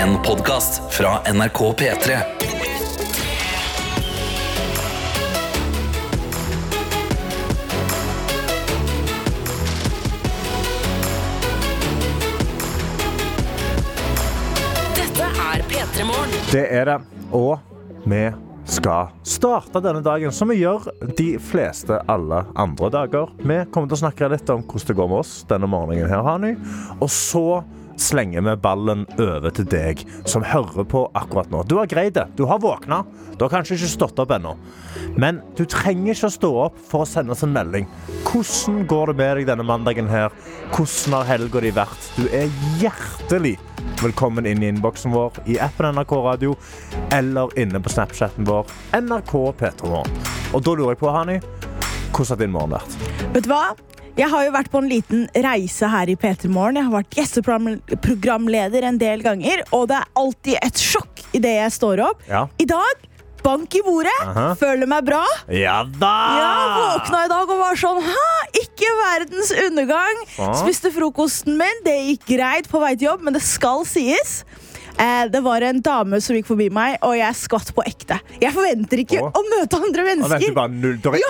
En 0.00 0.22
podkast 0.22 0.92
fra 0.92 1.32
NRK 1.32 1.58
P3. 1.58 2.14
Dette 14.96 15.26
er 15.26 15.64
P3 15.68 16.04
Morgen. 16.04 16.28
Det 16.52 16.64
er 16.64 16.84
det. 16.84 17.00
Og 17.32 17.58
vi 18.08 18.30
skal 18.64 19.10
starte 19.22 19.82
denne 19.84 20.00
dagen 20.00 20.32
som 20.32 20.48
vi 20.48 20.62
gjør 20.62 20.88
de 21.18 21.34
fleste 21.42 21.98
alle 22.08 22.46
andre 22.56 22.88
dager. 22.96 23.36
Vi 23.36 23.60
kommer 23.68 23.92
til 23.92 23.98
å 23.98 24.00
snakke 24.06 24.32
litt 24.32 24.48
om 24.48 24.64
hvordan 24.64 24.88
det 24.94 24.98
går 25.02 25.12
med 25.12 25.20
oss 25.26 25.34
denne 25.52 25.68
morgenen 25.68 26.08
her, 26.08 26.24
Hani. 26.24 26.54
Og 27.02 27.12
så 27.12 27.60
slenger 28.00 28.44
vi 28.46 28.56
ballen 28.64 29.04
over 29.20 29.52
til 29.54 29.66
deg 29.70 30.02
som 30.28 30.44
hører 30.46 30.86
på 30.88 31.04
akkurat 31.18 31.50
nå. 31.52 31.62
Du 31.68 31.76
har 31.78 31.90
greid 31.90 32.16
det. 32.16 32.26
Du 32.38 32.46
har 32.48 32.60
våkna. 32.62 33.02
Du 33.36 33.44
har 33.44 33.52
kanskje 33.52 33.76
ikke 33.76 33.90
stått 33.92 34.20
opp 34.22 34.32
ennå. 34.34 34.54
Men 35.20 35.40
du 35.58 35.64
trenger 35.68 36.14
ikke 36.14 36.30
å 36.30 36.34
stå 36.34 36.50
opp 36.66 36.80
for 36.90 37.04
å 37.04 37.08
sende 37.08 37.34
oss 37.34 37.44
en 37.46 37.54
melding. 37.54 37.88
Hvordan 38.26 38.84
går 38.90 39.12
det 39.12 39.16
med 39.20 39.40
deg 39.40 39.50
denne 39.52 39.66
mandagen 39.66 40.10
her? 40.10 40.32
Hvordan 40.74 41.18
har 41.18 41.30
helga 41.34 41.64
di 41.64 41.72
vært? 41.76 42.10
Du 42.16 42.26
er 42.36 42.48
hjertelig 42.80 43.56
velkommen 44.00 44.48
inn 44.48 44.62
i 44.64 44.70
innboksen 44.72 45.12
vår 45.12 45.42
i 45.50 45.58
appen 45.60 45.92
NRK 45.96 46.16
Radio 46.24 46.56
eller 47.16 47.52
inne 47.60 47.80
på 47.82 47.92
Snapchatten 47.92 48.48
vår 48.48 48.68
NRK 48.96 49.34
P3morgen. 49.60 50.20
Og 50.54 50.64
da 50.64 50.74
lurer 50.74 50.94
jeg 50.94 51.02
på, 51.02 51.12
Hani, 51.14 51.40
hvordan 52.10 52.34
har 52.34 52.40
din 52.40 52.54
morgen 52.54 52.76
vært? 52.76 53.00
Vet 53.34 53.46
du 53.46 53.52
hva? 53.52 53.64
Jeg 54.18 54.28
har 54.32 54.46
jo 54.46 54.54
vært 54.54 54.70
på 54.72 54.80
en 54.82 54.88
liten 54.90 55.26
reise 55.46 55.88
her 55.90 56.10
i 56.10 56.16
P3 56.18 56.50
Morgen. 56.50 56.80
Jeg 56.80 56.88
har 56.88 56.96
vært 56.96 57.18
gjesteprogramleder 57.18 58.88
en 58.88 58.98
del 59.00 59.22
ganger, 59.24 59.62
og 59.76 59.86
det 59.90 60.00
er 60.00 60.10
alltid 60.18 60.58
et 60.60 60.82
sjokk 60.82 61.22
idet 61.36 61.54
jeg 61.60 61.76
står 61.76 62.02
opp. 62.08 62.26
Ja. 62.28 62.46
I 62.60 62.66
dag 62.68 63.06
bank 63.40 63.74
i 63.74 63.80
bordet. 63.84 64.16
Aha. 64.24 64.50
Føler 64.60 64.88
meg 64.90 65.06
bra. 65.06 65.22
Ja 65.54 65.80
da! 65.84 66.14
Ja, 66.36 66.50
våkna 66.76 67.22
i 67.24 67.30
dag 67.32 67.52
og 67.54 67.60
var 67.62 67.78
sånn 67.80 68.02
Hæ, 68.04 68.26
ikke 68.60 68.90
verdens 68.98 69.52
undergang. 69.64 70.24
Ah. 70.36 70.52
Spiste 70.60 70.92
frokosten 70.94 71.56
min. 71.60 71.84
Det 71.86 71.96
gikk 72.10 72.26
greit 72.34 72.68
på 72.70 72.82
vei 72.82 72.92
til 72.96 73.10
jobb, 73.10 73.24
men 73.24 73.36
det 73.36 73.44
skal 73.46 73.86
sies. 73.88 74.42
Eh, 75.00 75.26
det 75.32 75.40
var 75.40 75.64
en 75.64 75.78
dame 75.80 76.18
som 76.20 76.36
gikk 76.36 76.44
forbi 76.50 76.66
meg, 76.76 76.98
og 77.06 77.14
jeg 77.16 77.36
skvatt 77.38 77.70
på 77.76 77.84
ekte. 77.88 78.18
Jeg 78.42 78.52
forventer 78.52 79.00
ikke 79.00 79.20
Å. 79.24 79.30
å 79.32 79.42
møte 79.48 79.78
andre 79.80 80.04
mennesker. 80.10 80.52
bare. 80.52 80.68
Det 80.68 81.22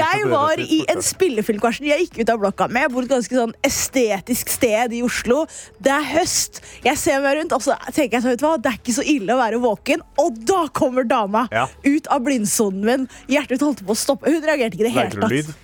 Ja, 0.00 0.08
jeg 0.18 0.30
var 0.32 0.58
i 0.58 0.80
en 0.90 1.02
spillefilm, 1.04 1.60
Karsten. 1.62 1.86
Jeg 1.86 2.08
gikk 2.08 2.24
ut 2.24 2.32
av 2.34 2.40
blokka 2.42 2.68
mi. 2.68 2.80
Jeg 2.80 2.90
bor 2.90 3.02
et 3.06 3.12
ganske 3.12 3.30
sånn 3.38 3.54
estetisk 3.62 4.48
sted 4.48 4.92
i 4.92 5.02
Oslo. 5.06 5.44
Det 5.80 5.92
er 5.94 6.02
høst. 6.16 6.60
Jeg 6.82 6.98
ser 6.98 7.20
meg 7.22 7.38
rundt, 7.38 7.52
og 7.54 7.62
så 7.62 7.76
tenker 7.92 8.18
jeg 8.18 8.22
så, 8.22 8.56
det 8.58 8.72
er 8.72 8.78
ikke 8.82 8.96
så 8.98 9.04
ille 9.06 9.30
å 9.30 9.38
være 9.38 9.60
våken. 9.62 10.02
Og 10.18 10.44
da 10.44 10.66
kommer 10.74 11.06
dama 11.06 11.48
Ja. 11.52 11.68
ut 11.84 12.06
av 12.10 12.20
blindsonen 12.26 12.82
min. 12.84 13.08
Hjertet 13.28 13.50
mitt 13.50 13.60
holdt 13.60 13.84
på 13.86 13.94
å 13.94 13.96
stoppe. 13.96 14.26
Hun 14.26 14.42
reagerte 14.42 14.74
ikke 14.74 14.88
i 14.88 14.90
det 14.90 14.96
hele 14.98 15.10
tatt. 15.10 15.54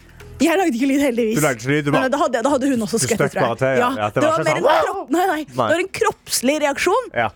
Jeg 0.41 0.57
lagde 0.57 0.73
ikke 0.73 0.89
lyd, 0.89 1.03
heldigvis. 1.05 1.67
Lyd, 1.67 1.85
bare- 1.93 2.01
Nei, 2.01 2.09
da, 2.09 2.17
hadde, 2.17 2.43
da 2.43 2.49
hadde 2.49 2.67
hun 2.71 2.81
også 2.81 2.97
skvettet, 3.03 3.35
ja. 3.35 3.55
Det 3.55 4.15
det, 4.15 4.23
var 4.23 4.45
mer 4.45 4.57
en 4.57 4.63
sånn, 4.63 4.85
kropp, 4.87 5.11
nei, 5.11 5.27
nei. 5.27 5.45
Det 5.45 5.57
var 5.57 5.79
en 5.79 5.89
kroppslig 5.89 6.61
reaksjon. 6.63 7.11
Ja. 7.13 7.29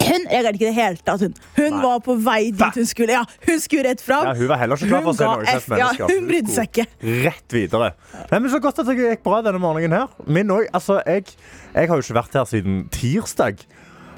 Hun 0.00 0.24
reagerte 0.30 0.56
ikke 0.58 0.66
i 0.66 0.70
det 0.70 0.76
hele 0.76 1.02
tatt. 1.04 1.24
Hun, 1.24 1.34
hun 1.58 1.76
var 1.84 2.00
på 2.04 2.16
vei 2.24 2.40
dit 2.50 2.78
hun 2.80 2.88
skulle. 2.88 3.18
Ja, 3.18 3.24
hun 3.46 3.60
skulle 3.62 3.84
rett 3.90 4.02
fram. 4.04 4.30
Ja, 4.30 4.34
hun 4.38 4.48
var 4.50 4.62
heller 4.62 4.80
ikke 4.80 4.90
klar 4.90 5.04
for 5.04 5.12
å 5.12 5.18
se 5.18 5.28
noe 5.28 5.58
F. 5.58 5.68
Ja, 5.80 5.90
hun 6.10 6.30
brydde 6.30 6.54
seg 6.54 6.72
ikke. 6.72 6.86
Rett 7.26 7.56
videre. 7.56 7.92
Nei, 8.32 8.40
men 8.40 8.50
Så 8.50 8.62
godt 8.62 8.80
at 8.82 8.88
det 8.90 8.96
gikk 8.98 9.22
bra 9.26 9.42
denne 9.46 9.60
morgenen 9.62 9.94
her. 9.98 10.16
Min 10.26 10.50
òg. 10.54 10.66
Altså, 10.76 10.98
jeg, 11.06 11.30
jeg 11.74 11.90
har 11.92 11.94
jo 12.00 12.06
ikke 12.06 12.18
vært 12.22 12.40
her 12.40 12.50
siden 12.50 12.82
tirsdag. 12.94 13.62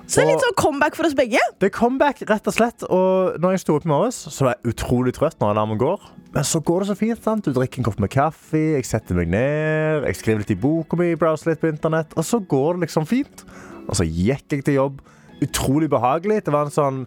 Så 0.02 0.18
det 0.18 0.24
er 0.26 0.32
litt 0.34 0.42
sånn 0.44 0.56
comeback 0.58 0.96
for 0.98 1.06
oss 1.08 1.14
begge. 1.16 1.40
Det 1.62 1.68
er 1.70 1.72
comeback, 1.72 2.24
rett 2.28 2.48
og 2.50 2.54
slett. 2.56 2.82
Og 2.90 3.38
når 3.40 3.54
jeg 3.54 3.62
sto 3.62 3.76
opp 3.78 3.86
i 3.86 3.90
morges, 3.92 4.18
så 4.34 4.44
var 4.48 4.56
jeg 4.58 4.74
utrolig 4.74 5.14
trøtt 5.16 5.38
når 5.40 5.54
alarmen 5.54 5.78
går. 5.80 6.02
Men 6.34 6.46
så 6.48 6.60
går 6.64 6.82
det 6.82 6.88
så 6.90 6.96
fint. 6.98 7.22
sant? 7.22 7.46
Du 7.46 7.54
drikker 7.56 7.80
en 7.80 7.86
kopp 7.86 8.00
med 8.02 8.10
kaffe, 8.12 8.60
jeg 8.76 8.88
setter 8.88 9.16
meg 9.16 9.30
ned, 9.32 10.06
jeg 10.08 10.18
skriver 10.18 10.42
litt 10.42 10.52
i 10.54 10.58
boka 10.58 10.98
mi, 11.00 11.12
browser 11.20 11.52
litt 11.52 11.62
på 11.62 11.70
internett, 11.70 12.12
og 12.16 12.26
så 12.26 12.40
går 12.40 12.76
det 12.80 12.88
liksom 12.88 13.06
fint. 13.08 13.44
Og 13.86 13.96
så 13.98 14.06
gikk 14.08 14.56
jeg 14.56 14.64
til 14.66 14.78
jobb. 14.80 15.00
Utrolig 15.42 15.90
behagelig. 15.92 16.42
Det 16.46 16.52
var 16.54 16.68
en 16.68 16.74
sånn 16.74 17.02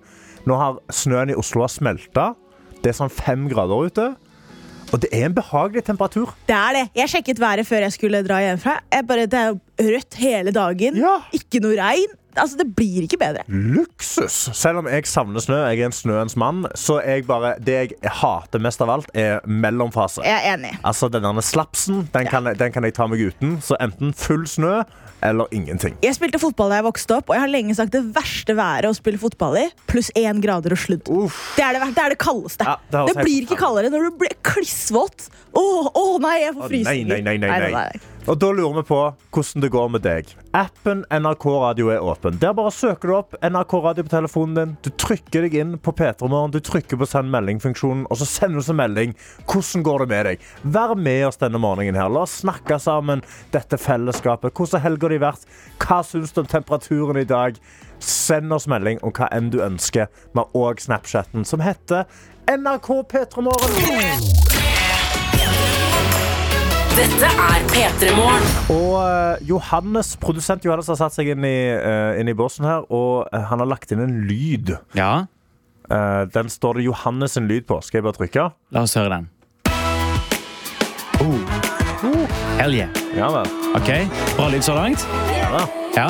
Nå 0.46 0.57
har 0.59 0.75
snøen 0.94 1.31
i 1.34 1.38
Oslo 1.40 1.66
smelta. 1.72 2.35
Det 2.84 2.91
er 2.91 2.97
sånn 3.00 3.09
fem 3.09 3.47
grader 3.50 3.88
ute. 3.88 4.03
Og 4.94 5.01
det 5.01 5.09
er 5.16 5.25
en 5.25 5.34
behagelig 5.34 5.81
temperatur. 5.88 6.29
Det 6.45 6.53
er 6.53 6.75
det. 6.78 6.84
Jeg 7.00 7.09
sjekket 7.09 7.40
været 7.41 7.66
før 7.66 7.81
jeg 7.88 7.95
skulle 7.95 8.19
dra 8.28 8.38
hjemmefra. 8.44 8.75
Jeg 8.94 9.07
bare, 9.09 9.25
det 9.25 9.40
er 9.40 9.47
jo 9.50 9.88
rødt 9.95 10.19
hele 10.22 10.53
dagen. 10.53 11.00
Ja. 11.01 11.16
Ikke 11.34 11.63
noe 11.63 11.74
regn. 11.79 12.13
Altså, 12.35 12.57
Det 12.59 12.68
blir 12.75 13.01
ikke 13.07 13.18
bedre. 13.18 13.41
luksus. 13.47 14.50
Selv 14.53 14.78
om 14.84 14.88
jeg 14.91 15.07
savner 15.07 15.40
snø, 15.40 15.56
jeg 15.72 15.79
er 15.79 15.85
en 15.90 15.95
snøens 15.95 16.35
mann, 16.35 16.66
så 16.75 17.00
jeg 17.01 17.25
bare, 17.25 17.53
det 17.59 17.74
jeg 17.74 18.12
hater 18.22 18.59
mest 18.59 18.81
av 18.84 18.90
alt, 18.90 19.09
er 19.16 19.40
mellomfase. 19.47 20.22
Jeg 20.28 20.35
er 20.44 20.53
enig. 20.57 20.74
Altså, 20.84 21.07
den 21.09 21.41
slapsen, 21.41 22.09
den 22.13 22.28
kan, 22.28 22.44
den 22.59 22.72
kan 22.75 22.84
jeg 22.84 22.94
ta 22.94 23.07
meg 23.07 23.24
uten. 23.24 23.57
Så 23.62 23.79
enten 23.79 24.13
full 24.13 24.45
snø 24.47 24.84
eller 25.23 25.47
ingenting. 25.55 25.95
Jeg 26.03 26.17
spilte 26.17 26.39
fotball 26.41 26.73
da 26.73 26.81
jeg 26.81 26.87
vokste 26.87 27.17
opp, 27.17 27.29
og 27.29 27.37
jeg 27.37 27.45
har 27.45 27.51
lenge 27.51 27.75
sagt 27.77 27.95
det 27.95 28.03
verste 28.15 28.55
været 28.57 28.89
å 28.89 28.95
spille 28.97 29.21
fotball 29.21 29.59
i, 29.63 29.65
pluss 29.89 30.11
én 30.17 30.41
grader 30.43 30.75
og 30.75 30.81
sludd. 30.81 31.05
Det 31.55 31.65
er 31.65 31.77
det, 31.77 31.85
det, 31.95 32.03
er 32.03 32.15
det 32.15 32.19
kaldeste. 32.21 32.67
Ja, 32.67 32.77
det 32.93 33.05
det, 33.11 33.23
blir 33.23 33.47
ikke 33.47 33.59
kaldere 33.59 33.93
når 33.93 34.09
du 34.09 34.19
blir 34.25 34.35
klissvåt. 34.45 35.29
Å 35.55 35.65
å, 35.95 36.05
nei, 36.21 36.37
jeg 36.43 36.57
får 36.57 36.69
frysninger. 36.73 37.15
Nei, 37.15 37.23
nei, 37.23 37.37
nei, 37.39 37.49
nei, 37.49 37.71
nei, 37.71 37.87
nei. 37.95 38.14
Og 38.25 38.38
da 38.41 38.47
lurer 38.50 38.80
vi 38.80 38.84
på 38.90 39.00
hvordan 39.36 39.62
det 39.62 39.69
går 39.69 39.90
med 39.94 40.02
deg. 40.02 40.31
Appen 40.58 41.03
NRK 41.13 41.44
Radio 41.62 41.91
er 41.94 42.02
åpen. 42.02 42.40
Der 42.41 42.56
bare 42.58 42.72
søker 42.74 43.12
du 43.12 43.13
opp 43.19 43.36
NRK 43.38 43.75
Radio 43.84 44.06
på 44.08 44.13
telefonen 44.16 44.56
din. 44.58 44.72
Du 44.81 44.90
trykker 44.90 45.46
deg 45.46 45.58
inn 45.62 45.75
på 45.78 45.94
P3morgen, 45.94 46.56
du 46.56 46.58
trykker 46.58 46.97
på 46.97 47.06
send 47.09 47.30
melding-funksjonen, 47.36 48.08
og 48.09 48.18
så 48.18 48.25
sender 48.30 48.58
du 48.58 48.63
oss 48.63 48.72
en 48.74 48.80
melding. 48.80 49.13
Hvordan 49.46 49.86
går 49.86 50.03
det 50.03 50.09
med 50.16 50.30
deg? 50.30 50.50
Vær 50.63 50.96
med 50.97 51.28
oss 51.30 51.38
denne 51.44 51.62
morgenen 51.62 52.02
her. 52.02 52.09
La 52.09 52.25
oss 52.25 52.40
snakke 52.41 52.80
sammen, 52.81 53.22
dette 53.53 53.78
fellesskapet. 53.78 54.57
Hvordan 54.57 54.86
helga 54.88 55.13
di 55.13 55.22
vært? 55.22 55.46
Hva 55.86 56.02
syns 56.07 56.34
du 56.34 56.42
om 56.42 56.50
temperaturen 56.50 57.22
i 57.22 57.30
dag? 57.30 57.62
Send 58.02 58.57
oss 58.57 58.66
melding 58.72 58.97
om 59.06 59.13
hva 59.13 59.30
enn 59.38 59.53
du 59.53 59.62
ønsker. 59.62 60.09
Vi 60.34 60.42
har 60.42 60.57
òg 60.57 60.81
Snapchatten, 60.81 61.46
som 61.46 61.62
heter 61.62 62.09
NRK 62.50 62.90
P3morgen. 63.13 64.54
Dette 66.95 67.28
er 67.28 67.63
P3 67.73 68.11
Morgen. 68.16 68.45
Og 68.72 68.94
eh, 69.03 69.44
Johannes, 69.50 70.13
produsent 70.22 70.63
Johannes 70.66 70.88
har 70.91 70.97
satt 71.00 71.16
seg 71.16 71.33
inn 71.33 71.44
i, 71.47 71.56
eh, 71.75 72.19
inn 72.22 72.29
i 72.31 72.35
båsen 72.38 72.63
her, 72.67 72.85
og 72.94 73.28
eh, 73.35 73.44
han 73.50 73.59
har 73.63 73.67
lagt 73.67 73.91
inn 73.95 74.03
en 74.06 74.22
lyd. 74.29 74.75
Ja, 74.97 75.25
Eh, 75.85 76.23
den 76.33 76.47
står 76.50 76.79
det 76.79 76.83
Johannes 76.88 77.35
en 77.38 77.45
lyd 77.45 77.67
på. 77.69 77.75
Skal 77.85 78.00
jeg 78.00 78.06
bare 78.07 78.17
trykke? 78.17 78.45
la 78.73 78.81
oss 78.88 78.95
høre 78.97 79.11
den. 79.11 79.28
Hell 82.57 82.73
yeah. 82.73 82.89
Ja 83.13 83.27
vel. 83.29 83.45
Ok, 83.77 83.91
Bra 84.33 84.47
lyd 84.50 84.66
så 84.66 84.73
langt. 84.73 85.06
Ja, 85.38 85.51
da. 85.53 85.62
Ja. 85.94 86.07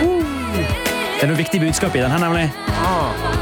Det 0.00 1.26
er 1.26 1.28
noe 1.28 1.36
viktig 1.42 1.60
budskap 1.60 1.92
i 1.92 2.00
den 2.00 2.08
her, 2.16 2.24
nemlig. 2.24 2.48
Karsten, 2.80 3.37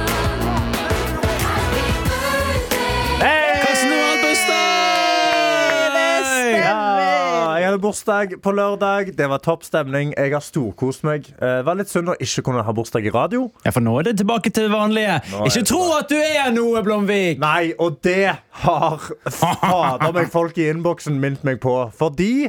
bursdag 7.83 8.35
på 8.43 8.53
lørdag. 8.55 9.13
Det 9.17 9.29
var 9.31 9.39
topp 9.45 9.65
stemning. 9.67 10.13
Jeg 10.17 10.33
har 10.33 10.43
storkost 10.45 11.05
meg. 11.07 11.29
Eh, 11.41 11.57
Det 11.61 11.65
var 11.67 11.79
litt 11.79 11.89
synd 11.93 12.09
å 12.13 12.17
ikke 12.21 12.43
kunne 12.49 12.63
ha 12.67 12.73
bursdag 12.77 13.07
i 13.07 13.13
radio. 13.15 13.51
Ja, 13.65 13.71
for 13.75 13.81
nå 13.85 13.99
er 14.01 14.09
det 14.11 14.17
tilbake 14.21 14.51
til 14.53 14.69
det 14.69 14.73
vanlige. 14.75 15.17
Ikke 15.47 15.65
tro 15.69 15.83
at 15.99 16.09
du 16.09 16.17
er 16.17 16.51
noe, 16.55 16.83
Blomvik! 16.87 17.39
Nei, 17.43 17.73
og 17.79 17.99
det 18.07 18.37
har 18.65 18.99
fader 19.31 20.13
meg 20.17 20.31
folk 20.39 20.59
i 20.59 20.69
innboksen 20.73 21.19
minnet 21.21 21.45
meg 21.47 21.61
på. 21.65 21.75
Fordi 21.99 22.49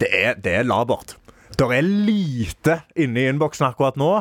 det 0.00 0.08
er, 0.12 0.34
det 0.40 0.54
er 0.60 0.68
labert. 0.68 1.16
Det 1.60 1.66
er 1.76 1.82
lite 1.84 2.78
inne 2.96 3.20
i 3.20 3.28
innboksen 3.28 3.66
akkurat 3.68 3.98
nå. 4.00 4.12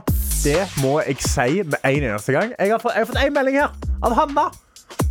Det 0.44 0.66
må 0.84 0.98
jeg 1.06 1.20
si 1.24 1.62
med 1.64 1.78
en 1.84 2.04
eneste 2.14 2.34
gang. 2.36 2.52
Jeg 2.60 2.72
har 2.74 2.80
fått, 2.84 2.96
jeg 2.96 3.06
har 3.06 3.12
fått 3.14 3.22
en 3.24 3.34
melding 3.38 3.60
her 3.62 3.72
av 4.04 4.16
Hanna. 4.18 4.50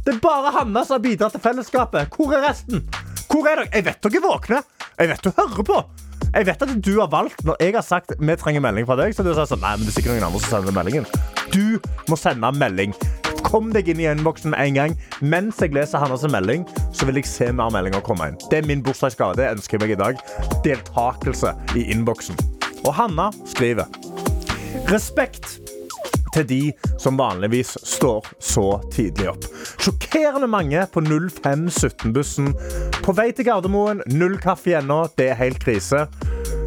Det 0.04 0.14
er 0.14 0.20
bare 0.24 0.50
Hanna 0.52 0.82
som 0.84 0.96
har 0.98 1.02
bidratt 1.04 1.34
til 1.36 1.42
fellesskapet. 1.44 2.08
Hvor 2.16 2.32
er 2.36 2.44
resten? 2.48 2.82
Hvor 3.28 3.48
er 3.48 3.62
dere? 3.62 3.70
Jeg 3.74 3.84
vet 3.86 4.04
dere 4.04 4.22
våkner. 4.24 4.68
Jeg 4.98 5.10
vet 5.12 5.24
du 5.24 5.32
hører 5.36 5.66
på. 5.68 5.80
Jeg 6.28 6.44
vet 6.44 6.62
at 6.62 6.72
du 6.84 6.90
har 6.98 7.08
valgt 7.08 7.44
Når 7.46 7.56
jeg 7.62 7.72
har 7.72 7.84
sagt 7.86 8.10
vi 8.18 8.34
trenger 8.36 8.60
melding 8.60 8.84
fra 8.88 8.98
deg, 9.00 9.14
så 9.16 9.24
du 9.24 9.30
sagt 9.36 9.52
sånn, 9.52 9.62
nei, 9.64 9.76
men 9.78 9.86
det 9.86 9.94
er 9.94 9.96
sikkert 9.96 10.16
noen 10.18 10.26
andre 10.28 10.42
som 10.42 10.58
sender 10.58 10.76
meldingen. 10.76 11.06
Du 11.54 11.78
må 12.10 12.18
sende 12.20 12.50
melding. 12.56 12.92
Kom 13.46 13.70
deg 13.72 13.88
inn 13.88 14.02
i 14.02 14.08
innboksen 14.10 14.52
med 14.52 14.60
en 14.60 14.76
gang. 14.76 14.96
Mens 15.24 15.62
jeg 15.62 15.72
leser 15.76 16.02
Hannas 16.02 16.26
melding, 16.28 16.66
så 16.92 17.08
vil 17.08 17.20
jeg 17.20 17.30
se 17.30 17.48
mer 17.54 17.72
meldinger 17.72 18.04
komme 18.04 18.28
inn. 18.28 18.36
Det 18.50 18.60
er 18.60 18.68
min 18.68 18.82
bursdagsgave. 18.84 19.38
Det 19.38 19.48
ønsker 19.54 19.78
jeg 19.78 19.84
meg 19.86 19.94
i 19.94 20.00
dag. 20.02 20.20
Deltakelse 20.66 21.54
i 21.78 21.86
innboksen. 21.94 22.36
Og 22.84 22.92
Hanna 22.98 23.30
skriver 23.48 23.88
Respekt 24.92 25.58
til 26.34 26.46
de 26.48 26.60
som 27.00 27.18
vanligvis 27.18 27.76
står 27.86 28.26
så 28.42 28.66
tidlig 28.92 29.30
opp. 29.32 29.46
Sjokkerende 29.80 30.48
mange 30.50 30.84
på 30.92 31.02
0517-bussen. 31.06 32.52
På 33.08 33.14
vei 33.16 33.30
til 33.32 33.46
Gardermoen, 33.48 34.02
null 34.20 34.34
kaffe 34.36 34.74
ennå. 34.76 34.98
Det 35.16 35.30
er 35.32 35.38
helt 35.38 35.62
krise. 35.62 36.02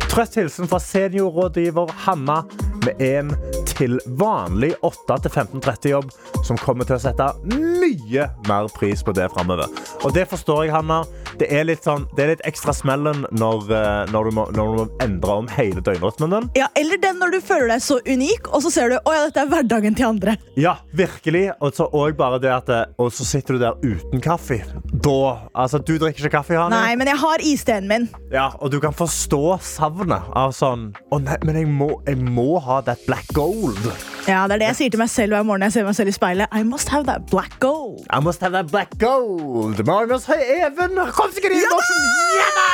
Trøtt 0.09 0.39
hilsen 0.39 0.65
fra 0.65 0.79
seniorrådgiver 0.81 1.91
Hanna. 2.07 2.39
med 2.81 3.01
en 3.05 3.29
til 3.69 3.99
vanlig 4.17 4.71
8-15-30-jobb 4.81 6.09
som 6.51 6.59
kommer 6.59 6.87
til 6.87 6.97
å 6.97 7.01
sette 7.01 7.29
mye 7.47 8.27
mer 8.49 8.69
pris 8.75 9.03
på 9.05 9.13
det 9.15 9.29
framover. 9.31 9.71
Og 10.03 10.11
det 10.15 10.27
forstår 10.31 10.65
jeg, 10.65 10.75
Hanna. 10.75 11.01
Det 11.39 11.47
er 11.47 11.63
litt, 11.65 11.85
sånn, 11.87 12.03
det 12.17 12.25
er 12.25 12.31
litt 12.33 12.43
ekstra 12.45 12.73
smellen 12.75 13.23
når, 13.31 13.63
eh, 13.71 14.11
når, 14.11 14.27
du 14.27 14.35
må, 14.35 14.43
når 14.51 14.67
du 14.67 14.79
må 14.81 14.85
endre 15.01 15.37
om 15.41 15.47
hele 15.55 15.81
døgnrytmen 15.81 16.35
din. 16.35 16.49
Ja, 16.59 16.67
eller 16.77 16.99
den 17.01 17.21
når 17.21 17.37
du 17.37 17.39
føler 17.45 17.71
deg 17.71 17.85
så 17.85 18.01
unik, 18.03 18.51
og 18.51 18.65
så 18.65 18.73
ser 18.73 18.91
du 18.91 18.97
å 18.99 19.15
ja, 19.15 19.23
dette 19.29 19.45
er 19.45 19.51
hverdagen 19.53 19.95
til 19.97 20.09
andre. 20.09 20.35
Ja, 20.59 20.75
virkelig. 20.97 21.47
Og 21.63 21.73
så 21.77 21.87
at 21.91 22.69
Og 22.99 23.11
så 23.13 23.25
sitter 23.25 23.55
du 23.55 23.63
der 23.63 23.79
uten 23.81 24.21
kaffe. 24.21 24.59
Da 24.91 25.47
Altså, 25.55 25.79
du 25.79 25.95
drikker 25.97 26.25
ikke 26.25 26.37
kaffe, 26.37 26.57
Hanne? 26.57 26.75
Nei, 26.75 26.95
men 26.99 27.07
jeg 27.07 27.19
har 27.21 27.43
isteen 27.45 27.87
min. 27.87 28.09
Ja, 28.33 28.51
og 28.59 28.71
du 28.73 28.79
kan 28.83 28.93
forstå 28.93 29.57
savnet 29.63 30.27
av 30.37 30.53
sånn 30.55 30.91
Å 31.11 31.19
nei, 31.21 31.37
men 31.47 31.59
jeg 31.61 31.69
må, 31.71 31.93
jeg 32.07 32.19
må 32.21 32.59
ha 32.63 32.81
that 32.85 33.01
black 33.07 33.31
gold. 33.37 33.79
Ja, 34.27 34.43
Det 34.47 34.53
er 34.53 34.57
det 34.61 34.67
jeg 34.67 34.75
sier 34.77 34.91
til 34.93 35.01
meg 35.01 35.09
selv 35.09 35.33
hver 35.33 35.45
morgen 35.47 35.63
jeg 35.65 35.73
ser 35.73 35.85
meg 35.87 35.95
selv 35.97 36.11
i 36.11 36.13
speilet. 36.15 36.51
I 36.53 36.61
must 36.67 36.89
have 36.93 37.05
that 37.09 37.25
black 37.31 37.55
gold. 37.59 38.03
I 38.13 38.19
must 38.21 38.41
have 38.45 38.53
that 38.53 38.69
black 38.71 38.93
gold. 39.01 39.81
Marius 39.85 40.27
Høy 40.29 40.37
Even 40.41 40.99
kom 41.15 41.31
seg 41.33 41.47
inn 41.49 41.57
i 41.57 41.63
boksen! 41.71 42.03
Ja 42.37 42.49
da! 42.57 42.67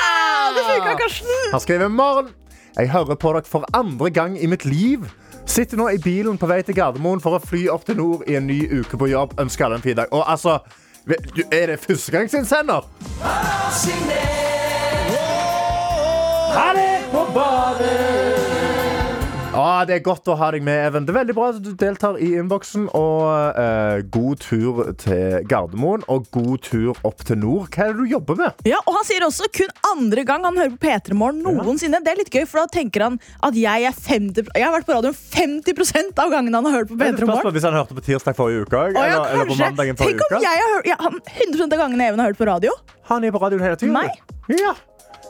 Det 0.58 0.66
funka, 0.68 0.96
Karsten! 1.04 1.38
Han 1.54 1.64
skriver 1.64 1.88
Maren. 1.94 2.34
Jeg 2.78 2.92
hører 2.94 3.16
på 3.16 3.32
dere 3.34 3.48
for 3.48 3.66
andre 3.74 4.10
gang 4.14 4.36
i 4.44 4.50
mitt 4.52 4.66
liv. 4.66 5.08
Sitter 5.48 5.80
nå 5.80 5.88
i 5.96 6.02
bilen 6.04 6.38
på 6.38 6.50
vei 6.52 6.60
til 6.68 6.76
Gardermoen 6.78 7.24
for 7.24 7.38
å 7.38 7.42
fly 7.42 7.64
opp 7.72 7.88
til 7.88 7.98
nord 7.98 8.28
i 8.28 8.36
en 8.38 8.46
ny 8.50 8.60
uke 8.82 9.00
på 9.00 9.08
jobb. 9.10 9.38
Ønsker 9.40 9.66
alle 9.66 9.80
en 9.80 9.86
fin 9.86 9.98
dag. 9.98 10.12
Og 10.12 10.28
altså, 10.30 10.60
er 11.48 11.72
det 11.72 11.80
førstegangsinnsender? 11.86 12.92
Ha 16.58 16.68
det 16.76 16.92
på 17.16 17.26
badet! 17.34 18.47
Ja, 19.58 19.86
det 19.90 19.96
er 19.96 20.02
godt 20.06 20.28
å 20.30 20.36
ha 20.38 20.52
deg 20.54 20.62
med, 20.62 20.78
Even. 20.86 21.06
Det 21.08 21.10
er 21.10 21.18
veldig 21.18 21.34
bra 21.34 21.48
at 21.50 21.62
du 21.66 21.72
deltar 21.82 22.20
i 22.22 22.28
innboksen. 22.38 22.84
Og 22.98 23.58
eh, 23.58 24.04
god 24.14 24.44
tur 24.44 24.82
til 25.02 25.48
Gardermoen, 25.50 26.04
og 26.14 26.28
god 26.36 26.62
tur 26.68 27.00
opp 27.08 27.24
til 27.26 27.40
nord. 27.42 27.72
Hva 27.74 27.88
er 27.88 27.96
det 27.96 28.06
du 28.06 28.12
jobber 28.12 28.38
med? 28.38 28.62
Ja, 28.70 28.84
og 28.84 29.00
Han 29.00 29.08
sier 29.08 29.26
også 29.26 29.48
kun 29.54 29.72
andre 29.90 30.26
gang 30.28 30.46
han 30.46 30.58
hører 30.62 30.76
på 30.76 30.80
P3 30.86 31.18
Morgen 31.18 31.42
noensinne. 31.42 32.04
Det 32.06 32.14
er 32.14 32.22
litt 32.22 32.30
gøy, 32.34 32.46
for 32.50 32.62
da 32.62 32.68
tenker 32.78 33.08
han 33.08 33.18
at 33.46 33.58
jeg 33.58 33.88
er 33.90 33.98
50 33.98 34.52
Jeg 34.54 34.66
har 34.66 34.76
vært 34.76 34.90
på 34.90 34.98
radioen 34.98 35.18
50% 35.18 36.22
av 36.22 36.34
gangene 36.34 36.60
han 36.60 36.70
har 36.70 36.78
hørt 36.80 36.92
på 36.92 37.00
Det 37.00 37.08
er 37.08 37.16
et 37.16 37.18
P3 37.18 37.26
spørsmål 37.26 37.42
Morgen. 37.42 37.58
Hvis 37.58 37.68
han 37.70 37.78
hørte 37.80 37.98
på 37.98 38.06
tirsdag 38.10 38.38
forrige 38.38 38.68
uke, 38.68 38.84
Å, 38.94 39.08
ja, 39.10 39.24
eller, 39.32 39.50
på 39.50 39.58
mandagen 39.58 39.98
forrige 39.98 40.20
uke? 40.22 40.30
Tenk 40.30 40.38
om 40.38 40.46
jeg 40.46 40.62
har 40.62 40.76
hørt 40.76 40.92
ja, 40.94 41.00
100% 41.02 41.66
av 41.66 41.82
gangene 41.86 42.12
Even 42.12 42.22
har 42.22 42.30
hørt 42.30 42.42
på 42.44 42.50
radio. 42.50 42.78
Han 43.10 43.26
er 43.26 43.34
på 43.34 43.42
radioen 43.42 43.66
hele 43.66 43.80
tiden. 43.80 43.98
Meg? 43.98 44.22
Ja. 44.54 44.76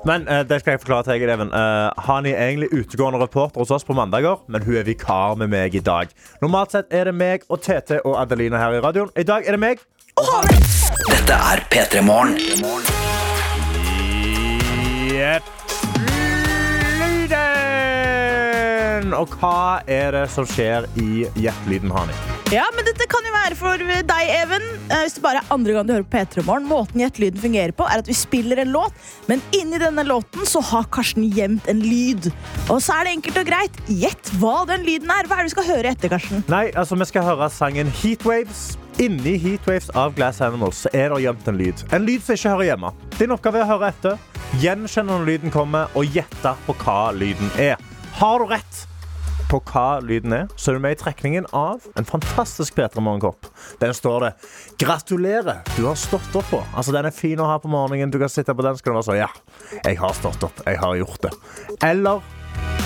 Men 0.08 0.28
eh, 0.28 0.44
det 0.48 0.60
skal 0.62 0.72
jeg 0.76 0.82
forklare 0.84 1.04
til 1.08 1.14
deg, 1.18 1.30
Even. 1.34 1.50
Eh, 1.54 1.90
han 2.08 2.26
er 2.30 2.36
egentlig 2.48 2.70
utegående 2.72 3.20
reporter 3.22 3.60
hos 3.60 3.72
oss 3.76 3.84
på 3.88 3.94
mandager, 3.98 4.36
men 4.48 4.64
hun 4.64 4.76
er 4.80 4.84
vikar 4.88 5.36
med 5.40 5.48
meg 5.52 5.76
i 5.76 5.80
dag. 5.84 6.08
Normalt 6.42 6.72
sett 6.76 6.94
er 6.94 7.04
det 7.10 7.16
meg 7.18 7.44
og 7.50 7.62
Tete 7.66 8.00
og 8.06 8.16
Adelina 8.22 8.58
her 8.62 8.72
i 8.78 8.82
radioen. 8.84 9.10
I 9.18 9.24
dag 9.28 9.48
er 9.48 9.52
det 9.58 9.62
meg. 9.64 9.78
Dette 11.08 11.34
er 11.34 11.58
P3 11.72 12.02
Morgen. 12.06 12.38
Jepp. 15.12 15.44
Lyden! 17.02 19.14
Og 19.18 19.28
hva 19.40 19.82
er 19.88 20.12
det 20.16 20.30
som 20.34 20.46
skjer 20.48 20.86
i 21.00 21.28
Jepp-lyden, 21.40 21.92
Hani? 21.94 22.14
Ja, 22.48 22.64
men 22.76 22.86
Dette 22.88 23.04
kan 23.12 23.26
jo 23.28 23.32
være 23.34 23.56
for 23.60 23.82
deg, 24.08 24.30
Even. 24.32 24.64
Eh, 24.88 25.02
Hvis 25.04 25.18
det 25.18 25.24
bare 25.26 25.42
er 25.42 25.50
andre 25.52 25.74
gang 25.76 25.88
du 25.88 25.92
hører 25.92 26.06
på 26.08 26.16
P3 26.16 26.46
Morgen. 26.48 26.70
Måten 26.70 27.02
Gjettelyden 27.02 27.42
fungerer 27.44 27.74
på, 27.76 27.84
er 27.84 28.00
at 28.00 28.08
vi 28.08 28.16
spiller 28.16 28.62
en 28.64 28.72
låt, 28.72 28.96
men 29.28 29.44
inni 29.52 29.76
denne 29.82 30.06
låten 30.08 30.48
så 30.48 30.62
har 30.64 30.88
Karsten 30.96 31.26
gjemt 31.28 31.68
en 31.68 31.84
lyd. 31.84 32.30
Og 32.72 32.80
så 32.80 32.96
er 32.96 33.10
det 33.10 33.18
enkelt 33.18 33.42
og 33.44 33.52
greit. 33.52 33.82
Gjett 33.92 34.32
hva 34.40 34.62
den 34.72 34.88
lyden 34.88 35.12
er. 35.12 35.28
Hva 35.28 35.36
er 35.36 35.44
det 35.44 35.50
vi 35.50 35.56
skal 35.58 35.70
høre 35.74 35.92
etter, 35.92 36.14
Karsten? 36.16 36.48
Nei, 36.48 36.70
altså 36.72 36.96
Vi 36.96 37.10
skal 37.12 37.28
høre 37.28 37.52
sangen 37.52 37.92
Heatwaves. 38.00 38.78
Inni 39.04 39.36
Heatwaves 39.44 39.92
av 39.92 40.16
Glass 40.16 40.40
Animals 40.42 40.86
er 40.94 41.12
det 41.12 41.22
gjemt 41.28 41.52
en 41.52 41.60
lyd. 41.60 41.84
En 41.92 42.08
lyd 42.08 42.24
som 42.24 42.40
ikke 42.40 42.56
hører 42.56 42.70
hjemme. 42.72 42.96
Din 43.20 43.36
oppgave 43.36 43.60
er 43.60 43.68
å 43.68 43.74
høre 43.76 43.92
etter, 43.92 44.16
gjenkjenne 44.64 45.12
når 45.12 45.28
lyden 45.34 45.52
kommer, 45.54 45.92
og 46.00 46.16
gjette 46.16 46.56
på 46.64 46.80
hva 46.80 47.12
lyden 47.12 47.52
er. 47.60 47.76
Har 48.18 48.40
du 48.40 48.48
rett 48.56 48.87
på 49.48 49.60
hva 49.72 50.00
lyden 50.04 50.34
er, 50.36 50.48
så 50.60 50.72
er 50.72 50.78
du 50.78 50.84
med 50.84 50.98
i 50.98 51.00
trekningen 51.00 51.48
av 51.56 51.86
en 52.00 52.08
fantastisk 52.08 52.76
P3 52.76 53.04
Morgenkopp. 53.04 53.48
Den 53.80 53.94
står 53.96 54.26
det 54.26 54.32
'Gratulerer, 54.78 55.64
du 55.78 55.86
har 55.88 55.96
stått 55.96 56.36
opp 56.36 56.50
på'. 56.52 56.64
Altså, 56.76 56.92
Den 56.92 57.06
er 57.06 57.12
fin 57.12 57.40
å 57.40 57.46
ha 57.46 57.58
på 57.60 57.70
morgenen. 57.72 58.12
Du 58.12 58.20
kan 58.20 58.30
sitte 58.30 58.54
på 58.54 58.64
den, 58.64 58.76
så 58.76 58.84
kan 58.84 58.94
du 58.94 59.00
være 59.00 59.10
sånn 59.12 59.22
'Ja, 59.22 59.30
jeg 59.86 59.98
har 59.98 60.14
stått 60.14 60.44
opp. 60.44 60.66
Jeg 60.66 60.78
har 60.78 60.96
gjort 60.96 61.22
det'. 61.22 61.36
Eller 61.82 62.22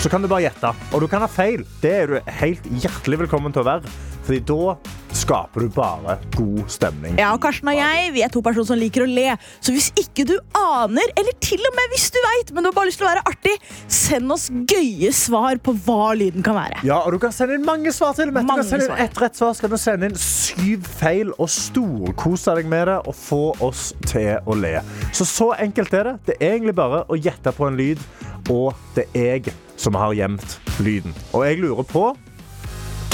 så 0.02 0.10
kan 0.10 0.22
du 0.22 0.28
bare 0.28 0.50
gjette. 0.50 0.76
Og 0.94 1.02
du 1.02 1.08
kan 1.08 1.22
ha 1.22 1.28
feil. 1.28 1.66
Det 1.82 1.92
er 1.92 2.08
du 2.08 2.20
helt 2.26 2.64
hjertelig 2.64 3.20
velkommen 3.20 3.54
til 3.54 3.62
å 3.62 3.66
være. 3.66 3.84
Fordi 4.32 4.46
da 4.48 4.76
skaper 5.12 5.66
du 5.66 5.72
bare 5.76 6.14
god 6.38 6.70
stemning. 6.72 7.18
Ja, 7.20 7.34
og 7.36 7.42
Karsten 7.44 7.68
og 7.68 7.76
jeg 7.76 8.14
vi 8.16 8.22
er 8.24 8.32
to 8.32 8.40
personer 8.46 8.70
som 8.70 8.78
liker 8.80 9.04
å 9.04 9.08
le. 9.10 9.34
Så 9.60 9.74
hvis 9.76 9.90
ikke 10.00 10.24
du 10.30 10.38
aner, 10.56 11.12
eller 11.20 11.36
til 11.44 11.60
og 11.68 11.76
med 11.76 11.92
hvis 11.92 12.06
du 12.16 12.20
veit, 12.24 12.54
men 12.56 12.64
du 12.64 12.70
har 12.70 12.78
bare 12.78 12.88
lyst 12.88 13.02
til 13.02 13.10
å 13.10 13.10
være 13.10 13.26
artig, 13.28 13.58
send 13.92 14.32
oss 14.32 14.48
gøye 14.72 15.12
svar 15.12 15.60
på 15.60 15.76
hva 15.84 16.14
lyden 16.16 16.48
kan 16.48 16.56
være. 16.56 16.80
Ja, 16.88 17.02
og 17.04 17.12
Du 17.12 17.20
kan 17.20 17.36
sende 17.36 17.60
inn 17.60 17.68
mange 17.68 17.92
svar 17.92 18.16
til. 18.16 18.32
Men 18.32 18.48
du 18.48 18.54
kan 18.56 18.64
sende 18.64 18.88
inn 18.88 19.04
ett 19.04 19.20
rett 19.20 19.36
svar, 19.36 19.52
så 19.52 19.66
kan 19.68 19.76
du 19.76 19.80
sende 19.84 20.08
inn 20.14 20.16
syv 20.16 20.88
feil 21.02 21.36
og 21.36 21.52
storkose 21.52 22.56
deg 22.62 22.72
med 22.72 22.88
det 22.88 23.00
og 23.04 23.18
få 23.20 23.44
oss 23.60 23.90
til 24.08 24.40
å 24.48 24.56
le. 24.56 24.78
Så 25.12 25.28
så 25.28 25.52
enkelt 25.60 25.92
er 26.00 26.14
det. 26.14 26.18
Det 26.32 26.40
er 26.40 26.56
egentlig 26.56 26.80
bare 26.80 27.04
å 27.12 27.20
gjette 27.20 27.52
på 27.58 27.68
en 27.68 27.76
lyd, 27.76 28.00
og 28.48 28.80
det 28.96 29.10
er 29.12 29.42
jeg 29.42 29.60
som 29.76 30.00
har 30.00 30.16
gjemt 30.16 30.62
lyden. 30.80 31.12
Og 31.36 31.44
jeg 31.50 31.60
lurer 31.60 31.84
på 31.84 32.14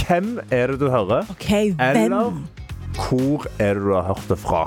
hvem 0.07 0.37
er 0.53 0.71
det 0.71 0.79
du 0.81 0.87
hører, 0.91 1.27
Ok, 1.31 1.49
eller 1.79 2.31
hvor 2.97 3.45
er 3.59 3.73
det 3.77 3.83
du 3.83 3.91
har 3.93 4.07
hørt 4.09 4.27
det 4.29 4.37
fra? 4.39 4.63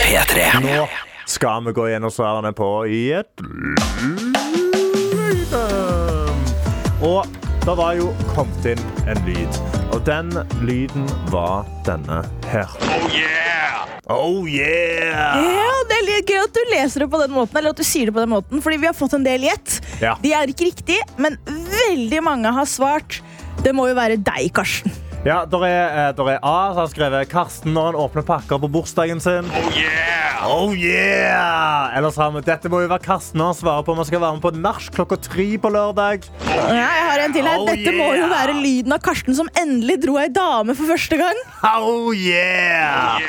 P3. 0.00 0.46
Nå 0.64 0.86
skal 1.30 1.62
vi 1.68 1.72
gå 1.76 1.84
gjennom 1.92 2.10
svarene 2.10 2.50
på 2.56 2.70
i 2.90 3.02
et 3.20 3.42
Lyd 5.14 5.52
Og 7.06 7.28
det 7.60 7.74
var 7.76 7.92
jo 7.98 8.08
kommet 8.32 8.64
inn 8.72 8.80
en 9.10 9.20
lyd. 9.26 9.58
Og 9.92 10.00
den 10.06 10.30
lyden 10.64 11.04
var 11.30 11.68
denne 11.86 12.22
her. 12.48 12.70
Oh 12.88 13.04
yeah! 13.12 13.84
Oh 14.10 14.46
yeah! 14.48 15.36
Ja, 15.44 15.68
Det 15.90 15.98
er 15.98 16.06
litt 16.08 16.30
gøy 16.32 16.40
at 16.40 16.56
du 16.56 16.60
leser 16.72 17.04
det 17.04 17.10
på 17.12 17.20
den 17.20 17.34
måten, 17.36 17.58
eller 17.60 17.74
at 17.74 17.78
du 17.78 17.84
sier 17.86 18.08
det 18.08 18.14
på 18.16 18.22
den 18.24 18.32
måten, 18.32 18.62
fordi 18.64 18.80
vi 18.80 18.88
har 18.88 18.96
fått 18.96 19.14
en 19.18 19.26
del 19.26 19.44
gjett. 19.44 19.76
Ja. 20.02 20.16
De 20.22 20.32
er 20.34 20.50
ikke 20.50 20.70
riktige, 20.70 21.04
men 21.20 21.36
veldig 21.46 22.22
mange 22.26 22.52
har 22.56 22.66
svart. 22.70 23.20
Det 23.60 23.74
må 23.76 23.90
jo 23.90 23.96
være 23.98 24.16
deg, 24.24 24.48
Karsten. 24.56 24.92
Ja, 25.20 25.42
der 25.44 25.64
er, 25.66 26.08
eh, 26.08 26.14
der 26.16 26.28
er 26.32 26.38
A 26.40 26.72
som 26.72 26.78
har 26.80 26.86
skrevet 26.88 27.28
Karsten 27.28 27.74
når 27.76 27.90
han 27.90 27.96
åpner 28.00 28.24
pakker 28.24 28.56
på 28.62 28.70
bursdagen 28.72 29.20
sin. 29.20 29.44
Oh 29.52 29.76
yeah! 29.76 30.46
Oh 30.48 30.72
yeah! 30.72 31.92
Ellers 31.98 32.16
har 32.16 32.30
vi 32.32 32.40
Dette 32.40 32.70
må 32.72 32.78
jo 32.80 32.88
være 32.88 33.04
Karsten 33.04 33.36
når 33.36 33.50
han 33.50 33.58
svarer 33.58 33.84
på 33.84 33.92
om 33.92 34.00
han 34.00 34.08
skal 34.08 34.22
være 34.22 34.38
med 34.38 34.44
på 34.46 34.52
nach 34.56 34.86
klokka 34.96 35.18
tre 35.20 35.44
på 35.60 35.68
lørdag. 35.74 36.24
Ja, 36.48 36.72
jeg 36.72 37.04
har 37.10 37.24
en 37.26 37.34
til 37.36 37.44
her. 37.44 37.58
Oh, 37.60 37.68
Dette 37.68 37.92
må 37.98 38.06
jo 38.16 38.30
være 38.32 38.54
lyden 38.56 38.96
av 38.96 39.02
Karsten 39.04 39.36
som 39.36 39.50
endelig 39.60 39.98
dro 40.06 40.16
ei 40.22 40.30
dame 40.32 40.72
for 40.78 40.88
første 40.88 41.20
gang. 41.20 41.42
Oh 41.68 42.16
yeah! 42.16 43.20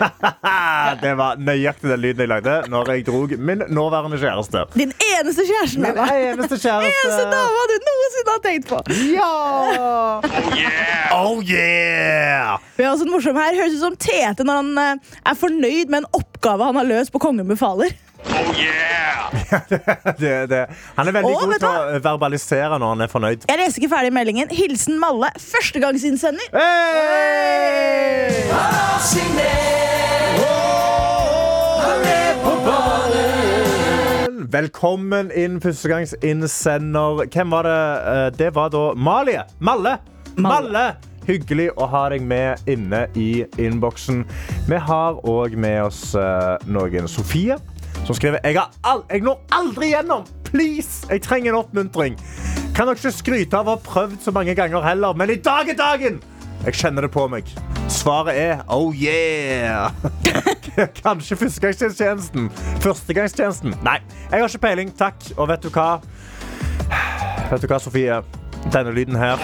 det 1.04 1.14
var 1.14 1.38
nøyaktig 1.38 1.92
den 1.92 2.02
lyden 2.02 2.24
jeg 2.26 2.32
lagde 2.34 2.56
når 2.74 2.90
jeg 2.96 3.06
drog 3.06 3.36
min 3.38 3.62
nåværende 3.70 4.18
kjæreste. 4.18 4.64
Din 4.74 4.90
eneste 5.12 5.46
kjæreste. 5.46 5.78
Min 5.86 5.94
eneste 5.94 6.58
kjæreste. 6.58 6.90
Eneste 7.06 7.30
dama 7.30 7.64
du 7.70 7.76
noensinne 7.86 8.34
har 8.34 8.44
tenkt 8.50 8.66
på. 8.74 8.82
Ja! 9.14 9.30
Oh 10.26 10.58
yeah! 10.58 11.19
Vi 12.76 12.84
har 12.84 12.92
også 12.94 13.06
en 13.06 13.12
morsom 13.14 13.36
her. 13.40 13.56
Høres 13.58 13.74
ut 13.78 13.82
som 13.84 13.96
Tete 14.00 14.46
når 14.46 14.60
han 14.62 14.70
eh, 14.84 14.94
er 15.32 15.36
fornøyd 15.40 15.86
med 15.92 15.98
en 16.02 16.08
oppgave 16.20 16.68
han 16.70 16.78
har 16.80 16.88
løst 16.88 17.12
på 17.14 17.20
Kongen 17.22 17.48
befaler. 17.50 17.90
Det, 20.20 20.46
det. 20.50 20.64
Han 20.96 21.08
er 21.08 21.12
veldig 21.14 21.30
Å, 21.30 21.38
god 21.40 21.54
til 21.62 21.68
å 21.70 22.00
verbalisere 22.04 22.78
når 22.78 22.88
han 22.94 23.00
er 23.06 23.10
fornøyd. 23.10 23.46
Jeg 23.48 23.58
leser 23.60 23.80
ikke 23.80 23.92
ferdig 23.94 24.12
meldingen. 24.14 24.50
Hilsen 24.54 24.98
Malle. 25.02 25.30
Førstegangsinnsender. 25.40 26.46
Hey! 26.54 27.80
Velkommen 34.50 35.30
inn, 35.38 35.60
førstegangsinnsender. 35.62 37.24
Hvem 37.30 37.52
var 37.54 37.62
det? 37.68 37.78
Eh, 38.14 38.30
Det 38.38 38.50
var 38.54 38.68
da 38.74 38.92
Malie. 38.94 39.44
Malle. 39.60 39.98
Malle. 40.36 40.84
Hyggelig 41.30 41.68
å 41.78 41.86
ha 41.86 42.08
deg 42.10 42.24
med 42.26 42.70
inne 42.70 43.04
i 43.14 43.44
innboksen. 43.54 44.24
Vi 44.66 44.78
har 44.82 45.20
òg 45.30 45.54
med 45.54 45.84
oss 45.84 46.00
eh, 46.18 46.64
noen. 46.66 47.06
Sofie, 47.06 47.54
som 48.02 48.16
skriver 48.18 48.42
jeg, 48.42 48.58
jeg 48.58 49.22
når 49.22 49.38
aldri 49.54 49.92
gjennom. 49.92 50.24
Please, 50.48 51.04
jeg 51.06 51.22
trenger 51.22 51.52
en 51.52 51.60
oppmuntring. 51.60 52.18
Kan 52.74 52.88
dere 52.88 52.98
ikke 52.98 53.14
skryte 53.14 53.60
av 53.60 53.70
å 53.70 53.76
ha 53.76 53.82
prøvd 53.84 54.18
så 54.24 54.34
mange 54.34 54.56
ganger 54.58 54.82
heller, 54.82 55.14
men 55.14 55.30
i 55.30 55.38
dag 55.38 55.70
er 55.70 55.78
dagen! 55.78 56.18
Jeg 56.64 56.76
kjenner 56.82 57.06
det 57.06 57.12
på 57.14 57.28
meg. 57.30 57.46
Svaret 57.90 58.34
er 58.36 58.66
oh 58.74 58.90
yeah. 58.90 59.94
Kanskje 61.04 61.38
førstegangstjenesten. 61.38 62.50
Førstegangstjenesten. 62.82 63.78
Nei, 63.86 64.00
jeg 64.26 64.42
har 64.42 64.50
ikke 64.50 64.66
peiling. 64.66 64.92
Takk. 64.98 65.30
Og 65.38 65.48
vet 65.54 65.62
du 65.62 65.70
hva? 65.70 65.88
Vet 67.50 67.62
du 67.62 67.70
hva, 67.70 67.78
Sofie? 67.78 68.20
Denne 68.68 68.92
lyden 68.94 69.16
her 69.16 69.40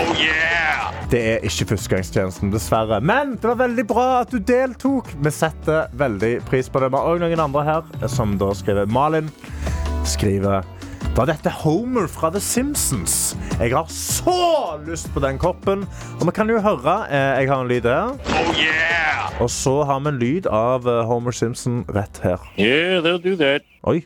Det 1.10 1.20
er 1.22 1.44
ikke 1.46 1.68
førstegangstjenesten, 1.72 2.50
dessverre. 2.52 2.98
Men 3.00 3.36
det 3.40 3.46
var 3.48 3.58
veldig 3.62 3.84
bra 3.88 4.06
at 4.24 4.32
du 4.34 4.38
deltok. 4.42 5.08
Vi 5.22 5.30
setter 5.30 5.86
veldig 5.96 6.32
pris 6.48 6.68
på 6.68 6.82
det. 6.82 6.90
Vi 6.92 6.98
har 6.98 7.06
også 7.12 7.22
noen 7.24 7.42
andre 7.46 7.62
her 7.66 8.08
som 8.10 8.34
da 8.40 8.50
skriver 8.58 8.90
Malin 8.90 9.30
skriver 10.06 10.66
var 11.16 11.30
dette 11.30 11.48
Homer 11.62 12.10
fra 12.12 12.28
The 12.34 12.40
Simpsons? 12.44 13.36
Jeg 13.56 13.70
har 13.72 13.86
så 13.88 14.34
lyst 14.84 15.08
på 15.14 15.22
den 15.24 15.38
koppen. 15.40 15.86
Og 16.18 16.26
vi 16.28 16.34
kan 16.36 16.50
jo 16.52 16.58
høre. 16.60 16.96
eh, 17.08 17.40
Jeg 17.40 17.48
har 17.48 17.62
en 17.62 17.68
lyd 17.70 17.86
her. 17.88 18.18
Og 19.40 19.48
så 19.50 19.78
har 19.88 20.00
vi 20.04 20.08
en 20.12 20.18
lyd 20.20 20.46
av 20.46 20.84
eh, 20.86 21.04
Homer 21.08 21.32
Simpson 21.32 21.86
rett 21.88 22.20
her. 22.22 22.36
Yeah, 22.58 23.00
they'll 23.00 23.22
do 23.22 23.32
that. 23.40 23.62
Oi. 23.88 24.02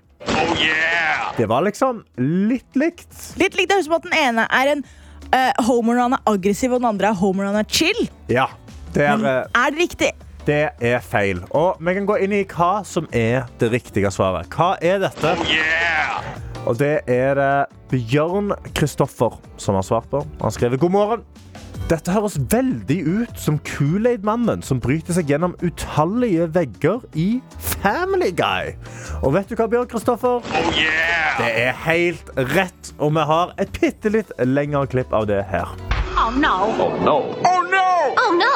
Det 1.37 1.49
var 1.49 1.62
liksom 1.67 2.05
litt 2.21 2.76
likt. 2.76 3.11
Litt 3.40 3.57
likt, 3.59 3.71
Det 3.71 3.76
høres 3.81 3.87
ut 3.88 3.90
som 3.90 3.99
at 3.99 4.07
Den 4.07 4.19
ene 4.21 4.47
er 4.52 4.73
en 4.76 4.85
eh, 5.37 5.53
Homer 5.67 5.95
når 5.99 6.03
han 6.09 6.17
er 6.19 6.25
aggressiv, 6.35 6.73
og 6.75 6.81
den 6.83 6.89
andre 6.93 7.11
er 7.13 7.19
Homer 7.21 7.47
når 7.47 7.55
han 7.55 7.65
er 7.65 7.71
chill. 7.71 8.03
Ja. 8.31 8.47
Det 8.95 9.05
er, 9.07 9.17
Men 9.17 9.27
Er 9.55 9.71
det 9.71 9.79
riktig? 9.79 10.11
det 10.47 10.71
er 10.81 11.03
feil. 11.05 11.43
Og 11.55 11.77
vi 11.79 11.93
kan 11.95 12.07
gå 12.09 12.17
inn 12.25 12.33
i 12.35 12.41
hva 12.49 12.81
som 12.89 13.07
er 13.15 13.45
det 13.61 13.69
riktige 13.71 14.11
svaret. 14.11 14.49
Hva 14.51 14.73
er 14.83 14.99
dette? 15.05 15.35
Og 16.67 16.77
det 16.81 17.01
er 17.07 17.35
det 17.39 17.53
Bjørn 17.93 18.51
Kristoffer 18.75 19.37
som 19.61 19.79
har 19.79 19.87
svart 19.87 20.09
på. 20.11 20.25
Han 20.43 20.51
skriver 20.55 20.81
god 20.81 20.91
morgen. 20.97 21.23
Dette 21.91 22.13
høres 22.15 22.37
veldig 22.53 22.99
ut 23.03 23.39
som 23.43 23.57
Kool-Aid-mannen 23.67 24.61
som 24.63 24.79
bryter 24.79 25.17
seg 25.17 25.33
gjennom 25.33 25.57
utallige 25.59 26.47
vegger 26.55 27.03
i 27.19 27.41
Family 27.83 28.29
Guy. 28.39 28.77
Og 29.25 29.35
vet 29.35 29.51
du 29.51 29.57
hva, 29.59 29.67
Bjørn 29.73 29.89
Kristoffer? 29.91 30.39
Det 31.41 31.49
er 31.65 31.75
helt 31.89 32.31
rett, 32.55 32.93
og 33.03 33.17
vi 33.17 33.25
har 33.33 33.57
et 33.59 33.75
bitte 33.81 34.13
litt 34.15 34.31
lengre 34.47 34.85
klipp 34.93 35.11
av 35.11 35.27
det 35.33 35.43
her. 35.51 35.75
Oh 36.15 36.31
no. 36.31 36.71
Oh 36.79 36.95
no. 37.03 37.17
Oh 37.43 37.67
no. 37.67 37.83
Oh 38.23 38.39
no. 38.39 38.55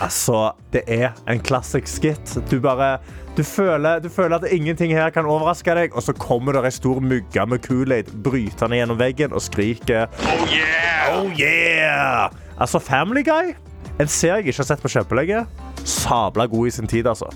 Altså, 0.00 0.56
det 0.74 0.82
er 0.90 1.12
en 1.30 1.38
classic 1.38 1.86
skit. 1.86 2.34
Du 2.50 2.58
bare 2.64 2.96
du 3.36 3.42
føler, 3.46 4.00
du 4.02 4.08
føler 4.08 4.36
at 4.36 4.52
ingenting 4.52 4.92
her 4.92 5.10
kan 5.14 5.26
overraske 5.26 5.74
deg, 5.76 5.94
og 5.94 6.02
så 6.02 6.12
kommer 6.12 6.56
det 6.56 6.64
ei 6.66 6.74
stor 6.74 7.00
mugge 7.00 7.46
med 7.46 7.62
Kool-Aid 7.66 8.10
brytende 8.24 8.80
gjennom 8.80 8.98
veggen 9.00 9.32
og 9.32 9.44
skriker 9.44 10.10
Oh 10.26 10.46
yeah! 10.50 11.14
Oh 11.14 11.30
yeah! 11.38 12.30
Altså, 12.60 12.78
Family 12.78 13.22
Guy, 13.24 13.54
en 14.00 14.08
serie 14.08 14.42
jeg 14.42 14.52
ikke 14.52 14.64
har 14.64 14.70
sett 14.72 14.82
på 14.82 14.92
kjempelenge, 14.92 15.44
sabla 15.84 16.46
god 16.50 16.66
i 16.66 16.74
sin 16.74 16.90
tid, 16.90 17.06
altså. 17.06 17.30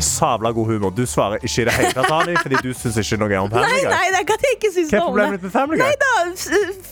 Sabla 0.00 0.52
god 0.54 0.66
humor. 0.70 0.90
Du 0.94 1.02
svarer 1.06 1.42
ikke 1.42 1.62
i 1.62 1.64
det 1.68 1.72
hele 1.74 1.92
tatt, 1.96 2.06
Hani, 2.12 2.34
fordi 2.38 2.58
du 2.62 2.70
syns 2.76 2.96
ikke 3.02 3.18
noe 3.20 3.38
om 3.40 3.48
Nei, 3.50 3.62
Family 3.62 3.82
Guy. 3.82 3.90
nei, 3.90 4.06
det 4.12 4.18
er 4.18 4.24
ikke 4.24 4.36
jeg 4.48 4.56
ikke 4.58 4.70
syns 4.74 4.90
Hva 4.92 4.98
er 4.98 5.04
problemet 5.08 5.30
det. 5.30 5.38
ditt 5.38 5.42
med 5.48 5.52
Family 5.52 5.78
Guy? 5.78 5.84
Nei 5.84 5.94
da, 6.02 6.12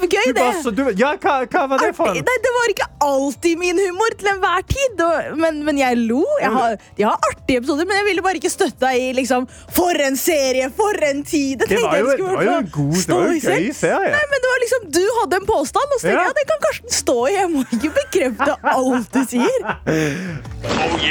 gøy 0.06 0.26
Du 0.26 0.32
det. 0.32 0.34
bare, 0.40 0.62
så, 0.64 0.72
du, 0.74 0.82
ja, 1.00 1.10
hva, 1.22 1.34
hva 1.46 1.62
var 1.70 1.82
det 1.84 1.90
for? 1.96 2.10
Nei, 2.16 2.36
det 2.46 2.52
var 2.56 2.72
ikke 2.74 2.88
alltid 3.06 3.58
min 3.62 3.78
humor 3.86 4.16
til 4.18 4.30
enhver 4.32 4.66
tid. 4.72 5.02
Og, 5.06 5.38
men, 5.38 5.60
men 5.68 5.78
jeg 5.80 6.00
lo. 6.02 6.22
Jeg 6.42 6.50
har, 6.56 6.76
de 6.98 7.06
har 7.06 7.28
artige 7.30 7.60
episoder, 7.62 7.86
men 7.88 8.00
jeg 8.00 8.08
ville 8.10 8.24
bare 8.26 8.40
ikke 8.40 8.50
støtte 8.52 8.80
deg 8.82 9.00
i 9.06 9.12
liksom 9.20 9.46
For 9.76 10.02
en 10.06 10.16
serie! 10.20 10.68
For 10.76 10.98
en 11.10 11.22
tid! 11.26 11.62
Det 11.62 11.78
var 11.80 11.94
tenkte 11.94 11.96
jeg 11.96 12.02
jo, 12.02 12.10
det 12.16 12.34
var 12.36 12.44
jo 12.50 12.56
en 12.58 12.70
god, 12.74 12.96
det 13.06 13.14
var 13.14 13.26
jo 13.30 13.36
en 13.36 13.46
gøy 13.46 13.70
serie. 13.80 14.12
Nei, 14.16 14.24
men 14.34 14.44
det 14.46 14.52
var 14.52 14.62
liksom, 14.66 14.88
Du 14.98 15.02
hadde 15.20 15.40
en 15.42 15.48
påstand, 15.52 15.94
og 15.94 16.00
så 16.00 16.08
tenkte 16.08 16.16
Ja. 16.16 16.26
jeg 16.26 16.32
ja, 16.32 16.36
det 16.40 16.46
kan 16.50 16.60
Karsten 16.66 16.96
stå 16.98 17.16
i. 17.26 17.34
Jeg 17.36 17.50
må 17.54 17.64
ikke 17.78 17.92
bekrefte 18.02 18.52
alt 18.74 19.08
du 19.14 19.22
sier. 19.30 19.60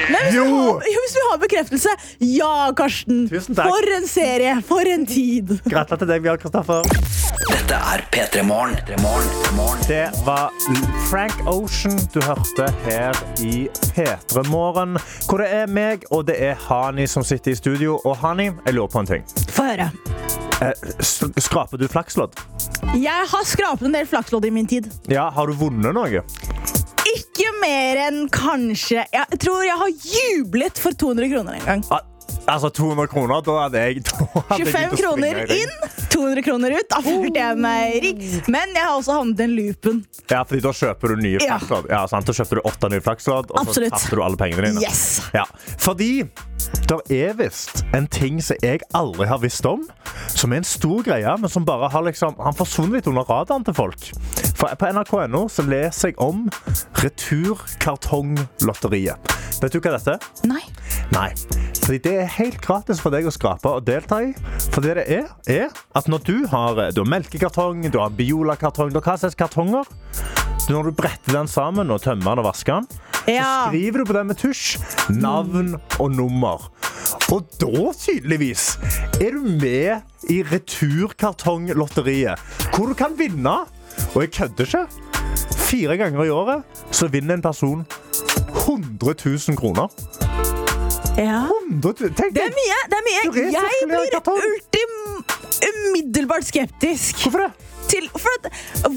Men 0.06 0.22
hvis, 0.25 0.36
Jo. 0.36 0.44
vi 0.44 0.52
har, 0.52 0.88
jo, 0.92 1.02
hvis 1.06 1.14
vi 1.16 1.22
har 1.30 1.38
bekreftelse 1.42 1.85
Ja, 2.20 2.72
Karsten. 2.77 3.25
Tusen 3.30 3.56
takk. 3.58 3.70
For 3.72 3.96
en 3.98 4.08
serie! 4.10 4.56
For 4.65 4.88
en 4.89 5.06
tid! 5.10 5.58
Gratulerer 5.65 6.01
til 6.01 6.12
deg, 6.12 6.24
Bjørn 6.25 6.42
Kristoffer. 6.42 6.89
Dette 7.46 7.77
er 7.94 8.04
P3 8.13 8.44
Morgen. 8.48 8.75
Det 9.88 10.04
var 10.25 10.54
Frank 11.10 11.36
Ocean 11.48 11.98
du 12.13 12.20
hørte 12.25 12.70
her 12.86 13.18
i 13.44 13.68
P3 13.96 14.46
Morgen. 14.50 14.98
Hvor 15.30 15.44
det 15.44 15.51
er 15.54 15.70
meg 15.70 16.08
og 16.12 16.25
det 16.30 16.39
er 16.51 16.58
Hani 16.68 17.08
som 17.12 17.24
sitter 17.27 17.54
i 17.54 17.60
studio. 17.60 18.00
Og 18.06 18.18
Hani, 18.24 18.51
jeg 18.65 18.77
lurer 18.77 18.92
på 18.94 19.04
en 19.04 19.12
ting. 19.15 19.27
Få 19.54 19.68
høre. 19.70 19.89
Eh, 20.63 20.72
skraper 21.42 21.77
du 21.77 21.88
flakslodd? 21.92 22.38
Jeg 22.96 23.27
har 23.32 23.44
skrapet 23.48 23.89
en 23.89 23.98
del 23.98 24.08
flakslodd 24.08 24.46
i 24.48 24.54
min 24.56 24.68
tid. 24.70 24.88
Ja, 25.12 25.27
har 25.36 25.48
du 25.51 25.58
vunnet 25.60 25.96
noe? 25.96 26.24
Ikke 27.16 27.48
mer 27.62 28.02
enn 28.08 28.26
kanskje 28.34 29.06
Jeg 29.14 29.40
tror 29.40 29.64
jeg 29.66 29.78
har 29.80 29.94
jublet 30.16 30.82
for 30.82 30.92
200 31.06 31.32
kroner 31.32 31.60
en 31.62 31.66
gang. 31.70 31.86
Altså 32.46 32.70
200 32.74 33.08
kroner, 33.10 33.42
da 33.46 33.54
hadde 33.64 33.82
jeg 33.82 34.02
da 34.06 34.26
hadde 34.52 34.66
25 34.66 34.74
begynt 34.76 35.00
kroner 35.00 35.38
inn, 35.56 35.72
200 36.14 36.44
kroner 36.46 36.76
ut. 36.78 36.88
Da 36.92 37.00
følte 37.06 37.40
jeg 37.42 37.58
meg 37.62 37.96
rik. 38.04 38.20
Men 38.54 38.74
jeg 38.76 38.84
har 38.86 38.94
også 39.00 39.16
havnet 39.18 39.40
i 39.40 39.40
den 39.44 39.56
loopen. 39.58 40.02
Ja, 40.30 40.44
fordi 40.46 40.62
da 40.66 40.74
kjøper 40.78 41.14
du 41.14 41.22
nye 41.24 41.40
Ja. 41.40 41.56
flakslodd. 41.56 41.90
Ja, 41.90 42.04
sant? 42.12 42.26
Da 42.30 42.36
kjøpte 42.38 42.60
du 42.60 42.62
åtte 42.70 42.92
nye 42.94 43.02
flakslodd, 43.06 43.50
og 43.50 43.72
så 43.74 43.88
tapte 43.90 44.14
du 44.20 44.22
alle 44.26 44.38
pengene 44.38 44.68
dine. 44.70 44.82
Yes. 44.86 45.22
Ja, 45.34 45.46
fordi 45.82 46.12
det 46.86 47.02
er 47.12 47.34
visst 47.40 47.86
en 47.98 48.08
ting 48.08 48.44
som 48.44 48.56
jeg 48.64 48.80
aldri 48.98 49.26
har 49.30 49.38
visst 49.42 49.66
om, 49.66 49.90
som 50.36 50.52
er 50.54 50.58
en 50.62 50.68
stor 50.68 51.04
greie, 51.06 51.38
men 51.42 51.50
som 51.52 51.66
bare 51.66 51.90
har 51.92 52.04
liksom, 52.06 52.36
han 52.42 52.54
forsvunnet 52.58 52.94
litt 53.00 53.08
under 53.12 53.24
radaren 53.30 53.64
til 53.66 53.74
folk. 53.78 54.02
For 54.56 54.68
på 54.80 54.86
nrk.no 54.94 55.42
så 55.52 55.62
leser 55.68 56.08
jeg 56.12 56.18
om 56.24 56.38
Returkartonglotteriet. 57.04 59.18
Vet 59.62 59.74
du 59.74 59.80
hva 59.80 59.92
dette 59.96 60.12
er? 60.16 60.20
Nei. 60.48 60.64
Nei. 61.16 61.32
Fordi 61.86 62.00
det 62.02 62.16
er 62.22 62.38
helt 62.40 62.60
gratis 62.64 63.02
for 63.02 63.10
deg 63.14 63.28
å 63.30 63.34
skrape 63.34 63.70
og 63.78 63.86
delta 63.88 64.16
i. 64.26 64.28
For 64.74 64.80
det 64.84 64.94
det 65.00 65.06
er, 65.20 65.28
er 65.52 65.68
at 65.98 66.06
når 66.12 66.20
du 66.26 66.38
har, 66.52 66.72
du 66.96 67.00
har 67.04 67.14
melkekartong, 67.14 67.78
du 67.94 68.00
har 68.02 68.16
Biola-kartong, 68.16 68.90
du 68.94 69.00
har 69.00 69.06
hva 69.06 69.18
slags 69.22 69.38
kartonger, 69.38 69.86
når 70.72 70.82
du 70.90 70.92
bretter 70.98 71.32
den 71.36 71.50
sammen 71.52 71.94
og 71.94 72.02
tømmer 72.02 72.30
den 72.32 72.42
og 72.42 72.48
vasker 72.50 72.82
den, 72.82 72.88
så 73.25 73.70
skriver 73.72 73.98
du 74.01 74.05
på 74.05 74.13
den 74.17 74.27
med 74.27 74.38
tusj 74.39 74.77
navn 75.10 75.75
og 76.00 76.12
nummer. 76.12 76.67
Og 77.34 77.46
da, 77.62 77.91
tydeligvis, 77.98 78.77
er 79.22 79.32
du 79.34 79.41
med 79.62 80.01
i 80.29 80.41
Returkartonglotteriet, 80.46 82.39
hvor 82.75 82.91
du 82.91 82.94
kan 82.98 83.15
vinne. 83.17 83.55
Og 84.13 84.22
jeg 84.22 84.32
kødder 84.32 84.65
ikke. 84.65 84.86
Fire 85.65 85.98
ganger 85.98 86.24
i 86.27 86.29
året 86.29 86.63
så 86.94 87.08
vinner 87.10 87.34
en 87.38 87.41
person 87.41 87.86
100 88.65 89.15
000 89.25 89.58
kroner. 89.58 89.88
Ja. 91.17 91.46
100 91.72 91.94
000. 92.01 92.13
Tenk 92.17 92.36
Det 92.36 92.44
er 92.44 92.53
mye. 92.53 92.79
det 92.91 92.98
er 93.00 93.05
mye. 93.08 93.24
Jeg 93.55 93.88
blir 93.89 94.50
ultim 94.50 94.96
umiddelbart 95.65 96.46
skeptisk. 96.46 97.22
Hvorfor 97.24 97.46
det? 97.46 97.51
Til, 97.89 98.08
at, 98.10 98.48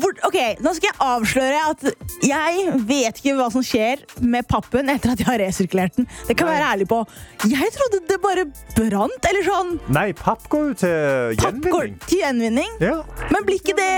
hvor, 0.01 0.15
ok, 0.29 0.39
Nå 0.65 0.73
skal 0.77 0.89
jeg 0.89 0.97
avsløre 1.05 1.59
at 1.71 1.85
jeg 2.25 2.73
vet 2.89 3.21
ikke 3.21 3.35
hva 3.39 3.49
som 3.53 3.65
skjer 3.65 4.03
med 4.25 4.47
pappen 4.51 4.89
etter 4.93 5.13
at 5.13 5.23
jeg 5.23 5.29
har 5.29 5.41
resirkulert 5.43 5.99
den. 5.99 6.09
Det 6.29 6.37
kan 6.39 6.49
jeg 6.49 6.59
være 6.59 6.71
ærlig 6.75 6.89
på. 6.91 7.03
Jeg 7.51 7.73
trodde 7.77 8.01
det 8.09 8.19
bare 8.23 8.47
brant. 8.77 9.29
Eller 9.29 9.45
sånn 9.47 9.75
Nei, 9.95 10.09
papp 10.17 10.49
går 10.53 10.71
jo 10.71 10.79
til 10.85 11.37
papp 11.43 11.61
går 11.69 11.85
gjenvinning. 11.91 12.01
til 12.09 12.23
gjenvinning. 12.25 12.73
Ja. 12.83 12.97
Men 13.33 13.47
blir 13.47 13.61
ikke 13.61 13.77
det 13.79 13.93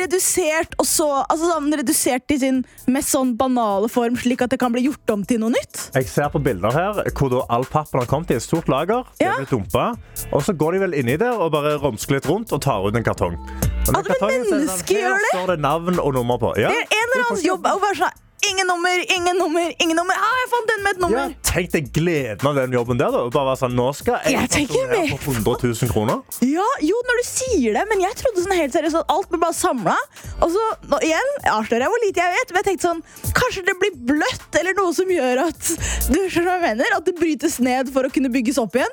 redusert 0.00 0.74
så 0.84 1.08
altså 1.22 1.48
sånn, 1.50 1.68
redusert 1.76 2.32
i 2.32 2.38
sin 2.40 2.62
mest 2.90 3.12
sånn 3.12 3.34
banale 3.36 3.88
form, 3.92 4.16
slik 4.20 4.44
at 4.44 4.52
det 4.54 4.58
kan 4.62 4.72
bli 4.74 4.86
gjort 4.86 5.12
om 5.14 5.24
til 5.28 5.40
noe 5.42 5.52
nytt? 5.54 5.88
Jeg 5.96 6.08
ser 6.10 6.30
på 6.32 6.40
bilder 6.44 6.74
her 6.74 7.02
hvor 7.14 7.44
all 7.52 7.66
pappen 7.68 8.00
har 8.00 8.08
kommet 8.10 8.32
i 8.32 8.38
et 8.38 8.44
stort 8.44 8.68
lager. 8.72 9.04
Ja. 9.20 9.36
dumpet, 9.50 10.00
og 10.32 10.42
så 10.44 10.54
går 10.56 10.76
de 10.76 10.84
vel 10.86 10.96
inni 11.00 11.16
der 11.20 11.36
og 11.36 11.52
bare 11.54 11.76
romsker 11.82 12.16
litt 12.18 12.28
rundt 12.28 12.52
og 12.54 12.62
tar 12.64 12.84
ut 12.86 12.96
en 12.96 13.04
kartong. 13.06 13.36
Men 13.84 14.06
den 14.06 14.16
Er 14.32 14.44
det 14.44 14.50
sånn, 14.50 14.98
her 14.98 15.24
står 15.30 15.54
det 15.54 15.58
navn 15.64 15.98
og 16.00 16.14
nummer 16.16 16.40
på. 16.42 16.54
Ja. 16.60 16.70
Det 16.72 16.84
er 16.84 16.86
en 16.88 17.08
eller 17.08 17.26
annens 17.26 17.44
jobb 17.46 17.66
å 17.70 17.78
være 17.82 18.00
sånn 18.02 18.20
Ingen 18.50 18.66
nummer, 18.68 18.98
ingen 19.16 19.38
nummer, 19.38 19.72
ingen 19.80 19.96
nummer. 19.96 20.14
Ah, 20.20 20.34
jeg 20.42 20.48
fant 20.52 20.68
den 20.72 20.82
med 20.84 20.90
et 20.90 21.00
Ja, 21.00 21.06
nummer. 21.06 21.34
tenk 21.48 21.70
deg 21.72 21.86
gleden 21.96 22.48
av 22.50 22.54
den 22.58 22.72
jobben 22.76 22.98
der. 23.00 23.10
da. 23.14 23.22
Bare 23.32 23.46
være 23.52 23.60
sånn, 23.62 23.74
Nå 23.78 23.86
skal 23.96 24.18
jeg, 24.24 24.34
Jeg 24.34 24.50
tenker 24.50 24.90
her 24.90 25.16
få 25.16 25.32
100 25.32 25.56
000 25.64 25.92
kroner. 25.92 26.20
Ja, 26.44 26.66
jo, 26.84 26.98
når 27.08 27.20
du 27.20 27.24
sier 27.28 27.72
det, 27.78 27.84
men 27.88 28.00
jeg 28.04 28.14
trodde 28.20 28.44
sånn 28.44 28.56
helt 28.58 28.74
seriøst 28.76 28.98
at 29.00 29.12
alt 29.14 29.28
ble 29.32 29.38
bare 29.42 29.56
samla. 29.56 29.96
Og 30.42 30.50
så, 30.54 30.64
nå, 30.90 31.00
igjen, 31.06 31.30
avslører 31.54 31.86
jeg 31.86 31.92
hvor 31.94 32.04
lite 32.04 32.20
jeg 32.24 32.36
vet, 32.38 32.52
men 32.52 32.60
jeg 32.62 32.68
tenkte 32.70 32.88
sånn 32.90 33.02
Kanskje 33.34 33.64
det 33.66 33.74
blir 33.80 33.94
bløtt, 34.12 34.48
eller 34.60 34.76
noe 34.78 34.92
som 34.94 35.08
gjør 35.10 35.40
at 35.48 35.70
Du 36.12 36.18
skjønner 36.28 36.50
hva 36.50 36.54
jeg 36.58 36.64
mener? 36.68 36.94
At 36.98 37.04
det 37.08 37.14
brytes 37.18 37.58
ned 37.64 37.90
for 37.94 38.06
å 38.06 38.12
kunne 38.12 38.30
bygges 38.34 38.58
opp 38.62 38.76
igjen? 38.78 38.92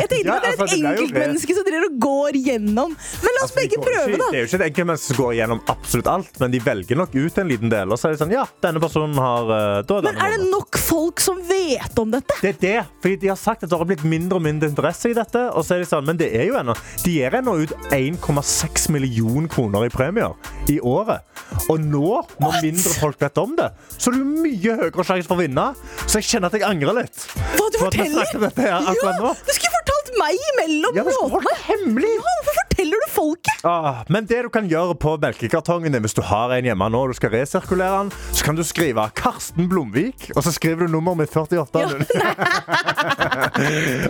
Jeg 0.00 0.08
tenkte 0.08 0.24
Ja, 0.30 0.38
at 0.38 0.42
det 0.42 0.48
er 0.48 0.56
et 0.56 0.64
altså, 0.64 0.78
enkeltmenneske 0.80 1.54
som 1.58 1.66
driver 1.68 1.86
og 1.90 1.98
går 2.02 2.38
gjennom. 2.48 2.94
Men 2.96 3.30
la 3.36 3.44
oss 3.44 3.52
Altså, 3.54 3.60
begge 3.60 3.76
prøve, 3.84 4.16
da. 4.16 4.26
Det 4.32 4.38
er 4.38 4.40
jo 4.40 4.48
ikke 4.48 4.56
et 4.62 4.66
enkeltmenneske 4.70 5.10
som 5.12 5.18
går 5.20 5.34
gjennom 5.36 5.60
absolutt 5.68 6.06
alt, 6.08 6.38
men 6.40 6.54
de 6.54 6.60
velger 6.64 6.96
nok 6.96 7.12
ut 7.14 7.38
en 7.42 7.50
liten 7.52 7.68
del. 7.72 7.92
Og 7.92 8.00
så 8.00 8.08
er 8.08 8.14
det 8.16 8.20
sånn, 8.24 8.32
ja, 8.32 8.46
denne 8.62 8.80
personen 8.80 9.16
har 9.18 9.48
da 9.48 9.82
da 9.82 10.00
Men 10.12 10.16
er 10.22 10.36
det 10.38 10.46
nok 10.50 10.78
folk 10.80 11.20
som 11.20 11.40
vet 11.48 11.98
om 12.00 12.10
dette? 12.14 12.34
Det 12.40 12.54
er 12.54 12.58
det, 12.62 12.86
fordi 13.02 13.16
De 13.24 13.28
har 13.28 13.36
sagt 13.40 13.62
at 13.64 13.70
det 13.70 13.78
har 13.78 13.84
blitt 13.88 14.04
mindre 14.04 14.36
og 14.38 14.42
mindre 14.46 14.68
interesse 14.70 15.10
i 15.10 15.16
dette. 15.16 15.42
Og 15.54 15.64
så 15.66 15.74
er 15.76 15.84
de 15.84 15.88
sånn, 15.90 16.04
men 16.06 16.16
det 16.20 16.30
er 16.34 16.46
jo 16.48 16.56
ennå 16.60 16.74
De 17.04 17.12
gir 17.18 17.34
ennå 17.40 17.56
ut 17.64 17.74
1,6 17.92 18.88
million 18.94 19.48
kroner 19.48 19.84
i 19.86 19.92
premier 19.92 20.32
i 20.72 20.78
året. 20.80 21.20
Og 21.68 21.78
nå, 21.80 22.22
når 22.40 22.60
mindre 22.64 22.94
folk 22.98 23.20
vet 23.20 23.38
om 23.38 23.52
det, 23.58 23.68
så 23.98 24.10
er 24.10 24.16
det 24.16 24.22
jo 24.22 24.44
mye 24.44 24.76
høyere 24.80 25.04
sjanse 25.06 25.28
for 25.28 25.36
å 25.36 25.42
vinne. 25.44 25.66
Så 26.08 26.18
jeg 26.20 26.28
kjenner 26.32 26.48
at 26.50 26.56
jeg 26.58 26.66
angrer 26.66 26.96
litt. 27.02 27.26
Hva 27.58 27.68
du 27.70 27.78
For 27.78 27.90
at 27.90 27.98
vi 27.98 28.06
forteller? 28.08 28.46
dette 28.48 28.64
her 28.64 28.78
akkurat 28.80 29.20
nå. 29.20 29.32
Ja, 29.34 29.44
du 29.44 29.52
skulle 29.58 29.74
fortalt 29.76 30.12
meg 30.18 30.40
imellom 30.52 30.98
Ja, 30.98 31.04
låtene. 31.10 31.54
hemmelig. 31.68 32.14
Ja, 32.16 32.34
hvorfor 32.48 32.63
forteller 32.74 33.06
du 33.06 33.10
folk 33.14 33.34
folket. 33.34 33.64
Ah, 33.64 34.04
men 34.08 34.26
det 34.26 34.42
du 34.42 34.48
kan 34.52 34.66
gjøre 34.68 34.94
på 35.00 35.16
melkekartongen 35.22 35.96
hvis 36.04 36.16
du 36.16 36.22
har 36.26 36.52
en 36.54 36.64
hjemme 36.68 36.88
nå 36.90 37.02
og 37.04 37.12
du 37.12 37.18
skal 37.18 37.32
resirkulere 37.34 38.04
den, 38.04 38.12
så 38.32 38.44
kan 38.44 38.58
du 38.58 38.64
skrive 38.66 39.06
Karsten 39.16 39.68
Blomvik, 39.70 40.30
og 40.36 40.44
så 40.44 40.52
skriver 40.54 40.86
du 40.86 40.92
nummeret 40.94 41.18
med 41.24 41.28
48. 41.28 41.80
Ja, 41.80 41.88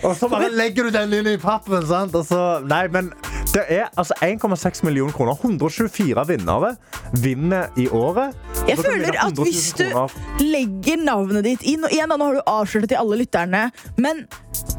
og 0.06 0.16
så 0.18 0.28
bare 0.32 0.50
legger 0.52 0.88
du 0.88 0.94
den 0.94 1.14
inn 1.20 1.30
i 1.34 1.38
pappen. 1.40 1.84
Sant? 1.88 2.14
Og 2.14 2.26
så, 2.28 2.40
nei, 2.68 2.86
men 2.92 3.12
det 3.54 3.64
er 3.70 3.90
altså 4.00 4.16
1,6 4.24 4.84
millioner 4.86 5.14
kroner. 5.14 5.38
124 5.40 6.24
vinnere 6.28 6.74
vinner 7.22 7.70
i 7.80 7.88
året. 7.88 8.34
Jeg 8.68 8.80
føler 8.80 9.18
at 9.20 9.38
hvis 9.38 9.72
du 9.78 9.86
legger 10.42 10.96
navnet 11.04 11.44
ditt 11.44 11.62
inn 11.68 11.84
Og 11.84 11.92
igjen 11.92 12.08
nå 12.08 12.16
har 12.22 12.38
du 12.38 12.42
avslørt 12.48 12.88
til 12.88 12.96
alle 12.96 13.18
lytterne, 13.20 13.66
men 14.00 14.24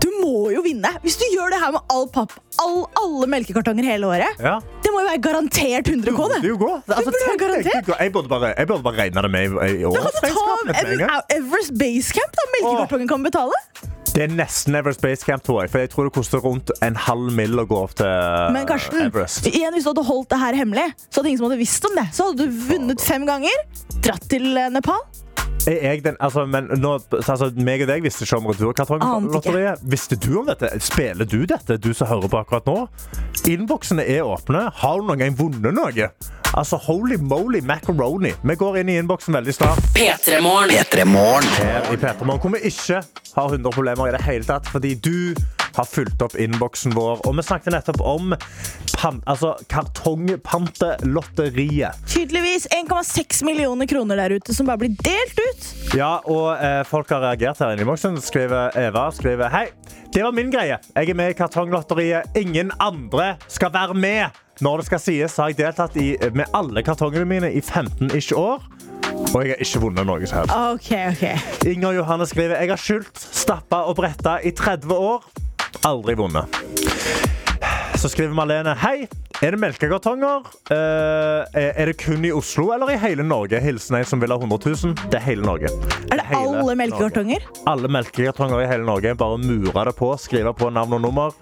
du 0.01 0.10
må 0.22 0.50
jo 0.54 0.63
vinne. 0.65 0.89
Hvis 1.04 1.18
du 1.22 1.25
gjør 1.34 1.54
det 1.54 1.60
her 1.62 1.74
med 1.75 1.94
all 1.94 2.08
papp, 2.13 2.34
all, 2.62 2.86
alle 3.00 3.27
melkekartonger 3.30 3.75
hele 3.84 4.08
året, 4.08 4.39
ja. 4.39 4.60
det 4.84 4.91
må 4.94 5.01
jo 5.01 5.08
være 5.10 5.22
garantert 5.22 5.88
100 5.91 6.13
K, 6.15 6.27
Det 6.32 6.41
det. 6.41 6.50
jo 6.50 6.58
godt. 6.58 6.88
Altså, 6.96 7.12
tenk. 7.12 7.41
Gud, 7.86 7.96
Jeg 8.00 8.12
burde 8.13 8.27
bare, 8.29 8.53
jeg 8.58 8.67
burde 8.67 8.84
bare 8.84 8.96
regne 9.01 9.22
det 9.22 9.32
med 9.32 9.44
i, 9.44 9.82
i 9.82 9.84
årsregnskapet 9.86 11.10
av 11.10 11.22
Everest 11.36 11.74
Base 11.79 12.13
Camp, 12.15 12.32
da. 12.39 12.48
Melkekartongen 12.55 13.08
kan 13.08 13.24
betale. 13.24 13.51
Det 14.15 14.24
er 14.24 14.32
nesten 14.32 14.75
Everest 14.79 15.01
Base 15.03 15.25
Camp, 15.27 15.44
tror 15.44 15.65
jeg. 15.65 15.72
For 15.74 15.79
jeg 15.84 15.89
tror 15.91 16.08
det 16.08 16.13
koster 16.15 16.39
rundt 16.39 16.72
en 16.86 16.96
halv 16.96 17.34
mill. 17.36 17.58
å 17.60 17.65
gå 17.67 17.75
opp 17.84 17.98
til 18.00 18.08
Men 18.55 18.63
Karsten, 18.70 19.01
Everest. 19.10 19.46
igjen, 19.51 19.74
hvis 19.75 19.84
du 19.84 19.89
hadde 19.91 20.05
holdt 20.08 20.29
det 20.32 20.39
her 20.39 20.55
hemmelig, 20.55 20.86
så 21.10 21.20
hadde 21.20 21.27
ingen 21.34 21.41
som 21.41 21.50
hadde 21.50 21.60
visst 21.60 21.86
om 21.89 21.96
det. 22.00 22.05
Så 22.15 22.29
hadde 22.29 22.46
du 22.48 22.62
vunnet 22.70 23.01
fem 23.03 23.25
ganger, 23.27 23.51
dratt 24.00 24.24
til 24.32 24.55
eh, 24.55 24.70
Nepal. 24.72 25.03
Er 25.65 25.81
jeg 25.81 26.03
den, 26.05 26.17
altså, 26.22 26.43
men 26.45 26.67
nå, 26.77 26.91
altså, 27.17 27.50
meg 27.57 27.81
og 27.86 27.89
deg 27.89 28.03
visste 28.05 28.25
ikke 28.27 28.38
om 28.38 28.50
Returkartonglotteriet. 28.51 29.81
Visste 29.89 30.17
du 30.22 30.36
om 30.41 30.50
dette? 30.50 30.69
Spiller 30.84 31.25
du 31.25 31.39
dette, 31.50 31.79
du 31.81 31.89
som 31.98 32.10
hører 32.12 32.29
på 32.29 32.41
akkurat 32.43 32.69
nå? 32.69 32.77
Innboksene 33.50 34.05
er 34.05 34.27
åpne. 34.29 34.67
Har 34.81 35.01
du 35.01 35.10
noen 35.10 35.24
gang 35.24 35.38
vunnet 35.39 35.74
noe? 35.74 36.10
Altså, 36.55 36.77
holy 36.79 37.17
moly 37.19 37.59
macaroni. 37.62 38.31
Vi 38.41 38.55
går 38.55 38.77
inn 38.79 38.89
i 38.89 38.95
innboksen 38.97 39.33
veldig 39.35 39.53
snart. 39.53 39.79
P3morgen. 39.95 40.69
P3 40.71 41.05
Morgen. 41.05 41.43
her 41.57 41.81
i 41.91 41.97
Petremorne 42.00 42.39
hvor 42.39 42.50
vi 42.55 42.59
ikke 42.69 43.01
har 43.35 43.50
100 43.51 43.71
problemer 43.75 44.07
i 44.07 44.12
det 44.15 44.21
hele 44.24 44.43
tatt, 44.47 44.67
fordi 44.71 44.93
du 44.95 45.35
har 45.75 45.83
fulgt 45.83 46.21
opp 46.24 46.35
innboksen 46.39 46.95
vår. 46.95 47.19
Og 47.27 47.35
vi 47.35 47.43
snakket 47.43 47.74
nettopp 47.75 48.00
om 48.07 48.31
pan, 48.95 49.19
altså, 49.27 49.59
kartongpantelotteriet. 49.67 51.91
Tydeligvis 52.07 52.67
1,6 52.71 53.43
millioner 53.43 53.83
kroner 53.91 54.15
der 54.24 54.31
ute 54.39 54.55
som 54.55 54.63
bare 54.71 54.79
blir 54.85 54.95
delt 55.03 55.35
ut. 55.41 55.67
Ja, 55.97 56.21
og 56.24 56.55
eh, 56.55 56.88
folk 56.88 57.09
har 57.12 57.19
reagert 57.27 57.59
her 57.59 57.67
inne 57.74 57.83
i 57.83 57.85
innboksen. 57.85 58.15
Skriver 58.24 58.71
Eva 58.79 59.12
skriver 59.12 59.51
Hei, 59.51 59.67
det 60.15 60.24
var 60.24 60.31
min 60.31 60.47
greie. 60.55 60.79
Jeg 60.95 61.09
er 61.12 61.15
med 61.19 61.33
i 61.33 61.35
Kartonglotteriet. 61.35 62.24
Ingen 62.39 62.71
andre 62.79 63.35
skal 63.51 63.75
være 63.75 63.91
med. 64.00 64.31
Når 64.63 64.77
det 64.77 64.85
skal 64.88 65.01
sies, 65.03 65.35
har 65.35 65.51
jeg 65.51 65.57
deltatt 65.59 65.97
i, 66.00 66.13
med 66.31 66.47
alle 66.55 66.83
kartongene 66.85 67.25
mine 67.27 67.50
i 67.51 67.62
15 67.62 68.13
ikke 68.15 68.38
år. 68.39 68.63
Og 69.33 69.41
jeg 69.43 69.51
har 69.51 69.63
ikke 69.65 69.81
vunnet 69.83 70.07
noe 70.07 70.27
som 70.29 70.41
helst. 70.41 70.55
Okay, 70.55 71.09
okay. 71.12 71.74
Inger 71.74 71.97
Johanne 71.97 72.27
skriver 72.29 72.62
Jeg 72.62 72.71
har 72.71 72.79
skylt, 72.79 73.19
stappa 73.35 73.83
og 73.89 73.97
bretta 74.00 74.38
i 74.47 74.53
30 74.55 74.95
år. 74.95 75.27
Aldri 75.85 76.15
vunnet. 76.15 76.62
Så 78.00 78.12
skriver 78.12 78.35
Malene 78.38 78.75
Hei, 78.79 79.07
er 79.43 79.51
det 79.51 79.59
melkekartonger? 79.59 80.47
Uh, 80.71 81.43
er 81.51 81.74
er 81.75 81.91
det 81.91 81.97
kun 82.00 82.24
i 82.24 82.31
Oslo 82.31 82.69
eller 82.75 82.93
i 82.93 82.97
hele 83.00 83.24
Norge? 83.27 83.59
Hilsen 83.59 83.97
en 84.00 84.07
som 84.07 84.21
vil 84.24 84.31
ha 84.31 84.39
100 84.39 84.71
000. 84.85 84.95
Det 85.12 85.19
er 85.19 85.25
hele 85.25 85.43
Norge. 85.43 85.71
Er 86.12 86.21
det 86.21 86.27
Hele 86.29 86.62
alle 86.62 86.75
melkekartonger? 86.79 87.43
Norge. 87.43 87.67
Alle 87.67 87.91
melkekartonger 87.91 88.63
i 88.63 88.67
hele 88.71 88.88
Norge. 88.88 89.15
Bare 89.19 89.38
mure 89.38 89.85
det 89.89 89.95
på, 90.00 90.13
skrive 90.17 90.53
på 90.55 90.69
navn 90.69 90.93
og 90.95 91.01
nummer. 91.01 91.35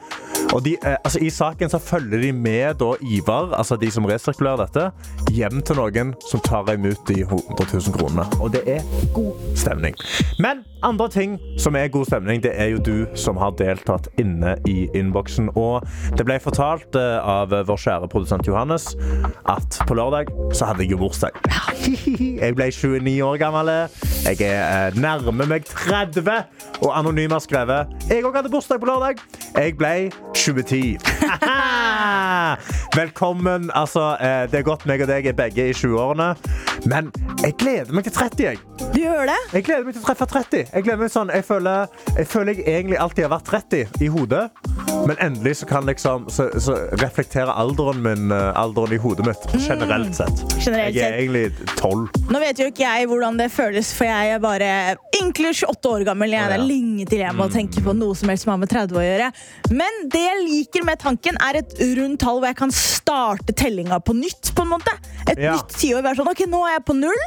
Og 0.53 0.63
de, 0.65 0.75
eh, 0.85 0.97
altså, 1.03 1.19
I 1.21 1.29
saken 1.29 1.69
så 1.69 1.79
følger 1.79 2.21
de 2.21 2.31
med 2.31 2.73
da, 2.81 2.93
Ivar, 3.01 3.53
altså 3.57 3.75
de 3.75 3.91
som 3.91 4.05
resirkulerer 4.05 4.65
dette, 4.65 4.89
hjem 5.33 5.61
til 5.65 5.79
noen 5.79 6.13
som 6.29 6.41
tar 6.45 6.69
imot 6.73 7.07
de 7.07 7.21
100 7.23 7.67
000 7.73 7.95
kronene. 7.97 8.25
Og 8.41 8.53
det 8.53 8.63
er 8.67 8.83
god 9.15 9.33
stemning. 9.57 9.95
Men 10.39 10.63
andre 10.83 11.09
ting 11.09 11.37
som 11.57 11.75
er 11.75 11.87
god 11.93 12.05
stemning, 12.05 12.43
det 12.43 12.53
er 12.59 12.73
jo 12.73 12.83
du 12.83 13.05
som 13.15 13.37
har 13.41 13.55
deltatt 13.59 14.09
inne 14.21 14.57
i 14.69 14.89
innboksen. 14.93 15.53
Og 15.55 15.85
det 16.17 16.27
ble 16.27 16.39
fortalt 16.43 16.97
eh, 16.99 17.19
av 17.19 17.53
vår 17.53 17.83
kjære 17.87 18.11
produsent 18.11 18.47
Johannes 18.47 18.93
at 19.49 19.79
på 19.87 19.97
lørdag 19.97 20.29
så 20.53 20.71
hadde 20.71 20.85
jeg 20.85 20.95
jo 20.95 21.03
bursdag. 21.05 21.37
Jeg 22.43 22.55
ble 22.57 22.69
29 22.71 23.21
år 23.23 23.39
gammel. 23.41 23.71
Jeg 24.23 24.39
er 24.41 24.87
eh, 24.87 24.95
nærmer 24.95 25.45
meg 25.51 25.65
30. 25.67 26.29
Og 26.81 26.91
Anonym 26.95 27.33
har 27.35 27.41
skrevet 27.43 27.91
Jeg 28.07 28.23
òg 28.23 28.37
hadde 28.37 28.51
bursdag 28.51 28.79
på 28.79 28.87
lørdag. 28.87 29.19
Jeg 29.57 29.75
ble 29.75 30.11
2010. 30.31 30.95
Velkommen. 32.99 33.67
Altså, 33.75 34.13
eh, 34.23 34.45
det 34.51 34.61
er 34.61 34.65
godt 34.69 34.85
meg 34.87 35.03
og 35.03 35.11
deg 35.11 35.27
er 35.27 35.35
begge 35.35 35.67
i 35.73 35.75
20-årene. 35.75 36.29
Men 36.87 37.11
jeg 37.43 37.57
gleder 37.59 37.91
meg 37.91 38.07
til 38.07 38.15
30. 38.15 38.43
Jeg. 38.47 38.63
Du 38.93 39.01
gjør 39.01 39.27
det? 39.27 39.39
Jeg 39.57 39.67
gleder 39.67 39.83
meg 39.89 39.97
til 39.97 40.05
å 40.05 40.07
treffe 40.07 40.29
30. 40.37 40.63
Jeg, 40.71 40.87
gleder 40.87 41.03
meg 41.03 41.11
sånn, 41.11 41.33
jeg, 41.35 41.43
føler, 41.47 41.91
jeg 42.15 42.31
føler 42.31 42.55
jeg 42.63 42.77
egentlig 42.77 43.01
alltid 43.03 43.27
har 43.27 43.35
vært 43.35 43.51
30 43.51 44.07
i 44.07 44.11
hodet. 44.13 44.45
Men 45.07 45.17
endelig 45.19 45.57
så 45.57 45.65
kan 45.65 45.85
liksom 45.85 46.29
så, 46.31 46.47
så 46.59 46.75
reflektere 47.01 47.51
alderen 47.51 48.01
min 48.03 48.31
eh, 48.31 48.51
Alderen 48.59 48.93
i 48.95 48.99
hodet 49.01 49.25
mitt 49.27 49.47
generelt 49.67 50.15
sett. 50.15 50.43
Generelt 50.63 50.95
jeg 50.95 51.03
er 51.09 51.17
egentlig 51.19 51.51
12. 51.79 52.07
Nå 52.31 52.41
vet 52.43 52.61
jo 52.61 52.67
ikke 52.71 52.85
jeg 52.85 53.09
hvordan 53.11 53.39
det 53.39 53.49
føles, 53.51 53.91
for 53.97 54.07
jeg 54.07 54.35
er 54.35 54.41
bare 54.43 54.69
ynkelig 55.19 55.53
28 55.63 55.91
år 55.91 56.05
gammel. 56.07 56.35
Jeg 56.35 56.45
er 56.47 56.55
ja. 56.55 56.67
lenge 56.69 57.07
til 57.09 57.23
jeg 57.23 57.35
må 57.37 57.49
tenke 57.51 57.83
på 57.83 57.95
noe 57.97 58.15
som 58.17 58.31
helst 58.31 58.47
som 58.47 58.53
har 58.53 58.61
med 58.63 58.71
30 58.71 58.99
å 58.99 59.03
gjøre. 59.03 59.29
Men 59.75 59.99
det 60.13 60.23
jeg 60.23 60.43
liker 60.47 60.87
med 60.87 61.01
tanken, 61.03 61.39
er 61.43 61.59
et 61.63 61.75
rundt 61.99 62.21
tall 62.23 62.39
hvor 62.39 62.49
jeg 62.51 62.59
kan 62.63 62.73
starte 62.75 63.55
tellinga 63.59 63.99
på 64.03 64.15
nytt. 64.17 64.53
på 64.53 64.61
en 64.63 64.69
måte. 64.75 64.91
Et 65.27 65.39
Ja. 65.39 65.55
nytt 65.55 65.73
tiår. 65.79 66.03
Være 66.03 66.19
sånn, 66.19 66.29
ok, 66.29 66.45
nå 66.47 66.59
er 66.67 66.73
jeg 66.77 66.85
på 66.85 66.95
null, 66.95 67.21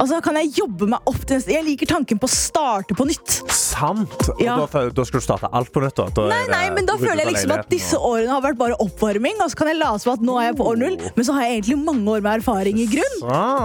og 0.00 0.06
så 0.08 0.20
kan 0.24 0.34
jeg 0.40 0.52
jobbe 0.56 0.88
meg 0.88 1.00
opp 1.06 1.24
til 1.26 1.36
neste. 1.36 1.52
Jeg 1.52 1.64
liker 1.64 1.86
tanken 1.86 2.18
på 2.18 2.26
å 2.28 2.32
starte 2.32 2.96
på 2.96 3.06
nytt. 3.06 3.40
Sant! 3.52 4.30
Ja. 4.40 4.56
da, 4.56 4.86
da 4.90 5.04
skal 5.04 5.20
du 5.20 5.24
starte 5.24 5.50
alt 5.52 5.70
på 5.72 5.82
nytt? 5.84 5.96
Da. 5.96 6.08
Da 6.16 6.28
Nei, 6.32 6.44
nei, 6.50 6.70
men 6.74 6.86
da 6.88 6.96
føler 7.06 7.22
jeg 7.22 7.32
liksom 7.32 7.54
at 7.56 7.70
disse 7.72 7.98
årene 7.98 8.32
har 8.34 8.44
vært 8.44 8.58
bare 8.60 8.78
oppvarming, 8.82 9.38
og 9.42 9.52
så 9.52 9.60
kan 9.60 9.70
jeg 9.72 9.78
late 9.80 10.02
som 10.04 10.14
at 10.16 10.24
nå 10.26 10.36
er 10.40 10.50
jeg 10.50 10.58
på 10.60 10.68
år 10.70 10.80
null, 10.82 10.96
men 11.16 11.28
så 11.28 11.36
har 11.36 11.46
jeg 11.46 11.58
egentlig 11.60 11.78
mange 11.86 12.16
år 12.16 12.24
med 12.24 12.40
erfaring 12.40 12.80
i 12.82 12.86
grunn. 12.90 13.16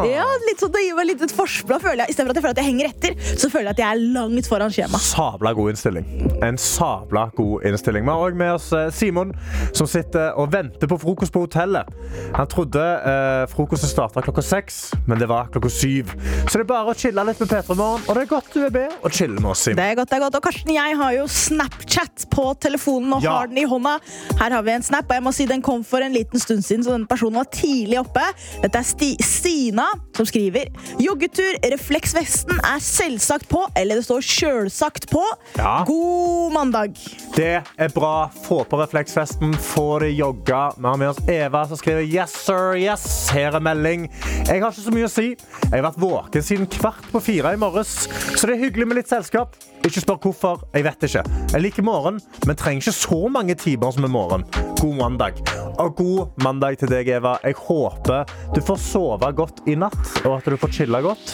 Ja, 0.08 0.26
litt 0.48 0.62
sånn, 0.64 0.74
det 0.74 0.84
gir 0.86 0.98
meg 0.98 1.10
litt 1.12 1.26
et 1.26 1.36
forsprang. 1.36 1.82
føler 1.82 2.04
jeg. 2.06 2.14
I 2.14 2.18
stedet 2.18 2.28
for 2.28 2.34
at 2.34 2.40
jeg 2.40 2.46
føler 2.46 2.56
at 2.56 2.62
jeg 2.62 2.70
henger 2.70 2.90
etter, 2.92 3.38
så 3.42 3.50
føler 3.52 3.70
jeg 3.72 3.78
at 3.78 3.84
jeg 3.84 3.90
er 3.90 4.04
langt 4.16 4.50
foran 4.52 4.74
skjema. 4.74 5.02
Sabla 5.02 5.54
god 5.58 5.74
innstilling. 5.74 6.08
En 6.46 6.60
sabla 6.62 7.28
god 7.38 7.68
innstilling. 7.70 8.06
Vi 8.08 8.14
har 8.14 8.26
òg 8.28 8.38
med 8.40 8.56
oss 8.58 8.70
eh, 8.78 8.90
Simon, 8.96 9.34
som 9.78 9.90
sitter 9.90 10.38
og 10.40 10.52
venter 10.54 10.90
på 10.92 10.98
frokost 11.02 11.34
på 11.34 11.44
hotellet. 11.46 11.90
Han 12.36 12.50
trodde 12.52 12.82
eh, 12.82 13.44
frokosten 13.52 13.92
starta 13.92 14.24
klokka 14.26 14.44
seks, 14.46 14.82
men 15.08 15.22
det 15.22 15.30
var 15.32 15.52
klokka 15.54 15.72
syv. 15.72 16.14
Så 16.48 16.58
det 16.60 16.66
er 16.66 16.70
bare 16.74 16.94
å 16.94 16.98
chille 16.98 17.26
litt 17.28 17.42
med 17.42 17.52
P3 17.52 17.78
Morgen, 17.78 18.06
og 18.08 18.18
det 18.18 18.26
er 18.26 18.32
godt 18.32 18.52
du 18.52 18.60
er 18.66 18.74
med 18.76 18.98
og 19.02 19.16
chille 19.16 19.38
med 19.40 19.52
oss, 19.54 19.66
Simon. 19.66 19.80
Det 19.80 19.88
er 19.92 19.98
godt, 20.00 20.12
det 20.12 20.18
er 20.18 20.24
godt. 20.26 20.38
Og 20.40 20.46
Karsten, 20.48 20.74
jeg 20.76 20.98
har 21.00 21.16
jo 21.16 21.28
Snapchat 21.32 22.26
på 22.34 22.48
telefonen 22.62 23.16
og 23.18 23.26
Ja. 23.32 23.40
har 23.40 23.52
den 23.52 23.62
i 23.64 23.66
hånda. 23.68 23.98
Her 24.40 24.58
har 24.58 24.66
vi 24.68 24.76
en 24.76 24.86
snap, 24.86 25.10
og 25.10 25.18
jeg 25.18 25.26
må 25.26 25.34
si 25.36 25.48
den 25.50 25.64
kom 25.66 25.84
for 25.88 26.04
en 26.04 26.16
liten 26.16 26.40
stund 26.42 26.66
siden, 26.68 26.86
så 26.86 26.96
den 26.96 27.08
personen 27.10 27.40
var 27.42 27.50
tidlig 27.54 28.00
oppe. 28.02 28.24
Dette 28.62 28.82
er 28.82 28.88
Sti 28.88 29.14
Stina 29.24 29.88
som 30.18 30.28
skriver 30.28 30.70
Joggetur, 31.02 31.56
refleksvesten 31.72 32.60
er 32.68 32.82
selvsagt 32.84 33.48
på, 33.50 33.64
eller 33.80 34.00
det 34.00 34.06
står 34.06 34.26
sjølsagt 34.26 35.08
på. 35.12 35.24
Ja. 35.58 35.82
God 35.88 36.54
mandag. 36.54 37.00
Det 37.36 37.62
er 37.64 37.94
bra. 37.96 38.30
Få 38.46 38.62
på 38.68 38.80
refleksvesten, 38.82 39.54
få 39.54 40.00
det 40.04 40.12
jogga. 40.18 40.62
Vi 40.78 40.88
har 40.88 41.00
med 41.00 41.14
oss 41.14 41.22
Eva 41.32 41.64
som 41.68 41.80
skriver 41.80 42.06
yes, 42.06 42.36
sir, 42.46 42.76
yes. 42.80 43.06
Her 43.34 43.58
er 43.58 43.64
melding. 43.64 44.10
Jeg 44.48 44.62
har 44.62 44.72
ikke 44.72 44.86
så 44.86 44.94
mye 44.94 45.10
å 45.10 45.12
si. 45.12 45.28
Jeg 45.34 45.74
har 45.74 45.88
vært 45.88 46.02
våken 46.02 46.46
siden 46.46 46.70
kvart 46.72 47.08
på 47.12 47.24
fire 47.24 47.56
i 47.56 47.62
morges, 47.62 48.06
så 48.36 48.48
det 48.48 48.58
er 48.58 48.66
hyggelig 48.68 48.90
med 48.92 49.02
litt 49.02 49.12
selskap. 49.12 49.56
Ikke 49.86 50.02
spør 50.02 50.18
hvorfor. 50.22 50.62
Jeg 50.74 50.86
vet 50.86 51.04
ikke. 51.08 51.24
Jeg 51.54 51.62
liker 51.62 51.84
morgen, 51.84 52.20
men 52.46 52.56
trenger 52.56 52.84
ikke 52.84 52.94
så 52.94 53.20
mange 53.34 53.56
timer 53.56 53.92
som 53.92 54.06
i 54.06 54.12
morgen. 54.12 54.44
God 54.80 54.96
mandag. 55.00 55.42
Og 55.80 55.96
god 55.96 56.44
mandag 56.44 56.78
til 56.78 56.92
deg, 56.92 57.10
Eva. 57.10 57.38
Jeg 57.44 57.58
håper 57.58 58.30
du 58.56 58.62
får 58.62 58.78
sove 58.84 59.32
godt 59.34 59.64
i 59.68 59.76
natt, 59.76 60.22
og 60.26 60.38
at 60.38 60.46
du 60.46 60.58
får 60.58 60.76
chille 60.78 61.02
godt. 61.02 61.34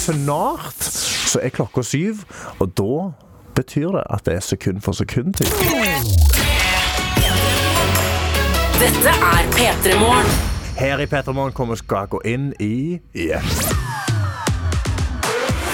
Snart 0.00 0.86
så 1.30 1.42
er 1.42 1.54
klokka 1.54 1.82
syv, 1.82 2.22
og 2.58 2.70
da 2.78 3.10
betyr 3.58 3.90
det 3.98 4.06
at 4.10 4.24
det 4.26 4.38
er 4.38 4.46
sekund 4.46 4.80
for 4.86 4.92
sekund 4.92 5.34
til. 5.34 5.50
Dette 8.80 9.12
er 9.12 9.50
P3 9.58 9.98
Morgen. 10.00 10.30
Her 10.78 10.98
i 10.98 11.06
Peter 11.06 11.32
Morgen 11.32 11.52
kommer 11.52 11.74
vi 11.74 11.82
skal 11.82 12.06
gå 12.08 12.22
inn 12.24 12.52
i 12.60 13.00
yeah. 13.12 13.44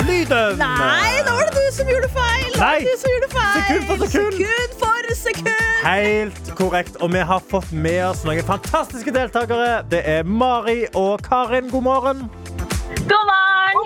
Lyden! 0.07 0.59
Nei, 0.59 1.23
nå 1.27 1.36
du 1.67 1.73
som 1.75 1.89
gjorde 1.91 2.09
feil! 2.15 2.47
Nå 2.47 2.59
var 2.61 2.67
Nei. 2.67 2.81
det 2.85 2.93
du 2.93 3.01
som 3.01 3.13
gjorde 3.13 3.29
feil. 3.33 3.55
Sekund 3.57 3.87
for 3.89 4.07
sekund. 4.07 4.37
Sekund 4.39 4.75
for 4.83 5.15
sekund. 5.21 5.49
Helt 5.83 6.51
korrekt. 6.59 6.99
Og 7.03 7.13
vi 7.15 7.23
har 7.31 7.47
fått 7.51 7.73
med 7.73 8.03
oss 8.07 8.23
noen 8.27 8.47
fantastiske 8.47 9.15
deltakere. 9.15 9.81
Det 9.91 10.03
er 10.17 10.27
Mari 10.27 10.85
og 10.95 11.25
Karin. 11.27 11.71
God 11.73 11.87
morgen. 11.87 12.27
God 13.07 13.33
morgen! 13.33 13.83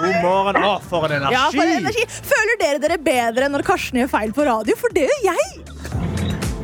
God 0.00 0.18
morgen. 0.24 0.60
Å, 0.64 0.74
for 0.88 1.08
en 1.08 1.16
energi. 1.20 1.36
Ja, 1.36 1.46
for 1.52 1.76
energi. 1.78 2.04
Føler 2.32 2.60
dere 2.60 2.82
dere 2.82 3.00
bedre 3.00 3.48
når 3.52 3.64
Karsten 3.66 4.02
gjør 4.02 4.12
feil 4.18 4.34
på 4.36 4.46
radio? 4.48 4.76
For 4.80 4.96
det 4.96 5.08
gjør 5.08 5.24
jeg. 5.32 5.73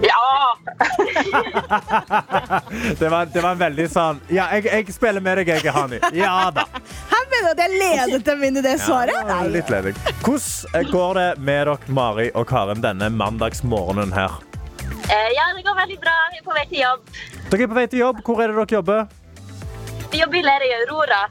Ja! 0.02 0.58
Det 2.98 3.08
var, 3.08 3.26
det 3.26 3.40
var 3.40 3.50
en 3.50 3.58
veldig 3.60 3.86
sånn 3.90 4.20
Ja, 4.32 4.46
jeg, 4.54 4.64
jeg 4.70 4.94
spiller 4.94 5.22
med 5.24 5.40
deg, 5.40 5.48
jeg, 5.50 5.72
Hani. 5.74 5.98
Ja 6.16 6.50
da. 6.54 6.64
Han 7.10 7.26
mener 7.32 7.52
at 7.52 7.60
jeg 7.62 7.80
ledet 7.80 8.24
dem 8.26 8.44
inn 8.46 8.60
i 8.60 8.62
det 8.64 8.76
svaret? 8.82 9.16
Ja, 9.28 9.40
litt 9.50 9.70
ledig. 9.72 9.94
Hvordan 10.24 10.90
går 10.90 11.18
det 11.18 11.26
med 11.38 11.66
dere, 11.68 11.76
Mari 11.96 12.28
og 12.34 12.46
Karen, 12.50 12.82
denne 12.84 13.10
mandagsmorgenen 13.12 14.12
her? 14.16 14.38
Eh, 14.80 15.30
ja, 15.36 15.48
det 15.56 15.64
går 15.66 15.76
veldig 15.80 15.98
bra. 16.02 16.16
Vi 16.32 16.40
er 16.40 16.44
på 16.46 16.56
vei 16.56 16.66
til 16.70 16.82
jobb. 16.84 17.14
Dere 17.50 17.62
er 17.66 17.72
på 17.72 17.78
vei 17.80 17.86
til 17.92 18.02
jobb. 18.04 18.20
Hvor 18.26 18.42
er 18.42 18.52
det 18.52 18.58
dere 18.60 18.76
jobber? 18.78 19.00
Vi 20.10 20.20
jobber 20.22 20.40
i 20.40 20.44
Lerøy 20.46 20.76
Aurora. 20.80 21.22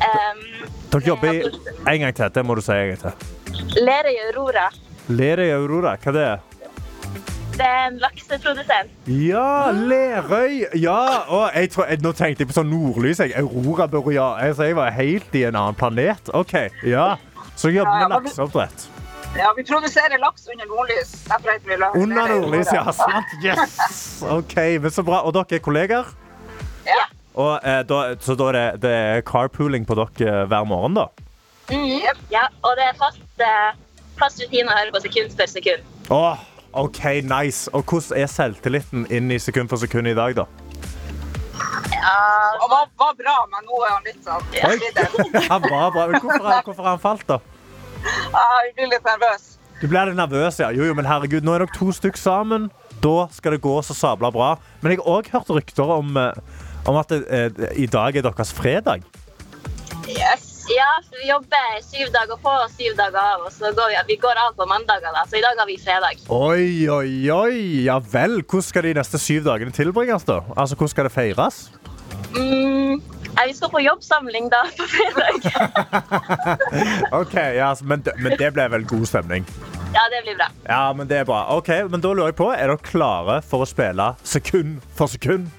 Um, 0.00 0.44
Dere 0.92 1.02
jobber 1.06 1.34
i 1.34 1.42
En 1.44 2.04
gang 2.04 2.14
til. 2.16 2.30
Det 2.34 2.46
må 2.46 2.56
du 2.58 2.62
si 2.64 2.76
en 2.76 2.92
gang 2.94 3.02
til. 3.02 3.82
Lerøy 3.82 4.16
Aurora. 4.28 4.68
Lerøy 5.10 5.50
Aurora, 5.56 5.96
hva 6.00 6.14
det 6.14 6.28
er 6.28 6.46
Det 7.60 7.66
er 7.68 7.82
en 7.90 7.98
lakseprodusent. 8.00 8.92
Ja, 9.12 9.70
Lerøy! 9.76 10.62
Ja, 10.80 11.00
og 11.28 11.50
jeg 11.54 11.68
tror, 11.74 11.90
jeg, 11.90 12.00
Nå 12.00 12.12
tenkte 12.16 12.40
jeg 12.46 12.48
på 12.48 12.56
sånn 12.56 12.70
nordlys. 12.72 13.20
Jeg. 13.20 13.34
Aurora 13.42 13.84
Boreal. 13.92 14.38
Altså, 14.46 14.64
jeg 14.70 14.78
var 14.78 14.94
helt 14.96 15.36
i 15.36 15.42
en 15.50 15.58
annen 15.60 15.76
planet. 15.76 16.30
OK, 16.32 16.54
ja. 16.88 17.10
Så 17.60 17.68
jeg 17.68 17.82
jobber 17.82 18.00
med 18.06 18.14
lakseoppdrett. 18.16 18.86
Ja, 19.36 19.50
vi 19.58 19.62
produserer 19.68 20.16
laks 20.24 20.48
under 20.50 20.66
nordlys. 20.72 21.12
Derfor 21.28 21.52
heter 21.52 21.68
vi 21.68 21.76
la- 21.82 21.92
Under 22.00 22.32
nordlys, 22.32 22.72
ja. 22.74 22.86
Sant? 22.96 23.36
Yes! 23.44 23.76
OK, 24.38 24.56
men 24.80 24.90
så 24.96 25.04
bra. 25.06 25.20
Og 25.28 25.36
dere 25.36 25.60
er 25.60 25.64
kolleger? 25.68 26.08
Ja. 26.88 27.04
Og, 27.36 27.60
eh, 27.62 27.82
da, 27.86 28.00
så 28.24 28.34
da 28.40 28.48
er 28.50 28.56
det, 28.56 28.64
det 28.88 28.94
er 28.96 29.20
carpooling 29.28 29.84
på 29.86 29.94
dere 30.00 30.32
eh, 30.32 30.46
hver 30.50 30.64
morgen, 30.66 30.96
da? 30.96 31.10
Mhm. 31.70 32.00
Ja, 32.32 32.48
og 32.64 32.72
det 32.80 32.88
er 32.88 32.96
fast, 32.98 33.20
eh, 33.44 33.76
fast 34.18 34.40
rutine 34.42 34.72
å 34.72 34.80
høre 34.80 34.96
på 34.96 35.04
sekund 35.04 35.36
for 35.38 35.46
sekund. 35.52 35.84
Åh, 36.10 36.40
OK, 36.72 37.00
nice. 37.26 37.70
Og 37.74 37.82
hvordan 37.84 38.20
er 38.22 38.30
selvtilliten 38.30 39.06
inn 39.10 39.30
i 39.30 39.38
sekund 39.42 39.70
for 39.72 39.80
sekund 39.80 40.08
i 40.10 40.14
dag, 40.14 40.36
da? 40.38 40.46
Ja, 41.90 42.18
Og 42.62 42.70
var, 42.70 42.86
var 43.00 43.16
bra, 43.18 43.36
men 43.52 43.66
nå 43.68 43.80
er 43.84 43.90
han 43.92 44.06
litt 44.06 44.20
sånn 44.24 44.44
Oi. 44.64 44.76
Han 45.52 45.64
var 45.66 45.90
bra. 45.94 46.06
Hvorfor, 46.14 46.46
hvorfor 46.64 46.82
har 46.84 46.94
han 46.94 47.02
falt, 47.02 47.26
da? 47.28 47.40
Ja, 48.00 48.44
jeg 48.64 48.76
blir 48.78 48.92
litt 48.94 49.04
nervøs. 49.04 49.48
Du 49.80 49.86
blir 49.88 50.08
litt 50.08 50.16
nervøs, 50.16 50.60
ja. 50.62 50.70
Jo, 50.76 50.86
jo, 50.88 50.94
men 50.96 51.08
herregud, 51.08 51.44
nå 51.44 51.56
er 51.56 51.64
dere 51.64 51.76
to 51.76 51.90
stykk 51.96 52.16
sammen. 52.20 52.70
Da 53.04 53.26
skal 53.34 53.56
det 53.56 53.62
gå 53.64 53.74
så 53.84 53.96
sabla 53.96 54.30
bra. 54.32 54.54
Men 54.80 54.94
jeg 54.94 55.02
har 55.02 55.18
òg 55.18 55.30
hørt 55.34 55.52
rykter 55.56 55.92
om, 55.98 56.16
eh, 56.20 56.62
om 56.88 57.00
at 57.00 57.12
det, 57.12 57.20
eh, 57.28 57.74
i 57.84 57.88
dag 57.90 58.16
er 58.16 58.24
deres 58.28 58.52
fredag. 58.56 59.04
Yes. 60.08 60.49
Ja, 60.76 60.90
vi 61.18 61.28
jobber 61.28 61.80
syv 61.82 62.10
dager 62.14 62.38
på 62.42 62.50
og 62.64 62.70
syv 62.76 62.94
dager 62.98 63.18
av, 63.20 63.44
og 63.48 63.52
så 63.52 63.70
går 63.76 63.90
vi, 63.92 63.96
vi 64.12 64.16
går 64.22 64.38
av 64.46 64.54
på 64.58 64.66
mandager, 64.70 65.12
da. 65.16 65.24
Så 65.30 65.38
i 65.40 65.42
dag 65.44 65.58
har 65.58 65.66
vi 65.68 65.76
fredag. 65.82 66.20
Oi, 66.30 66.88
oi, 66.88 67.30
oi. 67.34 67.56
Ja 67.88 67.98
vel. 68.12 68.40
Hvordan 68.44 68.66
skal 68.68 68.86
de 68.86 68.94
neste 69.00 69.18
syv 69.20 69.44
dagene 69.48 69.74
tilbringes, 69.74 70.24
da? 70.28 70.40
Altså, 70.56 70.76
Hvordan 70.78 70.92
skal 70.94 71.08
det 71.08 71.14
feires? 71.16 71.60
Mm, 72.36 73.00
ja, 73.34 73.44
vi 73.48 73.54
skal 73.56 73.70
på 73.72 73.80
jobbsamling 73.82 74.50
da 74.52 74.62
på 74.78 74.86
fredag. 74.92 75.34
Ok, 77.20 77.34
ja, 77.34 77.70
altså, 77.72 77.84
men, 77.90 78.02
det- 78.06 78.14
men 78.22 78.36
det 78.38 78.52
ble 78.54 78.68
vel 78.70 78.84
god 78.86 79.06
stemning? 79.10 79.46
Ja, 79.94 80.04
det 80.12 80.20
blir 80.28 80.36
bra. 80.38 80.46
Ja, 80.68 80.92
men 80.94 81.08
det 81.10 81.16
er 81.18 81.24
bra. 81.26 81.40
Ok, 81.56 81.68
men 81.90 82.00
da 82.04 82.12
lurer 82.14 82.30
jeg 82.30 82.38
på, 82.38 82.52
Er 82.54 82.70
dere 82.70 82.78
klare 82.86 83.40
for 83.42 83.64
å 83.64 83.68
spille 83.68 84.12
sekund 84.22 84.78
for 84.94 85.10
sekund? 85.10 85.50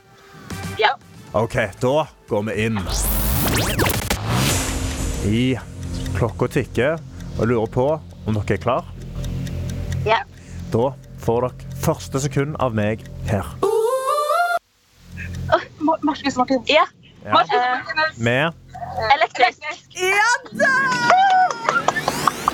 Ja. 0.80 0.93
OK, 1.36 1.58
da 1.84 2.06
går 2.32 2.47
vi 2.47 2.62
inn. 2.69 2.80
I 5.26 5.58
klokka 6.18 6.48
tikker, 6.52 6.98
og 7.40 7.48
lurer 7.50 7.70
på 7.72 7.86
om 8.28 8.36
dere 8.38 8.56
er 8.58 8.62
klar. 8.64 8.86
ja. 10.06 10.22
Da 10.72 10.94
får 11.20 11.42
dere 11.50 11.74
første 11.84 12.20
sekund 12.24 12.56
av 12.64 12.74
meg 12.78 13.02
her. 13.30 13.46
Ma- 15.82 15.98
Markus 16.02 16.38
Martin. 16.38 16.62
Ja. 16.70 16.86
Ja. 17.26 17.34
Markus 17.34 17.56
Eh, 17.56 18.18
Med 18.18 18.54
Elektrisk. 19.16 19.62
Ja 19.96 20.30
da! 20.52 20.72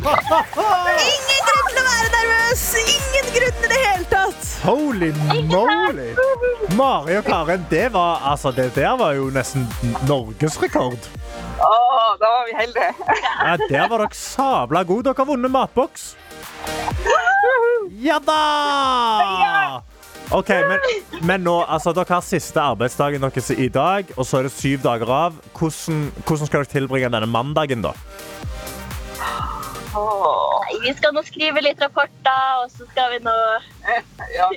Ingen 0.08 1.44
grunn 1.46 1.70
til 1.70 1.82
å 1.82 1.86
være 1.88 2.10
nervøs! 2.16 2.64
Ingen 2.82 3.30
grunn 3.36 3.64
i 3.64 3.70
det 3.72 3.80
hele 3.84 4.08
tatt! 4.12 4.50
Holy 4.64 5.12
moly! 5.52 6.10
Mari 6.78 7.18
og 7.20 7.26
Karen, 7.28 7.66
det 7.70 7.88
var, 7.94 8.22
altså, 8.32 8.52
det 8.56 8.70
der 8.76 8.98
var 9.00 9.14
jo 9.18 9.30
nesten 9.36 9.68
norgesrekord. 10.10 11.08
Da 12.28 12.32
var 12.34 12.46
vi 12.46 12.56
heldige. 12.60 12.94
Ja, 13.48 13.58
der 13.70 13.88
var 13.88 14.02
dere 14.04 14.16
sabla 14.20 14.82
gode. 14.84 15.04
Dere 15.08 15.16
har 15.18 15.28
vunnet 15.30 15.52
matboks. 15.52 16.10
Ja 18.04 18.18
da! 18.20 18.42
OK, 20.36 20.50
men, 20.50 20.82
men 21.24 21.46
nå, 21.48 21.54
altså, 21.64 21.94
dere 21.96 22.18
har 22.18 22.26
siste 22.28 22.60
arbeidsdagen 22.60 23.24
deres 23.24 23.48
i 23.56 23.70
dag, 23.72 24.12
og 24.18 24.28
så 24.28 24.42
er 24.42 24.50
det 24.50 24.52
syv 24.58 24.84
dager 24.84 25.08
av. 25.08 25.40
Hvordan, 25.56 26.02
hvordan 26.28 26.50
skal 26.52 26.66
dere 26.66 26.74
tilbringe 26.74 27.14
denne 27.16 27.32
mandagen, 27.32 27.86
da? 27.88 27.96
Åh, 29.96 30.58
Nei, 30.68 30.76
vi 30.84 30.92
skal 31.00 31.16
nå 31.16 31.24
skrive 31.24 31.64
litt 31.64 31.80
rapporter, 31.80 32.60
og 32.60 32.68
så 32.76 32.84
skal 32.92 33.14
vi 33.16 33.24
nå 33.24 33.36
ja. 34.36 34.52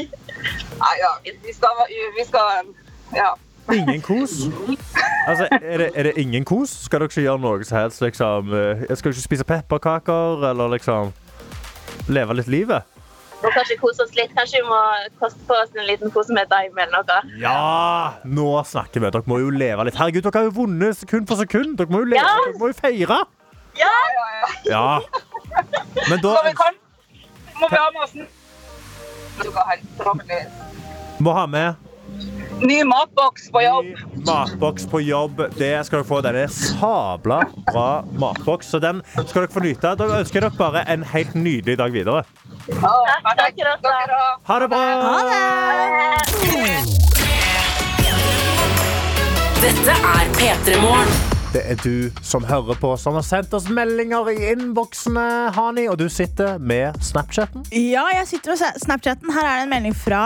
Nei, 0.82 0.94
ja. 1.04 1.12
Vi 1.28 1.52
skal, 1.60 1.84
vi 2.16 2.24
skal 2.32 2.72
Ja. 3.12 3.34
Ingen 3.70 4.02
kos? 4.02 4.48
Altså, 5.28 5.46
er 5.62 5.78
det, 5.78 5.90
er 5.94 6.02
det 6.08 6.12
ingen 6.18 6.44
kos? 6.44 6.72
Skal 6.86 6.98
dere 7.00 7.12
ikke 7.12 7.22
gjøre 7.22 7.42
noe 7.44 7.64
som 7.64 7.78
helst? 7.78 8.02
Liksom, 8.02 8.50
Jeg 8.88 8.96
skal 8.98 9.12
dere 9.12 9.14
ikke 9.14 9.28
spise 9.28 9.46
pepperkaker, 9.46 10.48
eller 10.50 10.74
liksom 10.74 11.12
leve 12.10 12.34
litt 12.40 12.50
livet? 12.50 12.88
må 13.42 13.50
kanskje 13.50 13.76
kose 13.80 14.04
oss 14.04 14.12
litt. 14.14 14.32
Kanskje 14.36 14.60
vi 14.60 14.68
må 14.68 14.80
koste 15.20 15.40
på 15.48 15.56
oss 15.58 15.72
en 15.74 15.86
liten 15.88 16.12
pose 16.14 16.34
med 16.34 16.52
noe. 16.92 17.18
Ja! 17.42 18.18
Nå 18.24 18.48
snakker 18.68 19.02
vi. 19.02 19.10
Dere 19.14 19.30
må 19.30 19.40
jo 19.42 19.50
leve 19.50 19.86
litt. 19.88 19.98
Herregud, 19.98 20.22
dere 20.26 20.38
har 20.38 20.48
jo 20.48 20.54
vunnet 20.62 21.00
sekund 21.00 21.26
for 21.30 21.40
sekund. 21.42 21.76
Dere 21.80 21.90
må 21.92 22.04
jo 22.04 22.10
leve. 22.12 22.22
Ja. 22.22 22.36
Dere 22.46 22.60
må 22.60 22.70
jo 22.70 22.78
feire. 22.78 23.18
Ja! 23.78 23.92
ja. 24.68 24.86
Men 26.08 26.22
da 26.22 26.36
Så 26.36 26.42
vi 26.46 26.54
kan, 26.60 26.78
må 27.60 27.68
vi 27.72 27.76
ha 27.80 27.90
med 27.94 28.02
oss 28.06 28.14
må 31.22 31.32
ha 31.32 31.46
med 31.46 31.91
Ny 32.62 32.82
matboks 32.86 33.50
på 33.50 33.62
jobb. 33.62 33.84
ny 33.84 34.24
matboks 34.26 34.86
på 34.86 35.00
jobb. 35.00 35.40
Det 35.58 35.86
skal 35.86 35.98
dere 35.98 36.06
få. 36.06 36.20
Den 36.22 36.36
er 36.36 36.52
sabla 36.52 37.40
bra 37.72 38.04
matboks, 38.18 38.70
så 38.70 38.78
den 38.78 39.02
skal 39.26 39.42
dere 39.42 39.50
få 39.50 39.64
nyte. 39.64 39.94
Da 39.98 40.06
ønsker 40.20 40.40
jeg 40.40 40.46
dere 40.46 40.58
bare 40.58 40.84
en 40.92 41.02
helt 41.02 41.34
nydelig 41.34 41.78
dag 41.78 41.92
videre. 41.92 42.22
Ha 42.82 42.94
det 43.08 43.18
har 43.26 44.22
Ha 44.46 44.58
det 44.60 44.68
bra! 44.70 44.82
Dette 49.62 49.92
er 49.94 50.32
P3 50.38 50.80
Morgen. 50.82 51.12
Det 51.52 51.60
er 51.68 51.76
du 51.84 52.10
som 52.24 52.44
hører 52.48 52.78
på, 52.80 52.94
som 52.96 53.14
har 53.18 53.24
sendt 53.26 53.52
oss 53.54 53.66
meldinger 53.68 54.30
i 54.32 54.52
innboksene, 54.54 55.50
Hani. 55.52 55.84
Og 55.92 55.98
du 56.00 56.06
sitter 56.08 56.56
med 56.58 56.96
Snapchaten. 57.04 57.66
Ja, 57.76 58.06
jeg 58.14 58.26
sitter 58.30 58.54
med 58.54 58.80
Snapchaten. 58.80 59.34
Her 59.34 59.44
er 59.50 59.58
det 59.58 59.66
en 59.66 59.74
melding 59.74 59.96
fra 59.96 60.22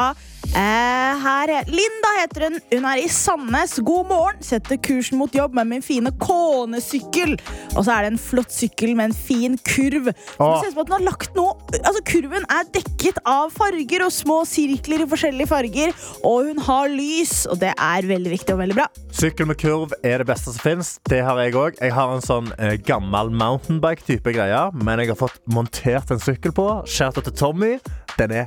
her. 0.55 1.65
Linda 1.67 2.11
heter 2.21 2.47
hun. 2.47 2.59
Hun 2.73 2.87
er 2.89 3.01
i 3.03 3.09
Sandnes. 3.09 3.79
God 3.85 4.09
morgen. 4.11 4.43
Setter 4.45 4.79
kursen 4.83 5.19
mot 5.19 5.35
jobb 5.35 5.55
med 5.55 5.69
min 5.71 5.85
fine 5.85 6.13
konesykkel. 6.21 7.37
Og 7.77 7.85
så 7.85 7.95
er 7.95 8.07
det 8.07 8.13
en 8.15 8.21
flott 8.21 8.53
sykkel 8.55 8.95
med 8.97 9.11
en 9.11 9.17
fin 9.17 9.59
kurv. 9.67 10.11
Det 10.13 10.37
ser 10.37 10.69
ut 10.69 10.75
som 10.75 10.83
at 10.83 10.91
den 10.91 10.97
har 10.99 11.07
lagt 11.11 11.37
noe 11.37 11.55
Altså, 11.77 12.01
kurven 12.07 12.45
er 12.53 12.69
dekket 12.73 13.19
av 13.29 13.51
farger 13.55 14.05
og 14.07 14.13
små 14.15 14.41
sirkler 14.49 15.05
i 15.05 15.09
forskjellige 15.11 15.51
farger. 15.51 15.95
Og 16.27 16.51
hun 16.51 16.63
har 16.67 16.91
lys, 16.93 17.45
og 17.51 17.61
det 17.63 17.73
er 17.75 18.09
veldig 18.09 18.33
viktig 18.33 18.55
og 18.55 18.63
veldig 18.63 18.79
bra. 18.79 18.89
Sykkel 19.17 19.49
med 19.51 19.61
kurv 19.61 19.95
er 20.03 20.23
det 20.23 20.29
beste 20.29 20.53
som 20.55 20.63
fins. 20.63 20.97
Det 21.09 21.23
har 21.25 21.39
jeg 21.43 21.57
òg. 21.57 21.81
Jeg 21.81 21.95
har 21.97 22.15
en 22.15 22.25
sånn 22.25 22.51
eh, 22.59 22.77
gammel 22.87 23.33
mountainbike-type 23.35 24.37
greie, 24.37 24.65
men 24.77 25.03
jeg 25.03 25.13
har 25.13 25.21
fått 25.21 25.41
montert 25.51 26.13
en 26.13 26.23
sykkel 26.23 26.55
på. 26.57 26.69
Shout 26.91 27.17
out 27.19 27.29
til 27.29 27.37
Tommy. 27.37 27.77
Den 28.17 28.33
er 28.33 28.47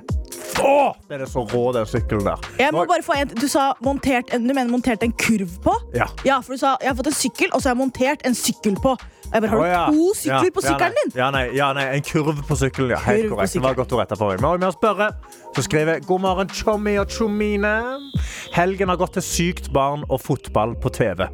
å, 0.60 0.94
den 1.08 1.22
er 1.24 1.30
så 1.30 1.44
rå, 1.48 1.62
den 1.76 1.86
sykkelen 1.88 2.26
der. 2.26 2.48
Jeg 2.60 2.74
må 2.76 2.84
bare 2.90 3.04
få 3.06 3.16
en, 3.16 3.30
Du 3.40 3.46
sa 3.52 3.70
montert 3.86 4.34
en, 4.36 4.44
du 4.48 4.52
mener 4.54 4.72
montert 4.72 5.04
en 5.06 5.14
kurv 5.16 5.54
på? 5.64 5.76
Ja. 5.96 6.10
Ja, 6.28 6.40
for 6.44 6.56
du 6.56 6.62
sa 6.62 6.74
jeg 6.82 6.92
har 6.92 6.98
fått 6.98 7.12
en 7.12 7.16
sykkel, 7.16 7.52
og 7.54 7.62
så 7.62 7.70
har 7.70 7.78
jeg 7.78 7.82
montert 7.84 8.26
en 8.28 8.36
sykkel 8.38 8.76
på. 8.84 8.96
Jeg 9.30 9.44
bare, 9.44 9.52
har 9.52 9.62
du 9.62 9.70
ja. 9.70 9.82
to 9.94 10.14
sykler 10.18 10.48
Ja, 10.50 10.54
på 10.56 10.64
sykkelen 10.66 10.96
ja, 10.98 11.04
din? 11.04 11.12
Ja, 11.20 11.30
nei, 11.36 11.44
ja, 11.56 11.70
nei, 11.78 11.86
en 12.00 12.06
kurv 12.06 12.42
på 12.50 12.58
sykkelen. 12.58 12.96
Ja, 12.96 13.02
helt 13.06 13.28
Kurv 13.28 13.36
korrekt. 13.36 13.54
Det 13.54 13.64
var 13.64 13.78
godt 13.78 13.94
å 13.94 14.02
rette 14.02 14.18
på 14.18 14.30
meg. 14.32 14.42
Vi 14.42 14.48
har 14.50 14.62
med 14.64 14.72
oss 14.72 14.80
Børre, 14.82 15.12
som 15.56 15.64
skriver 15.66 16.00
God 16.08 16.22
morgen, 16.22 16.50
Tjommi 16.54 16.96
og 17.02 17.10
chommine. 17.12 17.72
Helgen 18.54 18.90
har 18.90 18.98
gått 19.00 19.16
til 19.18 19.24
sykt 19.26 19.70
barn 19.74 20.04
og 20.10 20.22
fotball 20.22 20.76
på 20.82 20.92
TV. 20.94 21.26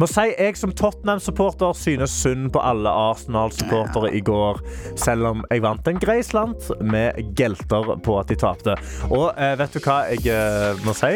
Må 0.00 0.06
si 0.10 0.26
jeg 0.30 0.56
som 0.58 0.72
Tottenham-supporter 0.76 1.74
synes 1.78 2.12
synd 2.22 2.50
på 2.54 2.62
alle 2.62 2.90
Arsenal-supportere 2.90 4.12
i 4.16 4.22
går, 4.26 4.60
selv 5.00 5.30
om 5.30 5.44
jeg 5.50 5.64
vant 5.64 5.90
en 5.90 6.00
grei 6.02 6.18
slant 6.26 6.70
med 6.80 7.18
gelter 7.38 7.94
på 8.04 8.18
at 8.20 8.30
de 8.30 8.38
tapte. 8.40 8.76
Og 9.10 9.30
eh, 9.36 9.54
vet 9.60 9.76
du 9.76 9.80
hva 9.84 9.98
jeg 10.10 10.26
eh, 10.34 10.82
må 10.86 10.94
si? 10.96 11.12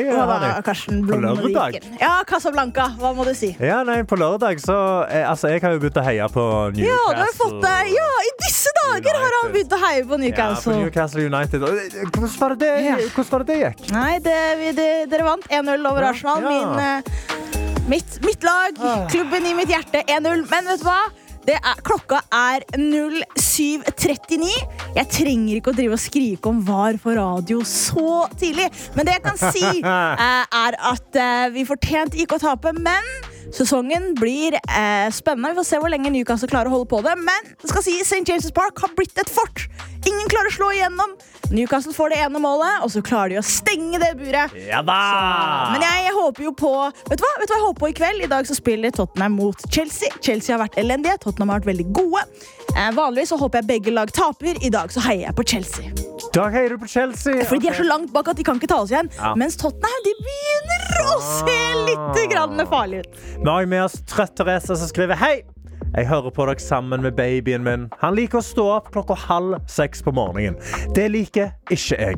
Karsten 0.64 1.04
På 1.08 1.18
lørdag. 1.22 1.78
Ja, 2.00 2.16
Casablanca. 2.28 2.90
Hva 3.00 3.14
må 3.16 3.26
du 3.28 3.34
si? 3.36 3.52
Ja, 3.62 3.82
nei, 3.86 4.00
på 4.08 4.18
lørdag 4.20 4.60
så 4.62 4.76
eh, 5.08 5.24
Altså, 5.24 5.48
jeg 5.50 5.62
har 5.64 5.74
jo 5.74 5.80
begynt 5.82 5.98
å 5.98 6.04
heie 6.06 6.26
på 6.30 6.44
Newcastle. 6.74 6.90
Ja, 6.90 7.16
du 7.16 7.22
har 7.24 7.34
fått 7.38 7.60
det. 7.64 7.76
Ja, 7.94 8.08
i 8.28 8.32
disse 8.44 8.72
dager 8.78 9.18
har 9.20 9.38
han 9.40 9.52
begynt 9.54 9.74
å 9.74 9.80
heie 9.84 10.04
på 10.04 10.18
Ja, 10.18 10.22
Newcastle. 10.24 10.76
Newcastle 10.82 11.26
United. 11.26 11.64
Hvordan 11.64 12.34
var 12.44 12.54
det 12.54 12.60
det, 12.62 12.72
Ja. 12.84 12.94
hvordan 13.16 13.30
var 13.34 13.44
det, 13.44 13.48
det 13.52 13.58
gikk? 13.64 13.82
Nei, 13.96 14.12
det, 14.28 14.38
vi, 14.62 14.70
det, 14.78 14.88
dere 15.12 15.26
vant 15.32 15.48
1-0 15.48 15.90
over 15.90 16.08
Arsenal. 16.12 16.44
Min, 16.44 16.78
eh, 16.78 17.84
mitt, 17.90 18.18
mitt 18.24 18.42
lag, 18.46 18.78
Ah. 18.80 19.04
klubben 19.12 19.46
i 19.46 19.54
mitt 19.58 19.68
hjerte, 19.72 20.04
1-0. 20.06 20.46
Men 20.50 20.70
vet 20.72 20.80
du 20.84 20.88
hva? 20.88 21.02
Det 21.44 21.58
er, 21.58 21.80
klokka 21.84 22.22
er 22.32 22.62
07.39. 22.80 24.48
Jeg 24.96 25.08
trenger 25.12 25.58
ikke 25.58 25.72
å 25.74 25.76
drive 25.76 25.96
og 25.98 26.00
skrike 26.00 26.48
om 26.48 26.62
VAR 26.64 26.96
på 27.02 27.12
radio 27.18 27.60
så 27.68 28.24
tidlig. 28.40 28.70
Men 28.96 29.04
det 29.08 29.18
jeg 29.18 29.24
kan 29.26 29.40
si, 29.52 29.64
eh, 29.84 30.44
er 30.64 30.78
at 30.92 31.18
eh, 31.20 31.46
vi 31.54 31.66
fortjente 31.68 32.16
ikke 32.24 32.38
å 32.38 32.44
tape. 32.46 32.72
Men 32.78 33.04
sesongen 33.54 34.12
blir 34.18 34.56
eh, 34.58 35.08
spennende. 35.14 35.52
Vi 35.52 35.60
får 35.60 35.68
se 35.68 35.80
hvor 35.82 35.92
lenge 35.92 36.12
Newcastle 36.14 36.50
klarer 36.50 36.70
å 36.70 36.78
holde 36.78 36.90
på 36.90 37.02
det. 37.06 37.14
Men 37.20 37.52
det 37.62 37.70
skal 37.70 37.84
si, 37.86 37.98
St. 38.02 38.24
James' 38.28 38.52
Park 38.54 38.80
har 38.82 38.92
blitt 38.98 39.18
et 39.20 39.30
fort. 39.30 39.66
Ingen 40.04 40.28
klarer 40.32 40.50
å 40.50 40.56
slå 40.56 40.70
igjennom. 40.74 41.14
Newcastle 41.54 41.92
får 41.94 42.14
det 42.14 42.20
ene 42.24 42.40
målet, 42.40 42.80
og 42.84 42.90
så 42.92 43.02
klarer 43.04 43.34
de 43.34 43.38
å 43.40 43.44
stenge 43.46 44.00
det 44.02 44.14
buret. 44.18 44.54
Ja 44.68 44.80
da! 44.84 45.00
Men 45.74 45.84
jeg, 45.84 46.06
jeg 46.08 46.16
håper 46.16 46.46
jo 46.46 46.54
på 46.56 46.72
Vet 47.10 47.20
du 47.20 47.24
hva 47.24 47.32
Vet 47.40 47.50
du 47.50 47.52
hva 47.52 47.58
jeg 47.58 47.66
håper 47.66 47.82
på 47.82 47.90
i 47.92 47.96
kveld? 48.00 48.24
I 48.24 48.30
dag 48.32 48.48
så 48.48 48.56
spiller 48.56 48.94
Tottenham 48.94 49.36
mot 49.38 49.68
Chelsea. 49.68 50.10
Chelsea 50.24 50.54
har 50.56 50.64
vært 50.64 50.80
elendige. 50.80 51.18
Tottenham 51.26 51.52
har 51.52 51.62
vært 51.62 51.74
veldig 51.74 51.88
gode. 51.94 52.24
Eh, 52.74 52.90
vanligvis 52.96 53.34
så 53.34 53.40
håper 53.40 53.62
jeg 53.62 53.70
begge 53.74 53.94
lag 53.94 54.12
taper. 54.14 54.58
I 54.64 54.72
dag 54.72 54.92
så 54.94 55.04
heier 55.04 55.28
jeg 55.28 55.38
på 55.38 55.48
Chelsea. 55.54 56.13
Da 56.34 56.48
heier 56.50 56.74
du 56.74 56.80
på 56.82 56.88
Chelsea. 56.90 57.44
Fordi 57.46 57.62
de 57.62 57.70
er 57.70 57.76
så 57.78 57.86
langt 57.86 58.10
bak 58.14 58.32
at 58.32 58.38
de 58.40 58.42
kan 58.46 58.58
ikke 58.58 58.70
ta 58.72 58.80
oss 58.82 58.90
igjen. 58.90 59.10
Ja. 59.14 59.34
Mens 59.38 59.54
Tottenham 59.60 60.06
de 60.06 60.14
begynner 60.18 61.04
å 61.12 61.18
se 61.22 61.58
litt 61.86 62.22
grann 62.32 62.64
farlig 62.70 63.04
ut. 63.04 63.20
Vi 63.38 63.46
har 63.46 63.62
jo 63.62 63.70
med 63.70 63.84
oss 63.86 64.00
Trøtt 64.10 64.34
Therese 64.40 64.74
som 64.74 64.90
skriver 64.90 65.20
Hei! 65.20 65.36
Jeg 65.94 66.08
hører 66.08 66.30
på 66.34 66.46
dere 66.48 66.58
sammen 66.58 67.02
med 67.02 67.12
babyen 67.14 67.64
min. 67.64 67.88
Han 68.00 68.14
liker 68.18 68.38
å 68.40 68.42
stå 68.42 68.64
opp 68.78 68.88
klokka 68.94 69.14
halv 69.28 69.54
seks 69.70 70.02
på 70.02 70.10
morgenen. 70.14 70.56
Det 70.96 71.10
liker 71.12 71.48
ikke 71.70 71.96
jeg. 72.00 72.16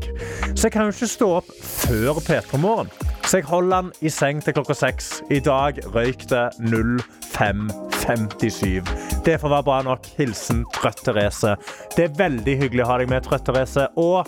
Så 0.54 0.62
jeg 0.66 0.72
kan 0.72 0.84
jo 0.88 0.92
ikke 0.94 1.06
stå 1.12 1.28
opp 1.42 1.48
før 1.60 2.14
P3 2.24 2.58
Morgen. 2.62 2.88
Så 3.26 3.36
jeg 3.40 3.46
holder 3.50 3.76
han 3.76 3.92
i 4.00 4.08
seng 4.12 4.42
til 4.44 4.54
klokka 4.56 4.74
seks. 4.78 5.04
I 5.28 5.40
dag 5.44 5.72
røyk 5.92 6.20
det 6.30 6.46
05.57. 6.62 8.80
Det 9.26 9.40
får 9.42 9.50
være 9.58 9.66
bra 9.68 9.78
nok. 9.90 10.02
Hilsen 10.16 10.58
Trøtt 10.78 11.00
Therese. 11.04 11.52
Det 11.96 12.02
er 12.08 12.16
veldig 12.16 12.54
hyggelig 12.62 12.82
å 12.86 12.90
ha 12.94 12.98
deg 13.02 13.08
med, 13.12 13.20
Trøtt 13.28 13.44
Therese. 13.50 13.84
Og 14.00 14.18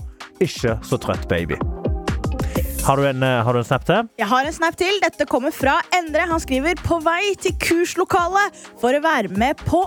ikke 0.45 0.73
så 0.85 0.97
trøtt 1.01 1.25
baby. 1.31 1.57
Har 2.89 2.97
du 2.97 3.05
en, 3.05 3.23
eh, 3.23 3.45
har 3.45 3.53
du 3.53 3.59
en 3.59 3.65
snap 3.65 3.85
til? 3.85 4.09
Jeg 4.17 4.27
har 4.27 4.47
en 4.49 4.53
snap 4.53 4.77
til. 4.81 5.01
Dette 5.03 5.27
kommer 5.29 5.51
fra 5.53 5.83
Endre. 5.93 6.21
Han 6.31 6.41
skriver 6.41 6.75
på 6.81 6.97
vei 7.05 7.35
til 7.37 7.53
kurslokalet 7.61 8.49
for 8.81 8.97
å 8.97 9.01
være 9.05 9.29
med 9.29 9.61
på 9.69 9.85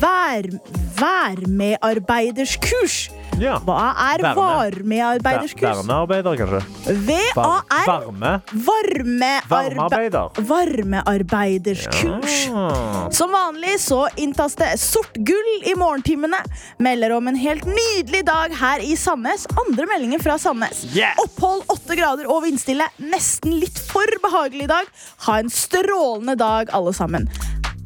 vær, 0.00 0.48
værmedarbeiderskurs. 0.96 3.12
Ja. 3.38 3.58
Hva 3.64 3.92
er 4.12 4.22
varmearbeiderskurs? 4.36 5.62
Varmearbeider, 5.62 6.36
kanskje? 6.40 6.60
V-A-R 7.06 7.86
Varme? 7.86 8.32
Varme 8.52 9.30
Varmearbeider. 9.48 10.30
Varmearbeiderskurs. 10.50 12.46
Ja. 12.50 13.10
Som 13.14 13.32
vanlig 13.32 13.76
så 13.80 14.08
inntas 14.16 14.56
det 14.60 14.72
sort 14.82 15.14
gull 15.14 15.62
i 15.64 15.74
morgentimene. 15.78 16.40
Melder 16.78 17.14
om 17.16 17.28
en 17.28 17.38
helt 17.40 17.64
nydelig 17.68 18.24
dag 18.26 18.54
her 18.60 18.82
i 18.84 18.96
Sandnes. 18.96 19.46
Andre 19.66 19.86
meldinger 19.86 20.18
fra 20.22 20.38
Sandnes. 20.38 20.84
Yes! 20.96 21.16
Opphold 21.24 21.62
åtte 21.72 21.96
grader 21.96 22.28
og 22.30 22.42
vindstille. 22.44 22.88
Nesten 22.98 23.56
litt 23.60 23.78
for 23.90 24.06
behagelig 24.24 24.66
i 24.66 24.72
dag. 24.74 24.90
Ha 25.28 25.38
en 25.40 25.50
strålende 25.52 26.36
dag, 26.40 26.70
alle 26.76 26.92
sammen. 26.96 27.30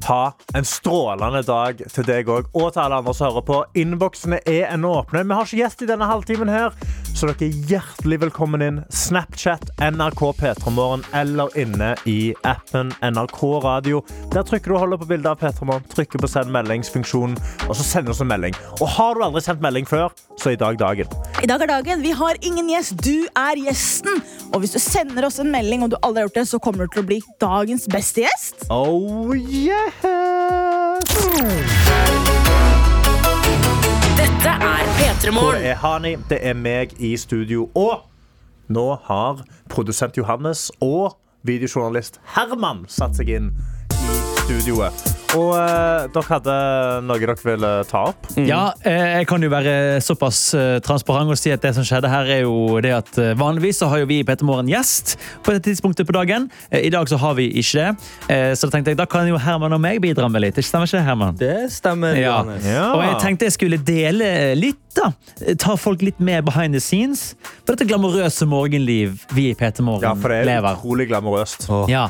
Ha 0.05 0.35
en 0.53 0.67
strålende 0.69 1.41
dag 1.49 1.79
til 1.89 2.05
deg 2.05 2.29
òg, 2.29 2.51
og 2.53 2.75
til 2.75 2.83
alle 2.83 2.99
andre 3.01 3.15
som 3.17 3.31
hører 3.31 3.47
på. 3.49 3.61
Innboksene 3.81 4.43
er 4.45 4.69
ennå 4.75 4.91
åpne. 4.99 5.23
Vi 5.25 5.39
har 5.39 5.49
ikke 5.49 5.63
gjest 5.63 5.85
i 5.85 5.89
denne 5.89 6.09
halvtimen 6.11 6.53
her, 6.53 6.77
så 7.15 7.29
dere 7.31 7.47
er 7.47 7.59
hjertelig 7.71 8.19
velkommen 8.25 8.63
inn. 8.65 8.81
Snapchat, 8.91 9.71
NRK 9.79 10.23
P3morgen 10.41 11.05
eller 11.15 11.53
inne 11.59 11.93
i 12.11 12.35
appen 12.47 12.91
NRK 12.99 13.41
Radio. 13.65 14.03
Der 14.35 14.47
trykker 14.47 14.73
du 14.73 14.77
og 14.77 14.83
holder 14.85 15.01
på 15.03 15.09
bildet 15.13 15.31
av 15.31 15.39
P3morgen, 15.41 15.87
trykker 15.95 16.23
på 16.23 16.31
send 16.31 16.51
meldingsfunksjonen, 16.55 17.39
og 17.69 17.79
så 17.79 17.87
sender 17.87 18.11
du 18.11 18.17
oss 18.17 18.23
en 18.25 18.33
melding. 18.33 18.59
Og 18.81 18.89
har 18.97 19.15
du 19.15 19.25
aldri 19.27 19.45
sendt 19.47 19.63
melding 19.65 19.87
før, 19.89 20.11
så 20.41 20.55
i 20.55 20.59
dag 20.61 20.79
dagen. 20.81 21.11
I 21.43 21.49
dag 21.51 21.63
er 21.63 21.71
dagen. 21.71 22.03
Vi 22.03 22.13
har 22.19 22.39
ingen 22.43 22.69
gjest. 22.73 22.99
Du 23.05 23.27
er 23.39 23.61
gjesten. 23.63 24.23
Og 24.53 24.63
hvis 24.63 24.75
du 24.75 24.81
sender 24.83 25.27
oss 25.29 25.39
en 25.43 25.53
melding, 25.55 25.87
og 25.87 25.95
du 25.95 25.99
aldri 26.03 26.25
har 26.25 26.29
gjort 26.29 26.41
det, 26.43 26.49
så 26.51 26.61
kommer 26.63 26.87
du 26.87 26.97
til 26.97 27.05
å 27.05 27.09
bli 27.13 27.21
dagens 27.43 27.87
beste 27.91 28.27
gjest. 28.27 28.67
Oh 28.75 29.35
yes! 29.35 30.03
Dette 34.19 34.55
er 34.59 34.74
P3 35.23 35.53
Det 35.53 35.67
er 35.71 35.75
Hani, 35.75 36.17
det 36.31 36.39
er 36.43 36.55
meg 36.55 36.95
i 36.99 37.17
studio. 37.17 37.69
Og 37.75 38.01
nå 38.69 38.87
har 39.05 39.45
produsent 39.71 40.17
Johannes 40.17 40.71
og 40.81 41.17
videojournalist 41.43 42.21
Herman 42.37 42.85
satt 42.89 43.17
seg 43.21 43.29
inn 43.29 43.53
i 43.93 44.17
studioet. 44.45 45.24
Og 45.35 45.51
eh, 45.59 46.05
dere 46.15 46.29
hadde 46.29 46.55
noe 47.09 47.19
dere 47.19 47.35
ville 47.43 47.71
ta 47.91 48.05
opp? 48.13 48.29
Ja, 48.39 48.69
eh, 48.87 49.19
jeg 49.19 49.27
kan 49.31 49.43
jo 49.43 49.49
være 49.51 49.73
såpass 50.05 50.41
eh, 50.55 50.77
transparent 50.85 51.33
og 51.35 51.39
si 51.41 51.51
at 51.55 51.65
det 51.65 51.73
som 51.75 51.87
skjedde 51.87 52.11
her, 52.13 52.29
er 52.37 52.45
jo 52.45 52.79
det 52.85 52.93
at 52.95 53.11
eh, 53.19 53.33
vanligvis 53.41 53.81
så 53.83 53.89
har 53.91 54.05
jo 54.05 54.09
vi 54.11 54.21
i 54.23 54.27
Peter 54.29 54.47
Morgen 54.47 54.71
gjest 54.71 55.17
på 55.43 55.55
dette 55.57 55.67
tidspunktet 55.73 56.07
på 56.07 56.15
dagen. 56.15 56.47
Eh, 56.71 56.85
I 56.87 56.93
dag 56.95 57.11
så 57.11 57.19
har 57.19 57.35
vi 57.41 57.49
ikke 57.51 57.81
det. 57.81 57.89
Eh, 58.31 58.53
Så 58.55 58.69
da 58.71 58.77
tenkte 58.77 58.95
jeg, 58.95 59.01
da 59.01 59.09
kan 59.11 59.27
jo 59.27 59.41
Herman 59.43 59.75
og 59.75 59.83
meg 59.83 59.99
bidra 60.05 60.29
med 60.31 60.45
litt. 60.47 60.61
Ikke 60.61 60.71
stemmer 60.71 60.87
ikke 60.87 61.01
det, 61.01 61.07
Herman? 61.09 61.37
Det 61.41 61.57
stemmer, 61.75 62.15
Ja. 62.15 62.37
Johannes. 62.39 62.71
Ja. 62.71 62.87
Og 62.95 63.03
jeg 63.09 63.19
tenkte 63.25 63.49
jeg 63.51 63.57
skulle 63.59 63.81
dele 63.83 64.31
litt, 64.61 64.79
da. 64.95 65.09
Ta 65.59 65.75
folk 65.75 66.05
litt 66.07 66.21
med 66.23 66.45
behind 66.47 66.77
the 66.77 66.79
scenes 66.81 67.33
på 67.67 67.75
dette 67.75 67.89
glamorøse 67.91 68.47
morgenliv 68.47 69.25
vi 69.35 69.49
i 69.51 69.55
Peter 69.59 69.83
Morgen 69.83 70.07
Ja, 70.07 70.13
for 70.15 70.31
det 70.31 70.45
er 70.45 70.47
lever. 70.53 70.77
utrolig 70.79 71.09
glamorøst. 71.11 71.67
Ja, 71.91 72.05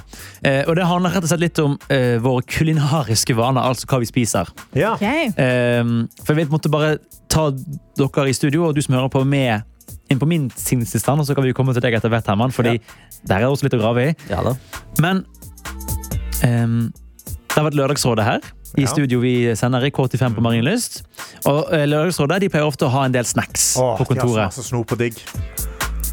eh, 0.45 0.61
og 0.69 0.77
det 0.77 0.85
handler 0.91 1.15
rett 1.17 1.25
og 1.25 1.33
slett 1.33 1.41
litt 1.47 1.63
om 1.65 1.79
eh, 1.89 2.19
våre 2.21 2.45
kulinariske 2.45 3.14
vaner, 3.37 3.63
altså 3.63 3.87
hva 3.91 4.01
vi 4.03 4.09
spiser. 4.09 4.51
Ja. 4.77 4.95
Okay. 4.95 5.31
Um, 5.81 6.09
for 6.23 6.35
jeg 6.35 6.45
vil 6.45 6.53
måtte 6.53 6.73
bare 6.73 6.97
ta 7.33 7.51
dere 7.51 8.27
i 8.31 8.35
studio, 8.37 8.67
og 8.69 8.75
du 8.75 8.83
som 8.85 8.95
hører 8.95 9.13
på 9.13 9.25
med 9.25 9.63
inn 10.13 10.21
på 10.21 10.29
min 10.29 10.51
sinnstilstand, 10.57 11.21
og 11.21 11.27
så 11.27 11.35
kan 11.37 11.45
vi 11.47 11.55
komme 11.57 11.73
til 11.75 11.83
deg 11.85 11.97
etter 11.97 12.13
hvert, 12.13 12.27
Herman, 12.29 12.53
fordi 12.53 12.79
der 13.25 13.41
er 13.41 13.49
også 13.49 13.67
litt 13.67 13.77
å 13.77 13.81
grave 13.81 14.11
i. 14.11 14.13
Ja 14.31 14.43
da. 14.45 14.55
Men 15.03 15.25
um, 16.45 16.93
det 17.55 17.57
har 17.57 17.67
vært 17.69 17.79
Lørdagsrådet 17.79 18.27
her. 18.27 18.53
I 18.75 18.89
studio 18.91 19.21
vi 19.23 19.55
sender 19.55 19.85
i 19.87 19.93
K85 19.95 20.35
på 20.35 20.43
Marienlyst. 20.43 21.05
Og 21.47 21.69
eh, 21.71 21.85
Lørdagsrådet 21.87 22.41
de 22.43 22.49
pleier 22.51 22.67
ofte 22.67 22.89
å 22.89 22.91
ha 22.91 23.05
en 23.07 23.15
del 23.15 23.27
snacks 23.29 23.77
Åh, 23.79 23.93
på 24.01 24.03
de 24.03 24.03
har 24.03 24.09
så 24.09 24.09
kontoret. 24.11 24.49
masse 24.51 24.65
snop 24.67 24.95
og 24.97 24.99
digg. 24.99 25.21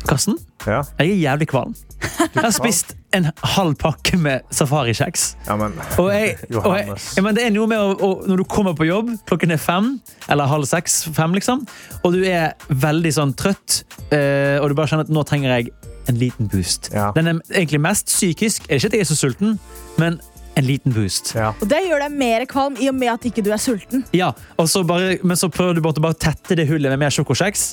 Karsten, 0.05 0.37
Ja. 0.67 0.81
jeg 0.99 1.11
er 1.15 1.21
jævlig 1.23 1.47
kvalm. 1.51 1.75
Jeg 2.01 2.41
har 2.41 2.51
spist 2.53 2.95
en 3.13 3.27
halv 3.55 3.75
pakke 3.77 4.17
med 4.17 4.41
safarikjeks. 4.55 5.25
ja, 5.47 5.55
men 5.59 5.75
Og, 5.99 6.09
jeg, 6.13 6.37
og 6.57 6.77
jeg, 6.77 6.95
ja, 7.17 7.21
men 7.25 7.35
det 7.37 7.45
er 7.45 7.53
noe 7.53 7.67
med 7.69 7.77
å, 7.77 7.91
å, 7.93 8.09
når 8.29 8.41
du 8.41 8.45
kommer 8.49 8.73
på 8.77 8.87
jobb, 8.87 9.11
klokken 9.29 9.53
er 9.53 9.61
fem, 9.61 9.93
eller 10.31 10.49
halv 10.49 10.65
seks, 10.69 11.03
fem 11.13 11.35
liksom, 11.37 11.65
og 12.01 12.15
du 12.15 12.23
er 12.25 12.55
veldig 12.69 13.13
sånn 13.19 13.35
trøtt, 13.37 13.83
øh, 14.09 14.57
og 14.61 14.69
du 14.71 14.77
bare 14.77 14.89
kjenner 14.93 15.05
at 15.09 15.13
nå 15.13 15.25
trenger 15.29 15.57
jeg 15.59 15.71
en 16.09 16.17
liten 16.17 16.49
boost. 16.49 16.89
Ja. 16.95 17.11
Den 17.15 17.27
er 17.27 17.39
egentlig 17.53 17.81
mest 17.83 18.09
psykisk. 18.09 18.65
Er 18.69 18.79
ikke 18.79 18.89
at 18.89 18.97
jeg 18.97 19.05
er 19.05 19.11
så 19.11 19.19
sulten, 19.19 19.59
men 20.01 20.17
en 20.59 20.65
liten 20.67 20.91
boost. 20.91 21.31
Ja. 21.37 21.51
Og 21.61 21.69
det 21.71 21.79
gjør 21.85 22.01
deg 22.03 22.15
mer 22.19 22.43
kvalm 22.49 22.75
i 22.81 22.89
og 22.91 22.95
med 22.97 23.13
at 23.13 23.27
ikke 23.29 23.43
du 23.45 23.51
er 23.53 23.61
sulten. 23.61 24.03
Ja, 24.15 24.31
og 24.59 24.67
så 24.67 24.81
bare, 24.87 25.17
Men 25.23 25.39
så 25.39 25.47
prøver 25.51 25.77
du 25.77 25.81
bare 25.85 26.11
å 26.11 26.17
tette 26.17 26.57
det 26.59 26.67
hullet 26.67 26.91
med 26.91 27.05
mer 27.05 27.13
sjokokjeks. 27.13 27.63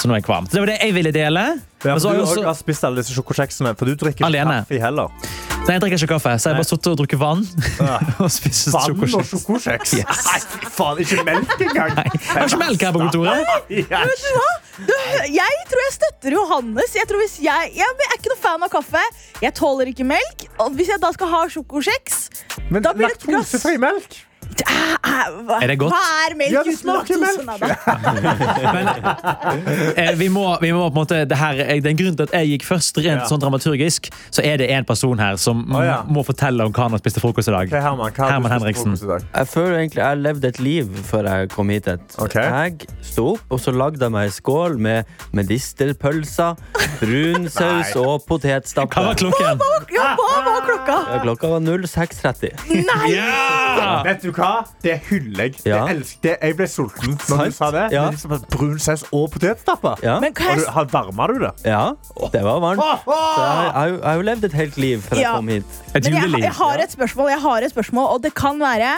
Så 0.00 0.08
nå 0.08 0.16
er 0.16 0.22
jeg 0.22 0.26
kvalm. 0.26 0.48
Det 0.50 0.58
var 0.58 0.72
det 0.72 0.78
jeg 0.80 0.96
ville 0.96 1.12
dele. 1.14 1.44
Ja, 1.84 1.92
Men 1.94 2.00
så 2.02 2.10
har 2.10 2.16
du 2.18 2.24
også 2.24 2.42
har 2.42 2.56
spist 2.58 2.84
alle 2.88 3.02
disse 3.02 3.14
sjokokjeksene, 3.14 3.70
for 3.78 3.86
du 3.86 3.94
drikker 3.94 4.24
ikke 4.24 4.26
Alene. 4.26 4.62
kaffe 4.64 4.80
heller. 4.82 5.12
Nei, 5.68 5.76
jeg 5.76 5.82
drikker 5.84 6.00
ikke 6.02 6.10
kaffe, 6.16 6.32
så 6.40 6.48
jeg 6.48 6.56
har 6.56 6.58
bare 6.58 6.66
sittet 6.66 6.88
og 6.90 6.96
drukket 6.98 7.20
vann. 7.20 7.44
og 8.24 8.30
spist 8.34 8.70
Vann 8.74 9.04
og 9.04 9.26
sjokokjeks. 9.30 9.94
Yes. 10.00 10.22
Nei, 10.26 10.68
faen, 10.74 11.02
ikke 11.04 11.24
melk 11.28 11.54
engang! 11.68 11.94
Nei, 12.00 12.06
jeg 12.14 12.34
har 12.34 12.48
ikke 12.48 12.60
melk 12.64 12.86
her 12.88 12.96
på 12.96 13.02
kontoret. 13.04 13.54
Ja. 13.74 14.02
Jeg 15.28 15.66
tror 15.70 15.82
jeg 15.84 15.94
støtter 15.94 16.34
Johannes. 16.38 16.94
Jeg, 16.98 17.08
tror 17.10 17.22
hvis 17.22 17.38
jeg, 17.42 17.72
jeg 17.78 17.86
er 18.08 18.16
ikke 18.18 18.32
noe 18.32 18.40
fan 18.42 18.66
av 18.66 18.72
kaffe. 18.72 19.02
Jeg 19.42 19.54
tåler 19.58 19.90
ikke 19.92 20.06
melk. 20.06 20.48
Og 20.62 20.74
hvis 20.78 20.90
jeg 20.94 21.02
da 21.02 21.10
skal 21.14 21.30
ha 21.34 21.44
sjokokjeks 21.52 22.24
Da 22.82 22.94
blir 22.94 23.06
det 23.08 23.16
et 23.18 23.26
glass. 23.26 23.52
laktosefri 23.52 23.78
melk? 23.82 24.18
Æ, 24.58 24.64
hva, 25.46 25.58
Er 25.62 25.68
det 25.70 25.76
godt? 25.78 25.92
Hva 25.94 26.00
er 26.26 26.34
melk 26.38 26.52
Ja, 26.52 26.62
det 26.66 26.72
uten 26.72 26.78
smaker 26.80 27.16
laktose? 27.20 27.44
melk. 28.74 28.98
Eh, 29.98 30.12
vi 30.18 30.28
må, 30.32 30.44
vi 30.60 30.70
må 30.74 30.88
på 30.88 30.92
en 30.92 30.96
måte, 30.98 31.18
det 31.30 31.36
her, 31.38 31.54
Den 31.54 31.82
det 31.82 31.86
er 31.86 31.90
en 31.94 31.96
grunn 32.00 32.16
til 32.18 32.26
at 32.26 32.32
jeg 32.40 32.48
gikk 32.54 32.64
først 32.66 32.96
rent 32.98 33.22
Ja. 33.22 33.26
sånn 33.30 33.40
dramaturgisk. 33.42 34.08
Så 34.34 34.42
er 34.44 34.56
det 34.58 34.70
en 34.74 34.84
person 34.88 35.18
her 35.18 35.36
som 35.36 35.62
oh, 35.74 35.82
ja. 35.84 36.00
må 36.08 36.24
fortelle 36.26 36.64
om 36.66 36.72
hva 36.72 36.82
han 36.88 36.96
har 36.96 36.98
spist 37.02 37.16
til 37.18 37.22
frokost 37.24 37.48
i 37.48 37.54
dag. 37.54 37.66
Okay, 37.70 37.80
Herman, 37.84 38.10
hva 38.12 38.24
har 38.24 38.30
Herman 38.34 38.50
du 38.50 38.56
spist 38.56 38.58
Henriksen. 38.58 38.96
frokost 38.96 39.04
i 39.04 39.06
dag? 39.12 39.22
Jeg 39.38 39.46
føler 39.54 39.76
egentlig 39.78 40.02
jeg 40.02 40.16
levde 40.24 40.48
et 40.48 40.58
liv 40.60 40.86
før 41.10 41.22
jeg 41.30 41.50
kom 41.54 41.68
hit. 41.74 41.84
hit. 41.92 42.18
Ok. 42.18 42.34
Jeg 42.34 42.74
sto 43.12 43.26
opp, 43.34 43.44
og 43.50 43.60
så 43.62 43.70
lagde 43.74 44.02
jeg 44.02 44.12
meg 44.12 44.24
en 44.26 44.36
skål 44.38 44.78
med 44.78 45.04
medisterpølser, 45.32 46.56
brunsaus 47.00 47.52
saus 47.58 47.96
og 47.96 48.04
Hva 48.04 48.10
var 48.18 48.26
potetstappe. 48.28 49.14
klokken? 49.22 49.62
Ja, 49.94 50.14
hva 50.18 50.28
var 50.44 50.60
klokka? 50.66 50.66
klokka? 50.68 50.98
Ja, 51.14 51.22
Klokka 51.22 51.48
var 51.48 51.60
06.30. 51.60 52.50
Nei! 52.88 53.14
Ja! 53.14 54.02
Du 54.28 54.32
hva? 54.36 54.50
Det 54.84 54.94
hyller 55.08 55.48
jeg. 55.48 55.54
Ja. 55.64 55.84
Det 55.88 55.96
elsker, 55.96 56.20
det, 56.28 56.34
jeg 56.44 56.56
ble 56.58 56.66
sulten 56.68 57.14
når 57.16 57.28
Sant? 57.30 57.44
du 57.48 57.56
sa 57.58 57.70
det. 57.74 57.84
Ja. 57.94 58.04
Det 58.04 58.08
er 58.08 58.16
liksom 58.18 58.46
Brun 58.52 58.78
saus 58.84 59.04
og 59.10 59.26
potetstapper. 59.34 60.02
Ja. 60.04 60.18
Men 60.20 60.34
kan 60.36 60.52
Og 60.52 60.56
jeg 60.60 60.66
du, 60.66 60.72
har- 60.76 60.88
varma 60.92 61.26
du 61.32 61.38
det? 61.42 61.52
ja, 61.64 61.82
det 62.34 62.42
var 62.44 62.60
varmt. 62.64 62.82
Så 63.04 63.16
jeg, 63.16 63.64
jeg, 63.64 63.72
har 63.78 63.86
jo- 63.88 63.98
jeg 63.98 64.04
har 64.08 64.14
jo 64.22 64.26
levd 64.30 64.44
et 64.50 64.56
helt 64.62 64.76
liv 64.76 64.98
før 65.08 65.16
Ja. 65.16 65.22
jeg 65.22 65.34
kom 65.38 65.48
hit. 65.48 65.64
Et 65.94 65.94
Men 65.94 66.12
jeg, 66.12 66.22
juleliv. 66.22 66.44
jeg 66.44 66.52
har 66.60 66.78
et 66.84 66.92
spørsmål, 66.92 67.28
jeg 67.30 67.40
har 67.40 67.62
et 67.62 67.70
spørsmål, 67.72 68.06
og 68.14 68.22
det 68.22 68.34
kan 68.34 68.58
være 68.60 68.90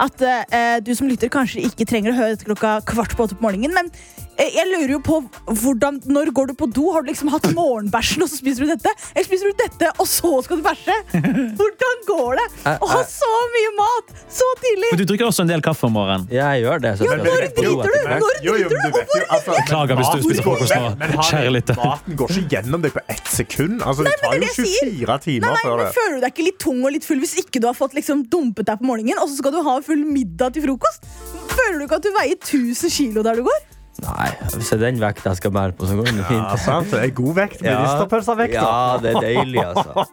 at 0.00 0.22
eh, 0.22 0.80
du 0.80 0.94
som 0.94 1.08
lytter 1.08 1.28
kanskje 1.28 1.60
ikke 1.68 1.84
trenger 1.86 2.12
å 2.12 2.16
høre 2.16 2.34
dette 2.36 2.44
klokka 2.48 2.80
kvart 2.86 3.16
på 3.16 3.26
åtte 3.28 3.36
på 3.38 3.42
morgenen, 3.44 3.74
men 3.74 3.90
jeg 4.38 4.66
lurer 4.70 4.92
jo 4.94 4.98
på 5.02 5.16
hvordan, 5.50 5.98
når 6.06 6.30
går 6.36 6.46
du 6.50 6.54
på 6.60 6.66
do? 6.70 6.84
Har 6.94 7.02
du 7.02 7.08
liksom 7.10 7.30
hatt 7.32 7.48
morgenbæsjen, 7.56 8.22
og 8.22 8.28
så 8.30 8.38
spiser 8.38 8.64
du 8.66 8.70
dette? 8.74 8.92
Eller 9.14 9.26
spiser 9.26 9.50
du 9.50 9.58
dette, 9.58 9.90
og 9.98 10.06
så 10.06 10.30
skal 10.46 10.60
du 10.60 10.62
bæsje? 10.66 10.94
Hvordan 11.58 12.02
går 12.06 12.38
det? 12.38 12.46
Å 12.78 12.90
ha 12.92 13.00
så 13.10 13.30
mye 13.54 13.72
mat 13.78 14.12
så 14.30 14.46
tidlig! 14.62 14.90
For 14.92 15.00
du 15.02 15.04
drikker 15.10 15.26
også 15.30 15.42
en 15.46 15.50
del 15.50 15.64
kaffe 15.64 15.88
om 15.88 15.94
morgenen. 15.98 16.28
Jeg 16.32 16.62
gjør 16.64 16.84
det. 16.84 16.92
Ja, 17.02 17.16
når 17.18 17.24
driter 17.24 17.66
du? 17.66 17.70
Når 17.78 18.38
driter 18.44 18.68
du? 18.68 18.76
Og 18.78 19.08
hvor 19.10 19.24
altså, 19.38 19.56
Beklager 19.58 19.98
hvis 20.00 20.12
du 20.14 20.22
spiser 20.28 20.46
frokost 20.46 20.74
nå. 20.76 20.82
men- 20.98 21.14
men 21.14 21.24
Kjære 21.28 21.52
lytter. 21.56 21.80
Maten 21.82 22.18
går 22.22 22.34
ikke 22.36 22.48
gjennom 22.54 22.84
deg 22.86 22.94
på 22.94 23.02
ett 23.16 23.32
sekund. 23.32 23.82
Altså, 23.82 24.06
det 24.06 24.14
tar 24.22 24.34
jo 24.34 24.40
det 24.40 24.48
er 24.48 24.62
det 24.62 24.68
jeg 24.68 24.92
24 24.98 25.18
timer 25.26 25.58
før 25.64 25.76
det. 25.82 25.88
Føler 25.98 26.14
du 26.14 26.20
deg 26.26 26.32
ikke 26.36 26.46
litt 26.48 26.58
tung 26.62 26.84
og 26.84 26.92
litt 26.94 27.04
full 27.08 27.18
hvis 27.24 27.34
ikke 27.42 27.60
du 27.62 27.66
har 27.70 27.76
fått 27.78 27.94
liksom 27.98 28.22
dumpet 28.30 28.66
deg 28.70 28.78
på 28.80 28.86
morgenen, 28.92 29.18
og 29.22 29.28
så 29.32 29.40
skal 29.42 29.52
du 29.56 29.62
ha 29.66 29.78
full 29.84 30.04
middag 30.06 30.54
til 30.54 30.62
frokost? 30.68 31.06
Føler 31.50 31.78
du 31.82 31.86
ikke 31.88 31.98
at 31.98 32.06
du 32.06 32.12
veier 32.14 32.38
1000 32.38 32.90
kilo 32.94 33.22
der 33.26 33.40
du 33.42 33.46
går? 33.48 33.60
Nei, 33.98 34.28
hvis 34.54 34.68
det 34.70 34.76
er 34.76 34.82
den 34.84 35.00
vekta 35.02 35.32
jeg 35.32 35.38
skal 35.40 35.50
bære 35.56 35.72
på, 35.78 35.86
så 35.90 35.96
går 35.98 36.06
det 36.06 36.26
fint. 36.28 36.44
Ja, 36.44 36.56
sant? 36.62 36.90
Det 36.92 37.00
er 37.02 37.10
god 37.18 37.34
vekt. 37.34 37.62
med 37.62 37.72
Medisterpølsevekt. 37.74 38.54
da. 38.54 38.60
Ja, 38.62 38.98
det 39.02 39.10
er 39.10 39.20
deilig, 39.24 39.64
altså. 39.64 40.04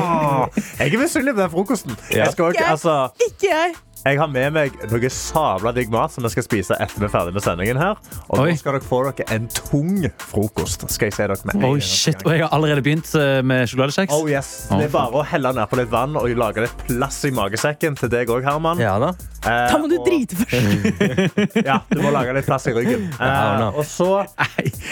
Jeg 0.80 0.94
er 0.94 0.98
misunnelig 1.04 1.34
på 1.36 1.40
den 1.44 1.52
frokosten. 1.54 1.94
Ja. 2.10 2.24
Jeg, 2.24 2.32
skal 2.34 2.50
ikke, 2.54 2.62
Jeg- 2.64 2.70
altså, 2.74 2.96
Ikke 3.28 3.52
jeg. 3.52 3.74
Jeg 4.04 4.16
har 4.18 4.28
med 4.32 4.52
meg 4.54 4.76
noe 4.90 5.10
sabla 5.12 5.72
digg 5.76 5.90
mat 5.92 6.12
som 6.14 6.24
jeg 6.24 6.32
skal 6.34 6.44
spise 6.46 6.76
etter 6.80 7.02
vi 7.02 7.06
er 7.08 7.12
ferdig 7.12 7.34
med 7.36 7.44
sendingen. 7.44 7.76
her 7.80 7.96
Og 8.30 8.38
Oi. 8.40 8.50
nå 8.52 8.56
skal 8.60 8.76
dere 8.78 8.86
få 8.86 9.00
dere 9.10 9.26
en 9.36 9.48
tung 9.52 10.06
frokost. 10.30 10.86
Skal 10.90 11.10
jeg 11.10 11.16
si 11.18 11.22
dere 11.26 11.36
med 11.44 11.54
en 11.58 11.64
Oi, 11.68 11.72
eneste 11.78 11.96
shit. 11.96 12.18
gang. 12.22 12.26
Og 12.26 12.32
jeg 12.36 12.44
har 12.46 12.54
allerede 12.56 12.82
begynt 12.86 13.10
eh, 13.20 13.42
med 13.44 13.68
sjokoladekjeks. 13.68 14.14
Oh 14.16 14.30
yes, 14.30 14.50
Det 14.70 14.86
er 14.88 14.94
bare 14.94 15.20
å 15.20 15.24
helle 15.26 15.52
nedpå 15.58 15.76
litt 15.82 15.90
vann 15.92 16.16
og 16.16 16.30
lage 16.40 16.64
litt 16.64 16.86
plass 16.88 17.20
i 17.28 17.32
magesekken 17.36 17.98
til 18.00 18.08
deg 18.12 18.32
òg, 18.32 18.42
Herman. 18.46 18.80
Ja 18.80 18.96
da. 19.02 19.12
Eh, 19.40 19.66
Da 19.72 19.78
må 19.80 19.88
du 19.88 19.98
og- 19.98 20.06
drite 20.08 20.36
først. 20.36 21.64
Ja, 21.70 21.80
du 21.90 22.00
må 22.02 22.10
lage 22.12 22.32
litt 22.36 22.46
plass 22.48 22.66
i 22.70 22.72
ryggen. 22.76 23.08
Eh, 23.20 23.66
og 23.74 23.84
så 23.88 24.24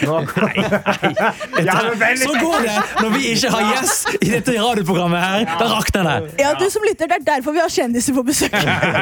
nå, 0.05 0.19
ja, 1.65 1.75
men 1.85 1.97
vent 1.99 2.21
Så 2.23 2.33
går 2.39 2.65
det 2.65 2.77
når 3.01 3.13
vi 3.15 3.21
ikke 3.33 3.51
har 3.53 3.65
gjest 3.73 4.13
i 4.21 4.29
dette 4.35 4.55
radioprogrammet 4.57 5.23
her. 5.23 5.45
Da 5.59 5.67
rakner 5.73 6.09
det. 6.09 6.35
Ja, 6.43 6.53
du 6.59 6.65
som 6.71 6.85
lytter, 6.85 7.07
Det 7.09 7.17
er 7.19 7.25
derfor 7.35 7.55
vi 7.55 7.61
har 7.63 7.69
kjendiser 7.73 8.13
på 8.17 8.23
besøk. 8.27 8.53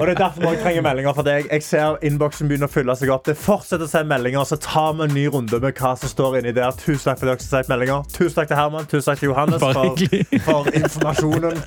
Og 0.00 0.06
det 0.06 0.14
er 0.14 0.20
derfor 0.20 0.46
jeg 0.50 0.60
trenger 0.62 0.84
meldinger 0.86 1.16
fra 1.16 1.24
deg. 1.26 1.48
Jeg 1.52 1.64
ser 1.66 1.98
innboksen 2.06 2.50
begynner 2.50 2.70
å 2.70 2.72
fylle 2.72 2.96
seg 2.98 3.12
opp. 3.14 3.24
Det 3.28 3.36
fortsetter 3.40 3.86
å 3.86 3.90
sende 3.90 4.10
meldinger, 4.14 4.46
så 4.48 4.58
tar 4.60 4.96
vi 4.98 5.06
en 5.06 5.14
ny 5.16 5.26
runde 5.32 5.60
med 5.62 5.80
hva 5.80 5.94
som 6.00 6.12
står 6.12 6.40
inni 6.40 6.54
der. 6.56 6.74
Tusen 6.80 7.10
takk 7.10 7.22
for 7.22 7.30
dere 7.30 7.42
som 7.42 7.56
har 7.56 7.64
sendt 7.64 7.72
meldinger. 7.72 8.04
Tusen 8.12 8.36
takk 8.40 8.52
til 8.52 8.60
Herman, 8.60 8.90
tusen 8.90 9.08
takk 9.10 9.22
til 9.22 9.32
Johannes 9.32 9.62
for, 9.62 10.04
for 10.48 10.70
informasjonen. 10.82 11.64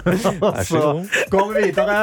Så 0.69 0.85
går 1.31 1.51
vi 1.53 1.67
videre 1.69 1.99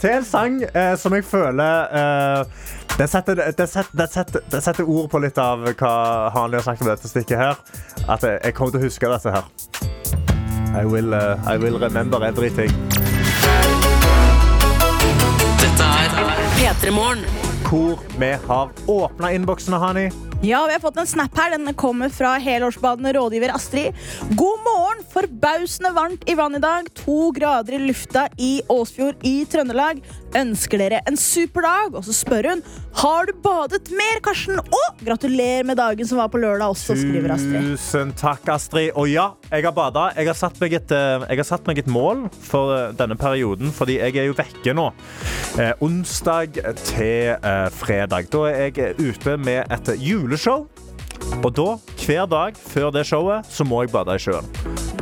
til 0.00 0.18
en 0.18 0.26
sang 0.26 0.60
eh, 0.66 0.94
som 1.00 1.14
jeg 1.16 1.24
føler 1.26 1.96
eh, 2.00 2.74
det 2.96 3.08
setter, 3.12 3.36
det, 3.36 3.66
setter, 3.68 3.96
det, 3.98 4.06
setter, 4.12 4.40
det 4.50 4.62
setter 4.64 4.88
ord 4.88 5.10
på 5.12 5.20
litt 5.20 5.36
av 5.38 5.66
hva 5.68 5.92
Hanli 6.32 6.56
har 6.56 6.64
sagt 6.64 6.80
om 6.80 6.88
dette 6.88 7.10
stikket 7.10 7.36
her. 7.36 7.58
At 8.08 8.24
jeg, 8.24 8.40
jeg 8.40 8.56
kommer 8.56 8.72
til 8.72 8.80
å 8.80 8.86
huske 8.88 9.10
dette 9.12 9.34
her. 9.36 9.50
I 10.76 10.84
will, 10.84 11.12
uh, 11.12 11.36
I 11.44 11.58
will 11.60 11.78
remember 11.78 12.24
everything. 12.24 12.72
Dette 15.76 16.22
er 16.24 16.38
P3 16.56 16.90
Morgen. 16.90 17.24
Hvor 17.66 18.00
vi 18.18 18.30
har 18.48 18.70
åpna 18.88 19.30
innboksene, 19.36 19.76
Hani. 19.76 20.06
Ja, 20.42 20.66
vi 20.66 20.72
har 20.72 20.80
fått 20.80 20.96
en 20.96 21.06
snap 21.06 21.38
her. 21.38 21.50
Den 21.50 21.74
kommer 21.74 22.08
fra 22.08 22.34
helårsbadende 22.36 23.12
rådgiver 23.12 23.54
Astrid. 23.54 23.94
God 24.36 24.60
morgen! 24.66 25.04
Forbausende 25.12 25.90
varmt 25.96 26.28
i 26.30 26.34
vann 26.34 26.54
i 26.54 26.58
dag. 26.58 26.88
To 26.94 27.30
grader 27.32 27.72
i 27.72 27.78
lufta 27.78 28.28
i 28.36 28.60
Åsfjord 28.68 29.24
i 29.24 29.46
Trøndelag. 29.48 30.02
Ønsker 30.36 30.82
dere 30.82 31.00
en 31.08 31.16
super 31.16 31.64
dag? 31.64 31.96
Og 31.96 32.04
så 32.04 32.12
spør 32.12 32.50
hun 32.50 32.62
har 32.96 33.26
du 33.28 33.32
badet 33.44 33.90
mer, 33.92 34.20
Karsten. 34.24 34.60
Og 34.60 35.00
gratulerer 35.04 35.64
med 35.68 35.76
dagen 35.76 36.08
som 36.08 36.20
var 36.20 36.30
på 36.32 36.40
lørdag 36.40 36.72
også, 36.72 36.96
skriver 36.96 37.34
Astrid. 37.34 37.72
Tusen 37.72 38.12
takk, 38.16 38.44
Astrid. 38.52 38.92
Og 38.96 39.08
ja, 39.10 39.30
jeg 39.50 39.64
har 39.64 39.74
bada. 39.76 40.10
Jeg 40.16 40.28
eh, 40.28 41.26
jeg 41.26 41.40
har 41.40 41.48
satt 41.48 41.66
meg 41.68 41.80
et 41.80 41.90
mål 41.92 42.26
for 42.44 42.72
eh, 42.76 42.94
denne 42.96 43.16
perioden, 43.20 43.72
fordi 43.72 43.98
jeg 44.00 44.16
er 44.16 44.30
jo 44.30 44.36
vekke 44.36 44.76
nå. 44.76 44.86
Eh, 45.60 45.72
onsdag 45.84 46.56
til 46.84 47.36
eh, 47.36 47.68
fredag. 47.72 48.30
Da 48.32 48.44
er 48.48 48.64
jeg 48.70 48.78
eh, 48.84 49.04
ute 49.12 49.36
med 49.40 49.72
et 49.72 49.92
juleshow. 50.26 50.66
Og 51.42 51.48
da, 51.56 51.70
hver 52.06 52.26
dag 52.30 52.58
før 52.70 52.90
det 52.94 53.06
showet, 53.08 53.46
så 53.50 53.64
må 53.66 53.80
jeg 53.82 53.90
bade 53.94 54.14
i 54.14 54.20
sjøen. 54.22 54.46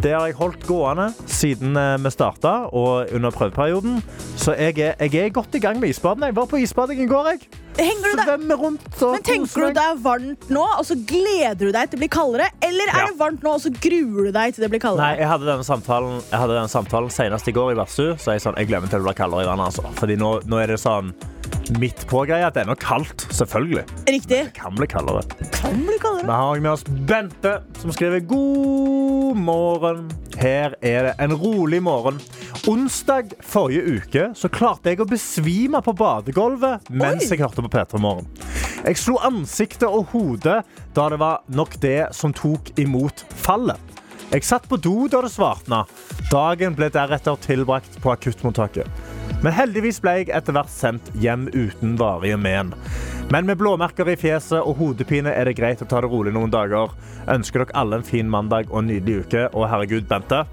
Det 0.05 0.13
har 0.13 0.27
jeg 0.29 0.37
holdt 0.37 0.65
gående 0.69 1.07
siden 1.31 1.77
eh, 1.81 1.97
vi 2.05 2.11
starta 2.13 2.53
og 2.77 3.11
under 3.17 3.33
prøveperioden. 3.33 3.99
Så 4.37 4.53
jeg 4.59 4.79
er, 4.85 4.95
jeg 5.01 5.15
er 5.27 5.33
godt 5.35 5.55
i 5.57 5.61
gang 5.65 5.79
med 5.81 5.89
isbading. 5.95 6.27
Jeg 6.29 6.37
var 6.37 6.49
på 6.51 6.61
isbading 6.61 7.01
i 7.05 7.07
går. 7.09 7.29
jeg. 7.33 7.47
Henger 7.75 8.05
du 8.05 8.19
deg 8.21 8.29
Svømmer 8.29 8.61
rundt 8.61 9.03
og 9.03 9.15
men 9.17 9.23
tenker 9.27 9.65
du 9.65 9.73
det 9.75 9.83
er 9.83 9.97
varmt 10.05 10.45
nå, 10.55 10.63
og 10.79 10.85
så 10.87 10.95
gleder 11.09 11.57
du 11.59 11.73
deg 11.75 11.89
til 11.91 11.97
det 11.97 12.03
blir 12.05 12.13
kaldere? 12.15 12.47
Eller 12.63 12.87
er 12.93 13.01
Ja. 13.01 13.07
det 13.11 13.19
varmt 13.19 13.43
nå, 13.43 13.55
og 13.57 13.65
så 13.65 13.73
gruer 13.75 14.29
du 14.29 14.33
deg 14.37 14.55
til 14.55 14.63
det 14.63 14.71
blir 14.71 14.79
Nei, 14.79 14.85
kaldere? 14.87 15.17
jeg 15.19 15.29
hadde 15.33 15.49
denne 15.49 15.67
samtalen, 15.67 16.21
jeg 16.31 16.39
hadde 16.45 16.55
denne 16.61 16.71
samtalen 16.71 17.11
senest 17.11 17.49
i 17.51 17.57
går 17.57 17.73
i 17.73 17.79
Versu. 17.81 18.05
Så 18.21 18.37
jeg, 18.37 18.45
sånn, 18.45 18.55
jeg 18.61 18.69
glemmer 18.71 18.93
til 18.93 19.01
det 19.03 19.09
blir 19.09 19.19
kaldere 19.19 19.43
i 19.43 19.49
vannet. 19.51 19.73
Altså. 19.73 19.89
Fordi 19.99 20.17
nå, 20.21 20.31
nå 20.47 20.61
er 20.63 20.71
det 20.77 20.79
sånn 20.85 21.11
midt 21.81 22.05
på-greia 22.11 22.49
at 22.49 22.57
det 22.57 22.65
er 22.65 22.71
noe 22.71 22.81
kaldt. 22.81 23.27
Selvfølgelig. 23.35 23.85
Riktig. 24.09 24.41
Det 24.51 24.55
kan 24.57 24.75
bli 24.77 24.89
kaldere. 24.91 25.23
Kan 25.55 25.81
bli 25.87 25.99
kaldere. 26.03 26.27
Vi 26.29 26.39
har 26.39 26.63
med 26.65 26.73
oss 26.73 26.85
Bente, 27.09 27.55
som 27.81 27.93
skriver 27.95 28.25
god 28.29 29.41
morgen. 29.41 30.07
Her 30.41 30.77
er 30.83 31.09
det 31.09 31.15
en 31.25 31.37
rolig 31.39 31.83
morgen. 31.83 32.21
Onsdag 32.69 33.35
forrige 33.45 33.99
uke 33.99 34.29
så 34.39 34.49
klarte 34.53 34.93
jeg 34.93 35.03
å 35.03 35.09
besvime 35.09 35.81
på 35.85 35.93
badegulvet 35.97 36.89
mens 36.91 37.27
Oi. 37.27 37.35
jeg 37.35 37.43
hørte 37.45 37.65
på 37.65 37.73
P3 37.73 38.01
Morgen. 38.01 38.29
Jeg 38.85 39.01
slo 39.01 39.19
ansiktet 39.25 39.89
og 39.89 40.11
hodet 40.13 40.63
da 40.97 41.09
det 41.13 41.19
var 41.21 41.43
nok 41.49 41.77
det 41.83 42.11
som 42.17 42.33
tok 42.37 42.73
imot 42.81 43.25
fallet. 43.45 43.81
Jeg 44.33 44.45
satt 44.49 44.65
på 44.69 44.77
do 44.81 45.05
da 45.13 45.21
det 45.23 45.31
svartna. 45.31 45.85
Dagen 46.33 46.75
ble 46.75 46.89
deretter 46.93 47.37
tilbrakt 47.45 48.01
på 48.03 48.13
akuttmottaket. 48.15 48.89
Men 49.45 49.53
heldigvis 49.53 49.99
ble 50.01 50.15
jeg 50.17 50.31
etter 50.33 50.57
hvert 50.57 50.73
sendt 50.73 51.11
hjem 51.21 51.51
uten 51.53 51.99
varige 52.01 52.39
men. 52.41 52.73
Men 53.29 53.45
med 53.45 53.59
blåmerker 53.61 54.09
i 54.09 54.17
fjeset 54.17 54.63
og 54.63 54.79
hodepine 54.79 55.35
er 55.37 55.45
det 55.45 55.59
greit 55.59 55.83
å 55.85 55.89
ta 55.89 56.01
det 56.01 56.09
rolig 56.09 56.33
noen 56.33 56.53
dager. 56.53 56.95
Ønsker 57.29 57.61
dere 57.61 57.77
alle 57.77 58.01
en 58.01 58.07
fin 58.09 58.31
mandag 58.31 58.73
og 58.73 58.81
en 58.81 58.89
nydelig 58.89 59.27
uke. 59.27 59.43
Og 59.53 59.69
herregud, 59.69 60.09
Bente, 60.09 60.47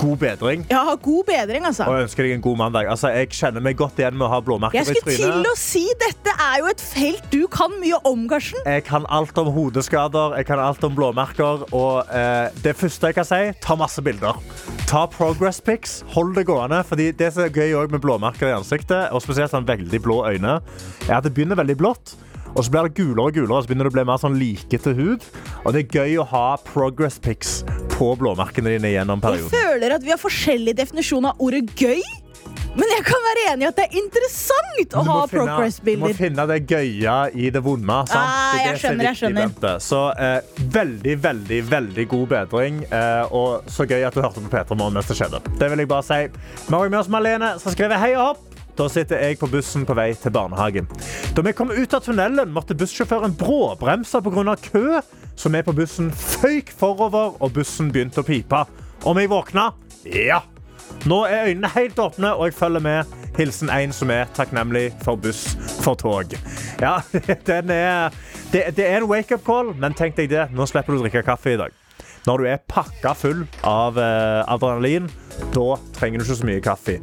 god 0.00 0.18
bedring. 0.20 0.64
Ja, 0.70 0.94
god 1.02 1.24
bedring, 1.28 1.64
altså. 1.66 1.86
Og 1.88 2.02
ønsker 2.04 2.26
deg 2.26 2.36
en 2.36 2.44
god 2.44 2.58
mandag. 2.60 2.88
Altså, 2.92 3.10
jeg 3.14 3.30
kjenner 3.34 3.64
meg 3.64 3.78
godt 3.78 3.98
igjen 4.00 4.16
med 4.16 4.26
å 4.28 4.30
ha 4.34 4.40
blåmerker 4.44 4.78
Jeg 4.78 4.98
skulle 5.00 5.16
til 5.16 5.48
å 5.48 5.54
si 5.58 5.84
dette 6.00 6.34
er 6.42 6.60
jo 6.62 6.68
et 6.70 6.82
felt 6.82 7.28
du 7.32 7.46
kan 7.52 7.72
mye 7.80 7.98
om, 8.08 8.26
Karsten. 8.30 8.60
Jeg 8.66 8.84
kan 8.88 9.06
alt 9.12 9.38
om 9.40 9.50
hodeskader, 9.54 10.36
jeg 10.40 10.48
kan 10.48 10.62
alt 10.62 10.84
om 10.86 10.94
blåmerker. 10.96 11.66
Og 11.76 12.12
eh, 12.12 12.52
det 12.64 12.76
første 12.78 13.10
jeg 13.10 13.18
kan 13.18 13.28
si, 13.28 13.40
ta 13.64 13.78
masse 13.78 14.04
bilder. 14.04 14.38
Ta 14.90 15.06
progress 15.10 15.62
pics, 15.64 16.00
hold 16.14 16.36
det 16.36 16.46
gående. 16.50 16.82
Fordi 16.86 17.10
det 17.16 17.32
som 17.34 17.46
er 17.46 17.54
gøy 17.54 17.88
med 17.92 18.02
blåmerker 18.04 18.50
i 18.52 18.56
ansiktet, 18.56 19.10
og 19.12 19.24
spesielt 19.24 19.54
sånn 19.54 19.66
veldig 19.68 20.02
blå 20.04 20.22
øyne, 20.28 20.60
er 21.08 21.18
at 21.18 21.26
det 21.26 21.34
begynner 21.36 21.58
veldig 21.58 21.78
blått. 21.80 22.16
Og 22.56 22.64
så 22.64 22.72
blir 22.72 22.86
det 22.88 22.96
gulere 22.96 23.28
og 23.28 23.34
gulere, 23.36 23.58
og 23.58 23.64
så 23.64 23.68
begynner 23.68 23.88
det 23.88 23.92
å 23.92 23.96
bli 23.98 24.04
mer 24.08 24.20
sånn 24.20 24.36
likete 24.40 24.94
hud. 24.96 25.24
Og 25.64 25.74
det 25.76 25.82
er 25.84 25.98
gøy 26.00 26.20
å 26.22 26.28
ha 26.30 26.46
progress 26.64 27.18
pics 27.20 27.58
på 27.92 28.14
blåmerkene 28.16 28.76
dine 28.76 28.94
gjennom 28.94 29.20
perioden. 29.20 29.50
Jeg 29.52 29.66
føler 29.66 29.96
at 29.98 30.06
vi 30.06 30.14
har 30.14 30.20
forskjellig 30.20 30.76
definisjon 30.78 31.28
av 31.28 31.42
ordet 31.44 31.66
gøy. 31.76 32.00
Men 32.76 32.90
jeg 32.92 33.04
kan 33.06 33.22
være 33.24 33.44
enig 33.52 33.64
i 33.64 33.68
at 33.70 33.78
det 33.78 33.84
er 33.86 33.94
interessant 34.00 34.96
å 34.96 35.04
ha 35.06 35.20
progress-bilder. 35.30 36.12
Du 36.12 36.12
må 36.12 36.18
finne 36.18 36.44
det 36.50 36.58
gøye 36.68 37.14
i 37.32 37.48
det 37.52 37.62
vonde. 37.64 38.00
sant? 38.10 38.16
Ah, 38.20 38.56
jeg 38.58 38.66
det 38.66 38.72
er 38.72 38.82
skjønner, 38.82 39.08
jeg 39.08 39.20
skjønner. 39.20 39.78
Så 39.84 40.02
eh, 40.12 40.58
veldig, 40.76 41.16
veldig 41.24 41.62
veldig 41.70 42.08
god 42.12 42.26
bedring. 42.34 42.82
Eh, 42.88 43.36
og 43.36 43.70
så 43.72 43.88
gøy 43.88 44.04
at 44.08 44.16
du 44.16 44.20
hørte 44.24 44.44
på 44.44 44.52
Peter 44.52 44.76
Morgen 44.78 44.96
mens 44.96 45.08
det 45.08 45.16
skjedde. 45.20 45.40
Det 45.56 45.72
vil 45.72 45.84
jeg 45.84 45.92
bare 45.92 46.08
si. 46.08 46.20
Vi 46.68 46.76
har 46.76 46.92
med 46.92 47.00
oss 47.00 47.12
Malene, 47.12 47.56
som 47.62 47.72
skriver 47.76 48.00
hei 48.00 48.12
og 48.16 48.22
hopp. 48.30 48.55
Da 48.76 48.88
sitter 48.92 49.22
jeg 49.24 49.38
på 49.40 49.48
bussen 49.48 49.86
på 49.88 49.94
vei 49.96 50.10
til 50.20 50.34
barnehagen. 50.34 50.88
Da 51.36 51.44
vi 51.44 51.54
kom 51.56 51.70
ut 51.72 51.94
av 51.96 52.02
tunnelen, 52.04 52.52
måtte 52.52 52.76
bussjåføren 52.76 53.36
bråbremse 53.38 54.20
pga. 54.20 54.56
kø. 54.56 55.00
Så 55.36 55.48
vi 55.48 55.62
på 55.62 55.72
bussen 55.72 56.10
føyk 56.12 56.70
forover, 56.70 57.36
og 57.40 57.52
bussen 57.52 57.92
begynte 57.92 58.20
å 58.20 58.26
pipe. 58.26 58.64
Om 59.04 59.18
jeg 59.18 59.30
våkna? 59.32 59.70
Ja. 60.04 60.42
Nå 61.04 61.24
er 61.24 61.48
øynene 61.48 61.68
helt 61.74 61.98
åpne, 61.98 62.34
og 62.34 62.46
jeg 62.46 62.54
følger 62.54 62.80
med. 62.80 63.16
Hilsen 63.36 63.70
en 63.70 63.92
som 63.92 64.10
er 64.10 64.28
takknemlig 64.36 64.90
for 65.04 65.16
buss 65.16 65.56
for 65.84 65.94
tog. 65.94 66.32
Ja, 66.80 67.00
er, 67.12 68.12
det, 68.52 68.62
det 68.76 68.86
er 68.86 69.00
en 69.00 69.08
wake-up 69.08 69.44
call, 69.44 69.74
men 69.76 69.96
tenk 69.96 70.16
deg 70.16 70.30
det. 70.32 70.48
Nå 70.56 70.68
slipper 70.68 70.92
du 70.92 71.00
å 71.00 71.04
drikke 71.04 71.24
kaffe 71.26 71.52
i 71.52 71.60
dag. 71.60 71.85
Når 72.26 72.42
du 72.42 72.48
er 72.50 72.62
pakka 72.68 73.14
full 73.14 73.44
av 73.66 73.98
eh, 74.02 74.42
adrenalin, 74.50 75.06
da 75.54 75.76
trenger 75.96 76.20
du 76.20 76.26
ikke 76.26 76.38
så 76.40 76.48
mye 76.48 76.64
kaffe. 76.64 76.96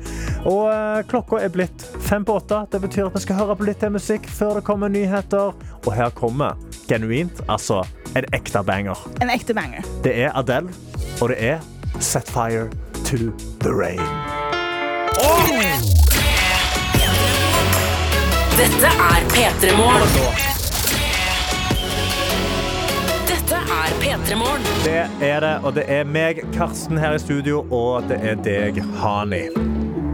Og 0.49 0.67
eh, 0.67 0.99
klokka 1.09 1.39
er 1.39 1.53
blitt 1.53 1.85
fem 2.03 2.25
på 2.27 2.35
åtte. 2.41 2.63
Det 2.73 2.81
betyr 2.83 3.07
at 3.07 3.15
vi 3.15 3.23
skal 3.23 3.39
høre 3.39 3.57
på 3.59 3.67
litt 3.67 3.79
til 3.83 3.93
musikk 3.95 4.27
før 4.27 4.59
det 4.59 4.65
kommer 4.67 4.91
nyheter. 4.91 5.55
Og 5.83 5.91
her 5.95 6.11
kommer 6.17 6.59
genuint, 6.89 7.39
altså 7.47 7.83
en 8.17 8.27
ekte 8.35 8.63
banger. 8.67 8.99
En 9.23 9.31
ekte 9.33 9.55
banger. 9.55 9.85
Det 10.03 10.15
er 10.25 10.35
Adele, 10.37 10.73
og 11.21 11.31
det 11.31 11.39
er 11.53 11.63
Set 12.03 12.27
Fire 12.29 12.67
to 13.07 13.31
the 13.63 13.71
Rain. 13.71 14.03
Dette 18.53 18.87
er 18.87 19.23
P3 19.33 19.77
Morgen. 19.77 20.62
Er 23.83 23.93
P3 24.01 24.35
Morgen. 24.39 24.63
Det 24.85 24.99
er 25.27 25.39
det, 25.43 25.53
og 25.65 25.73
det 25.75 25.83
er 25.91 26.03
meg, 26.07 26.41
Karsten, 26.55 26.97
her 27.01 27.15
i 27.17 27.21
studio, 27.21 27.63
og 27.73 28.07
det 28.09 28.19
er 28.23 28.39
deg, 28.45 28.79
Hani. 29.01 29.45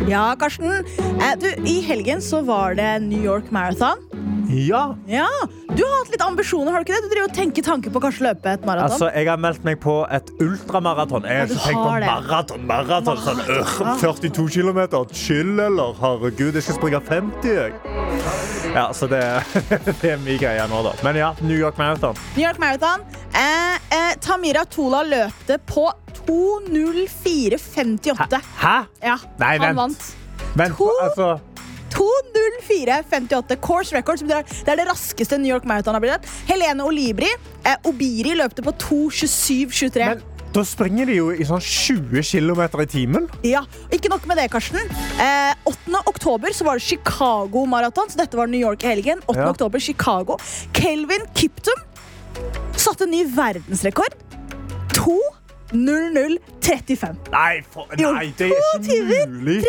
Ja, 0.10 0.32
Karsten. 0.40 0.86
Eh, 1.20 1.34
du, 1.42 1.50
I 1.70 1.80
helgen 1.86 2.22
så 2.26 2.42
var 2.48 2.74
det 2.80 2.90
New 3.06 3.22
York 3.22 3.52
Marathon. 3.54 4.06
Ja, 4.50 4.96
Ja, 5.06 5.28
Du 5.70 5.84
har 5.86 5.92
hatt 6.00 6.10
litt 6.10 6.24
ambisjoner, 6.26 6.72
har 6.74 6.82
du 6.82 6.88
ikke 6.88 6.96
det? 6.98 7.04
Du 7.06 7.12
driver 7.14 7.28
og 7.28 7.36
tenker 7.38 7.62
tanker 7.68 7.92
på 7.94 8.00
å 8.00 8.04
kanskje 8.08 8.24
løpe 8.26 8.50
et 8.56 8.64
maraton. 8.66 8.90
altså, 8.96 9.12
jeg 9.14 9.28
har 9.30 9.38
meldt 9.38 9.64
meg 9.68 9.78
på 9.84 10.00
et 10.10 10.32
ultramaraton. 10.42 11.28
Jeg 11.30 11.44
har 11.44 11.52
ikke 11.52 11.68
tenkt 11.68 11.84
på 11.86 11.92
maraton. 12.08 12.66
maraton 12.72 13.22
sånn, 13.22 13.44
øh, 13.46 13.76
42 14.02 14.48
km. 14.56 14.82
Chill, 15.14 15.54
eller? 15.68 15.94
Herregud, 16.02 16.58
jeg 16.58 16.66
skal 16.66 16.80
springe 16.82 17.04
50, 17.06 17.54
jeg. 17.54 17.74
Ja, 18.74 18.94
så 18.94 19.08
det, 19.08 19.44
det 20.02 20.12
er 20.14 20.18
min 20.22 20.38
greie 20.40 20.68
nå, 20.70 20.82
da. 20.86 20.92
Men 21.04 21.16
ja, 21.20 21.32
New 21.42 21.58
York 21.58 21.78
Marathon. 21.80 22.16
New 22.36 22.44
York 22.46 22.60
Marathon. 22.62 23.00
Eh, 23.34 23.76
eh, 23.96 24.14
Tamira 24.22 24.66
Tola 24.70 25.02
løpte 25.08 25.58
på 25.70 25.88
2.04,58. 26.30 28.40
Hæ? 28.62 28.76
Ja, 29.04 29.18
Nei, 29.42 29.58
han 29.58 29.68
vent. 29.68 29.78
vant. 29.78 30.04
Vent, 30.60 30.78
To- 30.78 31.00
altså 31.04 31.40
2.04,58. 31.90 33.56
Course 33.62 33.96
record. 33.98 34.20
Som 34.22 34.28
det, 34.30 34.44
det 34.66 34.72
er 34.76 34.80
det 34.84 34.88
raskeste 34.92 35.38
New 35.42 35.50
York 35.52 35.66
Marathon 35.66 35.94
har 35.98 36.02
blitt. 36.04 36.24
Helene 36.50 36.84
Olibri, 36.86 37.30
eh, 37.66 37.76
Obiri 37.90 38.34
løpte 38.38 38.62
på 38.66 38.72
2.27,23. 38.86 40.20
Da 40.54 40.64
springer 40.66 41.06
de 41.06 41.20
jo 41.20 41.28
i 41.30 41.46
sånn 41.46 41.62
20 41.62 42.24
km 42.26 42.62
i 42.82 42.88
timen. 42.90 43.28
Ja, 43.46 43.62
Ikke 43.94 44.10
nok 44.10 44.26
med 44.30 44.40
det, 44.42 44.48
Karsten. 44.50 44.82
Eh, 45.22 45.54
8. 45.70 46.02
oktober 46.10 46.54
så 46.56 46.66
var 46.66 46.80
det 46.80 46.86
Chicago 46.88 47.66
Marathon. 47.70 48.10
Så 48.10 48.18
dette 48.18 48.38
var 48.38 48.50
New 48.50 48.60
York 48.60 48.84
i 48.84 48.88
helgen. 48.96 49.22
8. 49.28 49.38
Ja. 49.38 49.50
oktober, 49.54 49.80
Chicago. 49.80 50.40
Kelvin 50.74 51.28
Kiptum 51.36 51.86
satte 52.80 53.06
ny 53.06 53.26
verdensrekord. 53.36 54.16
2.00,35. 55.72 57.30
Nei, 57.34 57.62
for, 57.72 57.88
nei, 58.00 58.30
det 58.38 58.50
er 58.50 58.80
ikke 58.80 59.28
mulig. 59.30 59.60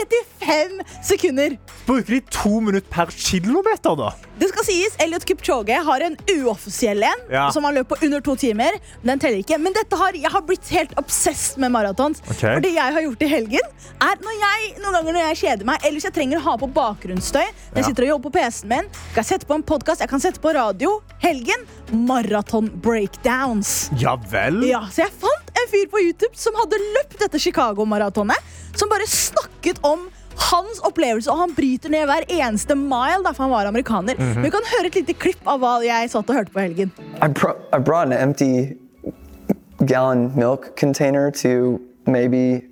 35 0.41 0.81
sekunder. 1.07 1.57
Bruker 1.87 2.17
de 2.17 2.21
to 2.33 2.61
minutter 2.61 2.89
per 2.93 3.13
kilometer, 3.15 3.97
da? 3.99 4.11
Det 4.41 4.49
skal 4.53 4.65
sies, 4.65 4.95
Elliot 5.03 5.25
Kipchoge 5.29 5.77
har 5.85 6.05
en 6.07 6.17
uoffisiell 6.33 7.03
en 7.05 7.25
Ja. 7.31 7.51
som 7.53 7.65
han 7.65 7.75
løp 7.77 7.91
på 7.93 7.99
under 8.07 8.21
to 8.25 8.37
timer. 8.37 8.79
Den 9.05 9.19
teller 9.21 9.43
ikke. 9.43 9.59
Men 9.61 9.75
har, 9.77 10.13
jeg 10.17 10.31
har 10.31 10.43
blitt 10.43 10.69
helt 10.73 10.95
obsessed 10.97 11.59
med 11.61 11.73
maratons. 11.73 12.23
Okay. 12.31 12.55
For 12.55 12.61
det 12.65 12.73
jeg 12.75 12.95
har 12.97 13.03
gjort 13.05 13.23
i 13.23 13.29
helgen, 13.29 13.67
er 14.01 14.17
når 14.25 14.39
jeg, 14.41 14.73
noen 14.81 14.97
ganger 14.97 15.13
når 15.13 15.27
jeg 15.29 15.41
kjeder 15.43 15.69
meg, 15.69 15.85
eller 15.85 16.01
jeg 16.01 16.15
trenger 16.17 16.41
å 16.41 16.47
ha 16.49 16.57
på 16.61 16.71
bakgrunnsstøy, 16.73 17.45
når 17.73 17.83
jeg 17.83 17.91
sitter 17.91 18.07
og 18.09 18.13
jobber 18.15 18.31
på 18.31 18.39
PC-en 18.39 18.73
min, 18.73 18.89
kan 19.13 19.23
jeg 19.23 19.31
sette 19.35 19.47
på 19.51 19.59
en 19.59 19.67
podkast, 19.67 20.01
jeg 20.01 20.09
kan 20.13 20.23
sette 20.23 20.41
på 20.41 20.55
radio. 20.57 20.97
Helgen 21.21 21.67
maraton 22.09 22.71
breakdowns. 22.81 23.91
Ja 24.01 24.17
vel? 24.31 24.63
Ja, 24.69 24.87
så 24.89 25.05
jeg 25.05 25.13
fant 25.21 25.50
en 25.65 25.71
fyr 25.73 25.87
på 25.93 26.01
YouTube 26.05 26.37
som 26.39 26.57
hadde 26.59 26.79
løpt 26.97 27.19
dette 27.21 27.39
Chicago-maratonet. 27.43 28.51
Som 28.77 28.91
bare 28.93 29.07
snakket 29.11 29.81
om 29.87 30.09
hans 30.41 30.81
opplevelse, 30.87 31.29
og 31.31 31.39
han 31.43 31.55
bryter 31.55 31.93
ned 31.93 32.07
hver 32.09 32.25
eneste 32.33 32.75
mile. 32.79 33.21
derfor 33.27 33.45
han 33.45 33.51
var 33.53 33.67
amerikaner. 33.69 34.17
Men 34.19 34.43
Vi 34.43 34.51
kan 34.51 34.69
høre 34.77 34.87
et 34.87 34.95
lite 34.95 35.15
klipp 35.15 35.47
av 35.47 35.61
hva 35.61 35.75
jeg 35.85 36.11
satt 36.11 36.31
og 36.31 36.37
hørte 36.37 36.53
på 36.55 36.61
helgen. 36.61 36.93
I, 37.23 37.29
brought, 37.29 37.61
I 37.73 37.79
brought 37.79 38.13
an 38.13 38.17
empty 38.17 38.77
gallon 39.85 40.33
milk 40.37 40.77
container 40.77 41.31
to 41.31 41.81
maybe 42.07 42.63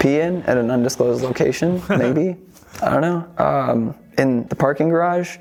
pee 0.00 0.20
in 0.20 0.42
at 0.46 0.56
an 0.56 0.70
undisclosed 0.70 1.22
location, 1.22 1.82
maybe. 1.88 2.36
I 2.82 2.90
don't 2.90 3.00
know. 3.02 3.22
Um, 3.38 3.94
in 4.18 4.46
the 4.48 4.56
parking 4.56 4.88
garage. 4.88 5.38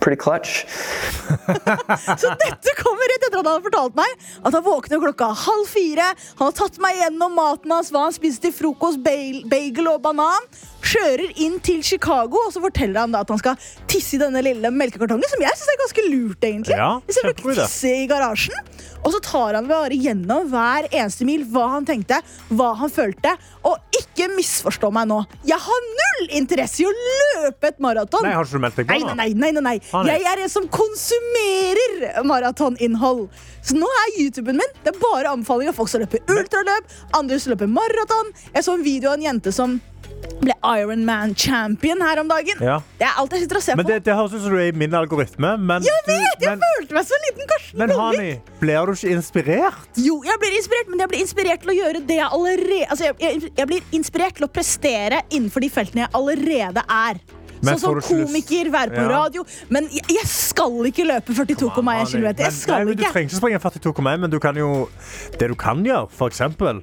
Pretty 0.00 0.16
clutch. 0.16 0.64
Så 2.22 2.32
dette 2.40 2.74
kommer 2.78 3.10
rett 3.12 3.26
etter 3.28 3.40
at 3.40 3.46
han 3.46 3.52
har 3.52 3.64
fortalt 3.64 3.96
meg 3.98 4.26
at 4.42 4.56
han 4.56 4.64
våkner 4.64 5.02
klokka 5.02 5.30
halv 5.44 5.68
fire. 5.68 6.08
Han 6.40 6.48
har 6.48 6.56
tatt 6.56 6.78
meg 6.82 7.00
gjennom 7.00 7.36
maten 7.36 7.74
hans, 7.74 7.92
hva 7.92 8.06
han 8.08 8.16
spiste 8.16 8.48
til 8.48 8.56
frokost, 8.56 9.02
bagel 9.02 9.92
og 9.92 10.00
banan. 10.04 10.48
Kjører 10.92 11.32
inn 11.40 11.58
til 11.64 11.80
Chicago, 11.86 12.42
og 12.46 12.52
så 12.54 12.60
forteller 12.64 13.00
han 13.06 13.14
da 13.14 13.22
at 13.24 13.30
han 13.32 13.40
skal 13.40 13.56
tisse 13.90 14.18
i 14.18 14.20
denne 14.20 14.42
lille 14.44 14.68
melkekartongen, 14.74 15.24
som 15.30 15.40
jeg 15.44 15.56
syns 15.56 15.72
er 15.72 15.80
ganske 15.80 16.06
lurt, 16.10 16.44
egentlig. 16.44 16.76
Ja, 16.76 16.90
bruker 17.00 17.54
idé. 17.54 17.64
tisse 17.64 17.92
i 18.02 18.08
garasjen. 18.10 18.72
Og 19.02 19.10
så 19.10 19.18
tar 19.24 19.56
han 19.58 19.66
bare 19.66 19.96
gjennom 19.98 20.46
hver 20.52 20.86
eneste 20.92 21.26
mil 21.26 21.42
hva 21.50 21.64
han 21.72 21.86
tenkte, 21.88 22.20
hva 22.54 22.68
han 22.78 22.90
følte. 22.92 23.32
Og 23.66 23.80
ikke 23.98 24.28
misforstå 24.36 24.92
meg 24.94 25.08
nå. 25.10 25.16
Jeg 25.48 25.58
har 25.64 25.86
null 25.88 26.28
interesse 26.38 26.84
i 26.84 26.86
å 26.86 26.92
løpe 26.94 27.72
et 27.72 27.80
maraton. 27.82 28.22
Nei, 28.22 28.34
Har 28.36 28.46
ikke 28.46 28.60
du 28.60 28.62
meldt 28.62 28.78
deg 28.78 28.86
på 28.92 28.98
nå? 29.02 29.14
nei, 29.18 29.30
nei, 29.34 29.50
nei, 29.56 29.64
nei. 29.64 29.74
Nei. 29.90 30.18
Jeg 30.20 30.28
er 30.30 30.44
en 30.44 30.52
som 30.52 30.68
konsumerer 30.70 32.22
maratoninnhold. 32.30 33.26
Så 33.62 33.78
nå 33.78 33.86
er 34.04 34.16
YouTuben 34.22 34.58
min 34.58 34.72
Det 34.84 34.92
er 34.94 35.00
bare 35.02 35.32
anbefaling 35.34 35.70
av 35.70 35.76
folk 35.78 35.90
som 35.90 36.02
løper 36.02 36.22
ultraløp, 36.30 36.94
andre 37.18 37.38
som 37.42 37.54
løper 37.54 37.70
maraton. 37.70 38.30
Jeg 38.54 38.66
så 38.66 38.76
en 38.78 38.86
video 38.86 39.10
av 39.10 39.18
en 39.18 39.26
jente 39.32 39.52
som 39.54 39.80
ble 40.42 40.54
Ironman 40.80 41.34
champion 41.38 42.00
her 42.02 42.20
om 42.22 42.28
dagen. 42.30 42.58
Ja. 42.62 42.78
Det 42.98 43.06
er 43.06 43.18
alt 43.20 43.32
jeg 43.36 43.44
sitter 43.44 43.58
og 43.60 43.62
ser 43.62 43.76
Men 43.78 43.86
på. 43.86 43.92
det, 43.92 43.98
det 44.06 44.14
høres 44.18 44.32
ut 44.34 44.42
som 44.44 44.50
du 44.54 44.58
er 44.58 44.70
i 44.72 44.76
min 44.76 44.94
algoritme. 44.94 45.52
Men, 45.58 45.82
jeg 45.86 46.02
vet! 46.06 46.38
du, 46.40 46.46
Jeg 46.46 46.56
men, 46.58 46.64
følte 46.78 46.96
meg 46.98 47.06
som 47.10 47.26
liten 47.28 47.50
Karsten 47.52 47.78
men 47.82 47.92
Hani, 47.98 48.30
blir 48.60 48.86
du 48.86 48.92
ikke 48.96 49.12
inspirert? 49.16 49.84
Jo, 50.02 50.16
jeg 50.26 50.40
blir 50.42 50.56
inspirert, 50.58 50.88
men 50.92 51.04
jeg 51.04 51.12
blir 51.12 51.22
inspirert 51.26 51.62
til 51.64 51.70
å 51.74 51.76
gjøre 51.78 52.02
det 52.08 52.18
jeg 52.18 52.28
allerede 52.38 52.88
Altså, 52.90 53.04
jeg, 53.10 53.14
jeg, 53.22 53.52
jeg 53.62 53.70
blir 53.70 53.92
inspirert 54.00 54.34
til 54.40 54.48
å 54.48 54.50
prestere 54.52 55.22
innenfor 55.30 55.64
de 55.64 55.70
feltene 55.72 56.04
jeg 56.06 56.12
allerede 56.18 56.84
er. 56.88 57.22
Men 57.62 57.78
Sånn 57.78 58.00
som 58.02 58.24
komiker, 58.26 58.72
være 58.74 58.90
på 58.90 59.02
Ja. 59.04 59.10
radio. 59.22 59.44
Men 59.70 59.84
jeg, 59.94 60.02
jeg 60.16 60.26
skal 60.26 60.80
ikke 60.90 61.04
løpe 61.06 61.30
42,1 61.32 62.10
km. 62.10 62.26
Jeg 62.42 62.52
skal 62.56 62.88
Du 62.90 63.04
trenger 63.04 63.28
ikke 63.28 63.38
springe 63.38 63.60
42,1, 63.62 64.18
men 64.24 64.30
du 64.32 64.40
kan 64.42 64.56
jo 64.58 64.88
Det 65.38 65.46
du 65.48 65.54
kan 65.54 65.84
gjøre, 65.86 66.08
for 66.10 66.26
eksempel 66.32 66.82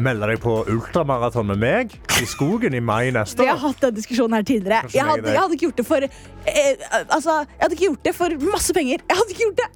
Melde 0.00 0.28
deg 0.30 0.38
på 0.40 0.52
ultramaraton 0.70 1.48
med 1.50 1.58
meg 1.60 1.94
i 2.22 2.26
skogen 2.28 2.74
i 2.78 2.80
mai 2.80 3.10
neste 3.12 3.42
år. 3.42 3.44
Vi 3.44 3.50
har 3.50 3.58
hatt 3.64 3.80
den 3.82 3.96
diskusjonen 3.98 4.38
her 4.38 4.46
tidligere. 4.46 4.86
Jeg 4.94 5.04
hadde, 5.04 5.28
jeg 5.34 5.40
hadde 5.42 5.56
ikke 5.58 5.66
gjort 5.66 5.80
det 5.82 5.86
for 5.88 6.06
eh, 6.06 6.88
Altså, 7.10 7.40
jeg 7.42 7.62
hadde 7.64 7.74
ikke 7.76 7.88
gjort 7.90 8.04
det 8.06 8.14
for 8.16 8.36
masse 8.52 8.76
penger. 8.76 9.02
Jeg 9.10 9.18
hadde 9.18 9.34
ikke 9.34 9.48
gjort 9.48 9.62
det. 9.64 9.70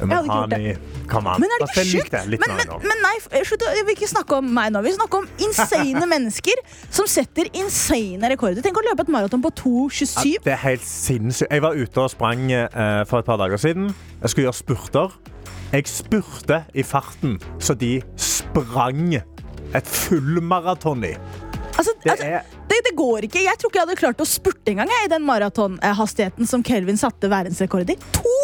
Men 0.00 0.10
jeg 0.10 0.16
hadde 0.16 0.28
ikke 0.28 0.40
gjort 0.40 0.82
det. 0.82 1.06
Come 1.10 1.28
on. 1.32 1.40
Men 1.42 1.50
er 1.54 1.62
det 1.62 1.68
ikke 1.70 1.86
sjukt? 1.90 2.14
Men, 2.40 2.52
men, 2.56 2.74
men 2.88 3.02
nei, 3.04 3.14
slutt, 3.44 3.64
å- 3.66 3.72
ikke 3.94 4.08
snakke 4.10 4.36
om 4.40 4.46
meg 4.56 4.70
nå. 4.74 4.80
Vi 4.86 4.92
snakker 4.96 5.22
om 5.22 5.26
insane 5.46 6.06
mennesker 6.14 6.60
som 6.90 7.08
setter 7.10 7.50
insane 7.58 8.30
rekorder. 8.32 8.62
Tenk 8.64 8.78
å 8.80 8.84
løpe 8.86 9.04
et 9.06 9.12
maraton 9.12 9.42
på 9.44 9.52
2,27. 9.60 10.14
Ja, 10.34 10.44
det 10.46 10.54
er 10.56 10.62
helt 10.66 10.86
sinnssykt. 10.88 11.50
Jeg 11.52 11.64
var 11.66 11.76
ute 11.76 12.04
og 12.04 12.12
sprang 12.14 12.46
eh, 12.52 13.02
for 13.10 13.20
et 13.22 13.28
par 13.28 13.40
dager 13.42 13.60
siden. 13.60 13.90
Jeg 14.22 14.32
skulle 14.34 14.48
gjøre 14.48 14.60
spurter. 14.62 15.18
Jeg 15.70 15.86
spurte 15.86 16.64
i 16.74 16.82
farten, 16.82 17.36
så 17.62 17.76
de 17.78 18.00
sprang 18.18 19.12
et 19.74 19.86
fullmaraton 19.86 21.04
i. 21.04 21.14
Altså, 21.78 21.92
Det 22.02 22.10
altså, 22.10 22.56
det, 22.68 22.78
det 22.84 22.94
går 22.98 23.24
ikke. 23.28 23.42
Jeg 23.44 23.56
tror 23.60 23.70
ikke 23.70 23.78
jeg 23.80 23.86
hadde 23.88 24.00
klart 24.00 24.20
å 24.20 24.26
spurte 24.28 24.72
engang 24.72 24.90
i 25.04 25.08
den 25.12 25.24
maratonhastigheten 25.28 26.48
som 26.48 26.64
Kelvin 26.66 26.98
satte 27.00 27.30
verdensrekord 27.32 27.88
i. 27.92 27.96
To 28.18 28.34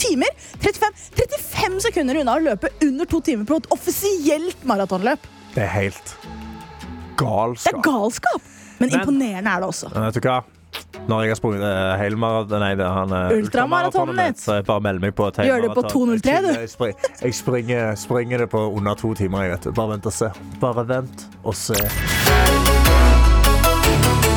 timer! 0.00 0.32
35, 0.62 1.10
35 1.16 1.80
sekunder 1.88 2.20
unna 2.22 2.36
å 2.38 2.44
løpe 2.44 2.70
under 2.84 3.08
to 3.10 3.20
timer 3.24 3.48
på 3.48 3.58
et 3.60 3.68
offisielt 3.74 4.64
maratonløp. 4.68 5.24
Det 5.54 5.64
er 5.64 5.72
helt 5.74 6.14
galskap. 7.20 7.72
Det 7.72 7.78
er 7.78 7.84
galskap! 7.86 8.52
Men, 8.78 8.90
Men- 8.90 9.00
imponerende 9.00 9.52
er 9.56 9.60
det 9.64 9.68
også. 9.72 9.88
Men 9.94 10.08
Vet 10.10 10.20
du 10.20 10.28
hva? 10.28 10.40
Når 11.06 11.22
jeg 11.22 11.30
har 11.30 11.38
sprunget 11.38 11.62
uh, 11.62 11.94
helmaraton 12.00 12.62
Nei, 12.62 12.72
det 12.78 12.86
er 12.86 12.94
han 12.96 13.12
uh, 13.14 13.36
Ultramaratonet 13.36 14.18
mitt. 14.18 14.40
Så 14.42 14.58
jeg 14.58 14.66
bare 14.66 14.82
melder 14.88 15.06
meg 15.06 15.14
på 15.18 15.28
et 15.30 15.38
Gjør 15.46 15.68
det 15.68 15.74
på 15.78 15.86
2.03 15.86 16.36
du. 16.42 16.50
Jeg, 16.50 16.70
spring, 16.72 16.96
jeg 17.22 17.38
springer, 17.38 17.94
springer 18.00 18.44
det 18.44 18.50
på 18.50 18.64
under 18.72 18.98
to 18.98 19.14
timer. 19.14 19.46
Jeg 19.46 19.56
vet. 19.56 19.70
Bare 19.78 19.94
vent 19.94 20.10
og 20.10 20.16
se. 20.18 20.32
Bare 20.62 20.86
vent 20.88 21.26
og 21.44 21.54
se. 21.54 21.78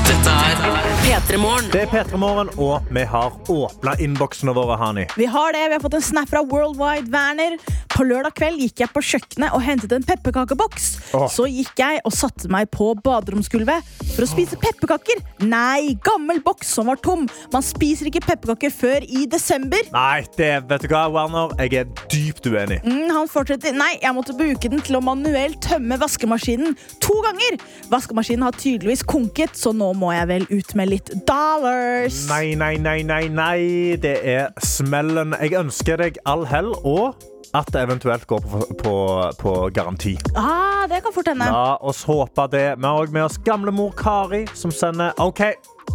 Dette 0.09 0.35
er 0.35 0.59
P3 0.99 1.37
Det 1.73 1.81
er 1.81 1.89
P3 1.89 2.17
Morgen, 2.21 2.49
og 2.57 2.85
vi 2.93 3.01
har 3.07 3.33
åpna 3.49 3.95
innboksene 4.03 4.53
våre, 4.53 4.77
Hani. 4.77 5.07
Vi 5.17 5.25
har 5.25 5.53
det. 5.55 5.65
Vi 5.71 5.77
har 5.77 5.81
fått 5.81 5.97
en 5.97 6.05
snap 6.05 6.29
fra 6.29 6.43
Worldwide 6.43 7.09
Werner. 7.13 7.57
På 7.99 8.05
lørdag 8.07 8.31
kveld 8.31 8.61
gikk 8.63 8.79
jeg 8.79 8.91
på 8.95 9.01
kjøkkenet 9.03 9.51
og 9.51 9.59
hentet 9.59 9.91
en 9.91 10.05
pepperkakeboks. 10.07 10.85
Så 11.33 11.49
gikk 11.51 11.81
jeg 11.81 11.99
og 12.07 12.13
satte 12.15 12.47
meg 12.47 12.69
på 12.71 12.93
baderomsgulvet 13.03 13.87
for 14.13 14.23
å 14.23 14.27
spise 14.29 14.55
pepperkaker. 14.61 15.19
Nei, 15.43 15.97
gammel 16.07 16.37
boks 16.45 16.69
som 16.77 16.87
var 16.87 17.01
tom. 17.03 17.25
Man 17.51 17.65
spiser 17.65 18.07
ikke 18.07 18.21
pepperkaker 18.23 18.71
før 18.71 19.03
i 19.03 19.25
desember. 19.27 19.83
Nei, 19.91 20.21
det, 20.37 20.47
vet 20.69 20.85
du 20.85 20.93
hva, 20.93 21.01
Werner? 21.11 21.51
Jeg 21.59 21.81
er 21.81 21.89
dypt 22.13 22.47
uenig. 22.47 22.77
Mm, 22.85 23.09
han 23.17 23.27
fortsetter. 23.27 23.75
Nei, 23.75 23.89
jeg 23.99 24.15
måtte 24.15 24.35
bruke 24.37 24.71
den 24.71 24.79
til 24.85 24.95
å 24.95 25.01
manuelt 25.03 25.59
tømme 25.65 25.97
vaskemaskinen 25.99 26.77
to 27.03 27.17
ganger. 27.25 27.57
Vaskemaskinen 27.91 28.45
har 28.47 28.55
tydeligvis 28.55 29.03
konket, 29.03 29.59
så 29.59 29.73
nå 29.75 29.89
må 29.99 30.13
jeg 30.15 30.29
vel 30.31 30.47
ut 30.53 30.71
med 30.79 30.93
litt 30.93 31.11
dollars. 31.27 32.21
Nei, 32.31 32.55
nei, 32.55 32.77
nei, 32.79 33.01
nei, 33.03 33.25
nei. 33.27 33.59
Det 33.99 34.15
er 34.37 34.55
smellen. 34.63 35.35
Jeg 35.43 35.59
ønsker 35.65 35.99
deg 35.99 36.23
all 36.23 36.47
hell, 36.47 36.71
og 36.87 37.19
at 37.53 37.71
det 37.73 37.81
eventuelt 37.81 38.25
går 38.29 38.39
på, 38.45 38.61
på, 38.83 38.93
på 39.39 39.53
garanti. 39.73 40.17
Ah, 40.35 40.87
det 40.89 41.01
kan 41.01 41.13
fort 41.13 41.27
hende. 41.27 41.49
La 41.51 41.77
oss 41.81 42.03
håpe 42.05 42.47
det. 42.51 42.75
Vi 42.77 42.85
har 42.85 43.01
også 43.01 43.13
med 43.13 43.23
oss 43.25 43.37
gamlemor 43.45 43.91
Kari, 43.97 44.45
som 44.53 44.71
sender 44.71 45.13
OK. 45.17 45.41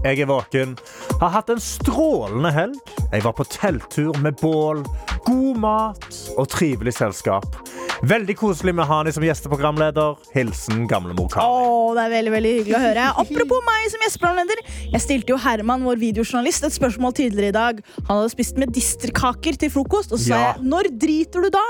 Jeg 0.03 0.21
er 0.21 0.29
våken. 0.29 0.75
Har 1.21 1.31
hatt 1.39 1.51
en 1.55 1.61
strålende 1.63 2.51
helg. 2.53 2.81
Jeg 3.13 3.23
var 3.25 3.33
på 3.39 3.47
telttur 3.49 4.17
med 4.25 4.37
bål, 4.43 4.83
god 5.25 5.61
mat 5.63 6.09
og 6.37 6.49
trivelig 6.53 6.97
selskap. 6.99 7.47
Veldig 8.05 8.35
koselig 8.37 8.75
med 8.77 8.85
Hani 8.91 9.13
som 9.17 9.25
gjesteprogramleder. 9.25 10.19
Hilsen 10.35 10.83
gamlemor 10.91 11.31
Kari. 11.33 11.47
Åh, 11.47 11.95
det 11.97 12.03
er 12.05 12.13
veldig, 12.13 12.33
veldig 12.35 12.53
hyggelig 12.59 12.77
å 12.77 12.83
høre. 12.83 13.07
Apropos 13.23 13.63
meg 13.65 13.87
som 13.95 14.05
gjesteprogramleder. 14.05 14.61
Jeg 14.93 15.05
stilte 15.07 15.33
jo 15.33 15.39
Herman, 15.41 15.87
vår 15.89 16.03
videojournalist, 16.03 16.67
et 16.69 16.77
spørsmål 16.77 17.15
tidligere 17.17 17.53
i 17.55 17.57
dag. 17.57 17.81
Han 18.11 18.19
hadde 18.19 18.35
spist 18.35 18.61
medisterkaker 18.61 19.57
til 19.63 19.73
frokost, 19.73 20.13
og 20.13 20.21
så 20.21 20.27
sa 20.27 20.35
Ja. 20.35 20.53
jeg 20.53 20.69
når 20.75 20.91
driter 21.01 21.47
du 21.47 21.51
da? 21.55 21.65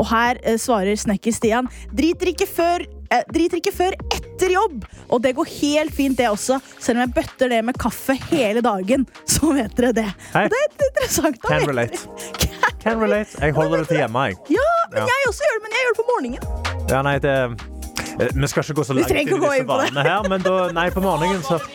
Og 0.00 0.08
her 0.10 0.40
eh, 0.42 0.58
svarer 0.58 0.98
snekker 0.98 1.36
Stian 1.36 1.70
driter 1.94 2.32
ikke 2.32 2.48
før 2.50 2.86
eh, 3.10 3.22
driter 3.32 3.60
ikke 3.60 3.72
før 3.74 3.96
etter 4.12 4.52
jobb. 4.54 4.84
Og 5.10 5.22
det 5.22 5.34
går 5.38 5.48
helt 5.60 5.94
fint, 5.94 6.16
det 6.18 6.26
også. 6.30 6.58
Selv 6.82 6.98
om 6.98 7.04
jeg 7.06 7.14
bøtter 7.16 7.52
det 7.52 7.60
med 7.64 7.78
kaffe 7.78 8.16
hele 8.30 8.62
dagen, 8.64 9.06
så 9.28 9.52
vet 9.56 9.74
dere 9.78 9.92
det. 9.96 10.08
Hei. 10.34 10.46
Det 10.52 10.60
er 10.62 10.90
interessant. 10.90 11.40
Da, 11.42 11.48
Can 11.54 11.68
relate. 11.70 12.02
Can 12.42 12.82
Can 12.82 13.00
relate. 13.02 13.38
Jeg 13.42 13.54
holder 13.56 13.82
det 13.84 13.88
til 13.92 14.02
hjemme, 14.02 14.26
jeg. 14.30 14.36
Ja, 14.58 14.68
men 14.92 15.00
Ja. 15.02 15.06
jeg 15.10 15.30
også 15.30 15.42
gjør 15.46 15.56
det, 15.58 15.62
men 15.64 15.72
jeg 15.76 15.80
gjør 15.86 15.94
det 15.94 15.98
på 16.02 16.08
morgenen. 16.12 16.42
Ja, 16.90 17.02
nei, 17.02 17.16
det 17.18 17.34
eh, 17.36 18.28
Vi 18.40 18.46
skal 18.48 18.62
ikke 18.64 18.74
gå 18.80 18.84
så 18.86 18.94
langt 18.96 19.10
inn 19.10 19.18
i 19.18 19.24
disse 19.26 19.66
vanene 19.68 20.02
her, 20.06 20.28
men 20.30 20.40
da 20.46 20.54
Nei, 20.72 20.86
på 20.94 21.02
morgenen, 21.04 21.42
så 21.44 21.58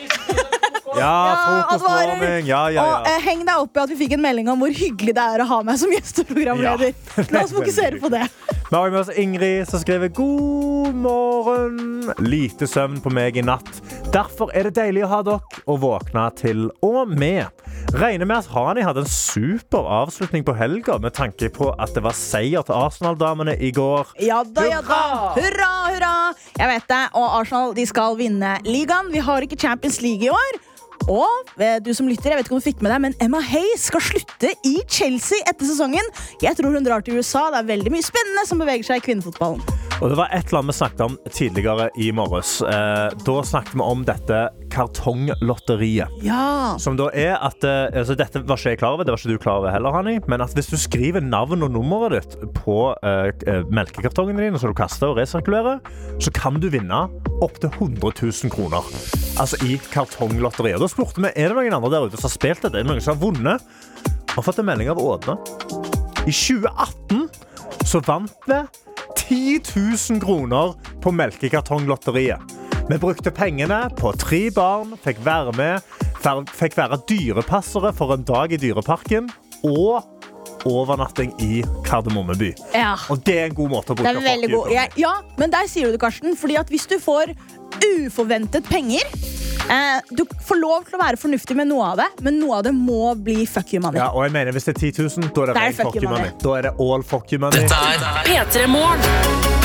Ja, 0.92 1.12
frokostvarming. 1.46 2.46
Ja, 2.46 2.66
ja, 2.68 2.82
Og 2.84 3.06
eh, 3.08 3.20
heng 3.24 3.44
deg 3.48 3.62
opp 3.62 3.76
i 3.78 3.80
at 3.80 3.92
vi 3.92 3.96
fikk 4.02 4.12
en 4.18 4.22
melding 4.24 4.48
om 4.52 4.60
hvor 4.60 4.72
hyggelig 4.76 5.14
det 5.16 5.22
er 5.24 5.40
å 5.40 5.46
ha 5.48 5.60
meg 5.64 5.78
som 5.80 5.92
gjesteprogramleder. 5.92 6.92
Ja. 6.92 7.24
La 7.32 7.44
oss 7.46 7.54
fokusere 7.58 8.00
på 8.02 8.10
det. 8.12 8.26
Vi 8.72 8.76
har 8.76 8.90
med 8.90 9.00
oss 9.00 9.10
Ingrid 9.18 9.68
som 9.68 9.80
skriver 9.80 10.08
God 10.08 10.94
morgen. 10.94 12.12
Lite 12.18 12.64
søvn 12.66 13.02
på 13.04 13.10
meg 13.12 13.36
i 13.36 13.42
natt. 13.44 13.68
Derfor 14.14 14.48
er 14.56 14.70
det 14.70 14.78
deilig 14.78 15.02
å 15.04 15.10
ha 15.10 15.18
dere 15.26 15.60
å 15.68 15.76
våkne 15.76 16.22
til 16.38 16.70
og 16.80 17.12
med. 17.12 17.52
Regner 17.92 18.24
med 18.24 18.38
at 18.38 18.48
Hani 18.54 18.80
hadde 18.86 19.04
en 19.04 19.12
super 19.12 19.84
avslutning 19.98 20.48
på 20.48 20.56
helga 20.56 20.96
med 21.04 21.12
tanke 21.12 21.52
på 21.52 21.68
at 21.76 21.92
det 21.92 22.00
var 22.08 22.16
seier 22.16 22.64
til 22.64 22.78
Arsenal-damene 22.78 23.58
i 23.60 23.74
går. 23.76 24.16
Ja 24.24 24.40
da, 24.40 24.64
ja 24.64 24.80
da. 24.88 25.04
Hurra, 25.36 25.72
hurra. 25.92 26.16
Jeg 26.56 26.72
vet 26.72 26.88
det. 26.96 27.04
Og 27.12 27.28
Arsenal 27.42 27.76
de 27.76 27.84
skal 27.92 28.16
vinne 28.24 28.56
ligaen. 28.64 29.12
Vi 29.12 29.20
har 29.20 29.44
ikke 29.44 29.60
Champions 29.60 30.00
League 30.00 30.24
i 30.24 30.32
år. 30.32 30.62
Og 31.10 31.62
eh, 31.62 31.78
du 31.82 31.92
som 31.96 32.08
lytter, 32.10 32.32
jeg 32.32 32.40
vet 32.40 32.48
ikke 32.48 32.56
om 32.56 32.62
du 32.62 32.66
fikk 32.66 32.82
med 32.84 32.92
deg, 32.94 33.02
men 33.06 33.16
Emma 33.22 33.42
Hayes 33.42 33.88
skal 33.90 34.04
slutte 34.04 34.52
i 34.68 34.76
Chelsea 34.86 35.42
etter 35.50 35.68
sesongen. 35.68 36.12
Jeg 36.42 36.58
tror 36.58 36.74
hun 36.74 36.86
drar 36.86 37.04
til 37.04 37.18
USA. 37.18 37.48
Det 37.52 37.62
er 37.62 37.70
veldig 37.74 37.94
mye 37.94 38.06
spennende 38.06 38.46
som 38.48 38.62
beveger 38.62 38.86
seg 38.86 39.02
i 39.02 39.06
kvinnefotballen. 39.08 39.62
Og 40.02 40.10
det 40.10 40.16
var 40.18 40.32
et 40.34 40.48
eller 40.48 40.62
annet 40.62 40.72
vi 40.72 40.78
snakket 40.80 41.02
om 41.04 41.12
tidligere 41.30 41.84
i 42.02 42.08
morges. 42.14 42.56
Eh, 42.66 43.12
da 43.22 43.34
snakket 43.46 43.76
vi 43.76 43.84
om 43.86 44.02
dette 44.06 44.40
kartonglotteriet. 44.72 46.16
Ja. 46.26 46.74
Som 46.82 46.96
da 46.98 47.06
er 47.14 47.36
at 47.38 47.62
eh, 47.66 48.00
altså 48.00 48.16
Dette 48.18 48.42
var 48.42 48.58
ikke 48.58 48.74
jeg 48.74 48.80
klar 48.80 48.96
over, 48.96 49.06
det 49.06 49.14
var 49.14 49.22
ikke 49.22 49.36
du 49.36 49.42
klar 49.42 49.60
over 49.60 49.70
heller, 49.70 49.94
Hanni. 49.94 50.16
Men 50.26 50.42
at 50.42 50.56
hvis 50.58 50.72
du 50.72 50.78
skriver 50.80 51.22
navn 51.22 51.62
og 51.62 51.70
nummeret 51.76 52.16
ditt 52.18 52.54
på 52.58 52.78
eh, 53.06 53.30
melkekartongene 53.70 54.48
dine 54.48 54.58
som 54.58 54.72
du 54.72 54.78
kaster 54.78 55.12
og 55.12 55.20
resirkulerer, 55.22 55.78
så 56.18 56.34
kan 56.34 56.58
du 56.58 56.66
vinne 56.72 57.04
opptil 57.42 57.70
100 57.72 58.12
000 58.22 58.52
kroner. 58.52 58.86
Altså 59.40 59.58
i 59.66 59.78
kartonglotteriet. 59.92 60.80
Da 60.80 60.88
spurte 60.90 61.22
vi 61.24 61.32
er 61.34 61.52
det 61.52 61.58
noen 61.58 61.76
andre 61.78 61.92
der 61.92 62.06
ute 62.08 62.20
som 62.20 62.28
har 62.28 62.36
spilt 62.36 62.62
dette. 62.64 62.76
Er 62.78 62.86
det 62.86 62.90
noen 62.90 63.02
som 63.04 63.16
har 63.16 63.22
vunnet. 63.22 63.66
Og 64.36 64.46
fått 64.46 64.62
en 64.62 64.68
melding 64.68 64.88
av 64.92 65.00
Ådne. 65.02 65.36
I 66.22 66.32
2018 66.32 67.26
så 67.88 68.00
vant 68.06 68.48
vi 68.48 68.60
10 69.18 69.60
000 69.74 70.22
kroner 70.22 70.74
på 71.02 71.12
melkekartonglotteriet. 71.12 72.58
Vi 72.88 72.98
brukte 72.98 73.30
pengene 73.30 73.84
på 73.98 74.12
tre 74.18 74.48
barn, 74.54 74.96
fikk 75.02 75.20
være 75.24 75.52
med, 75.56 75.92
fikk 76.56 76.76
være 76.78 76.98
dyrepassere 77.08 77.92
for 77.96 78.14
en 78.14 78.24
dag 78.26 78.52
i 78.52 78.58
Dyreparken 78.60 79.30
og 79.62 80.11
overnatting 80.68 81.32
i 81.42 81.62
Kardemommeby. 81.86 82.52
Ja. 82.74 82.94
Og 83.10 83.22
det 83.26 83.38
er 83.40 83.50
en 83.50 83.56
god 83.58 83.70
måte 83.72 83.94
å 83.94 83.98
bruke 83.98 84.10
er 84.12 84.20
veldig 84.22 84.50
på. 84.52 84.62
Ja, 85.00 85.14
men 85.40 85.52
der 85.52 85.68
sier 85.70 85.88
du 85.88 85.96
det, 85.96 86.00
Karsten. 86.02 86.36
Fordi 86.38 86.58
at 86.60 86.70
hvis 86.72 86.86
du 86.90 86.98
får 87.02 87.34
uforventet 87.82 88.68
penger 88.68 89.00
eh, 89.72 89.98
Du 90.14 90.22
får 90.46 90.58
lov 90.60 90.84
til 90.86 90.98
å 90.98 91.00
være 91.00 91.18
fornuftig 91.18 91.56
med 91.58 91.66
noe 91.70 91.88
av 91.92 92.02
det, 92.02 92.08
men 92.22 92.38
noe 92.38 92.60
av 92.60 92.66
det 92.68 92.74
må 92.76 93.14
bli 93.18 93.46
fuck 93.48 93.72
you 93.74 93.80
money. 93.82 93.98
Ja, 93.98 94.10
og 94.12 94.26
jeg 94.26 94.34
mener 94.36 94.54
Hvis 94.54 94.68
det 94.68 94.76
er 94.76 94.80
10 94.92 95.08
000, 95.18 95.32
da 95.34 95.42
er 95.42 95.52
det 95.52 95.56
det 95.56 95.62
er 95.62 95.78
fuck 95.80 95.88
fuck 95.88 95.96
you 95.96 96.04
you 96.04 96.10
money. 96.12 96.30
money. 96.30 96.42
Da 96.44 96.56
er 96.58 96.68
det 96.68 96.74
all 96.78 97.02
fuck 97.02 97.32
you 97.32 97.42
money. 97.42 97.58
Dette 97.58 97.74
er 97.74 97.96
P3 98.28 99.62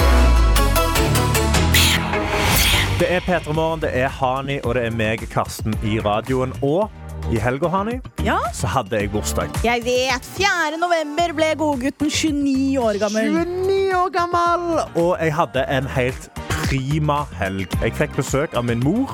Det 2.98 3.12
er 3.14 3.20
P3 3.22 3.54
Morgen, 3.54 3.82
det 3.84 3.92
er 3.94 4.08
Hani 4.10 4.56
og 4.64 4.74
det 4.74 4.88
er 4.88 4.96
meg, 4.98 5.22
Karsten, 5.30 5.76
i 5.86 6.00
radioen. 6.02 6.56
Og 6.66 6.90
i 7.32 7.40
helga, 7.44 7.68
Hani, 7.68 8.00
Ja, 8.24 8.38
så 8.54 8.68
hadde 8.68 8.96
jeg 9.02 9.12
bursdag. 9.12 9.50
jeg 9.64 9.84
vet. 9.84 10.26
4. 10.38 10.78
november 10.80 11.34
ble 11.36 11.50
godgutten 11.60 12.10
29 12.10 12.78
år 12.80 13.00
gammel. 13.00 13.32
29 13.34 13.96
år 13.96 14.10
gammel! 14.16 14.80
Og 14.96 15.18
jeg 15.20 15.34
hadde 15.36 15.66
en 15.70 15.88
helt 15.88 16.30
prima 16.68 17.26
helg. 17.40 17.68
Jeg 17.84 17.94
fikk 18.00 18.16
besøk 18.16 18.56
av 18.56 18.66
min 18.66 18.80
mor, 18.84 19.12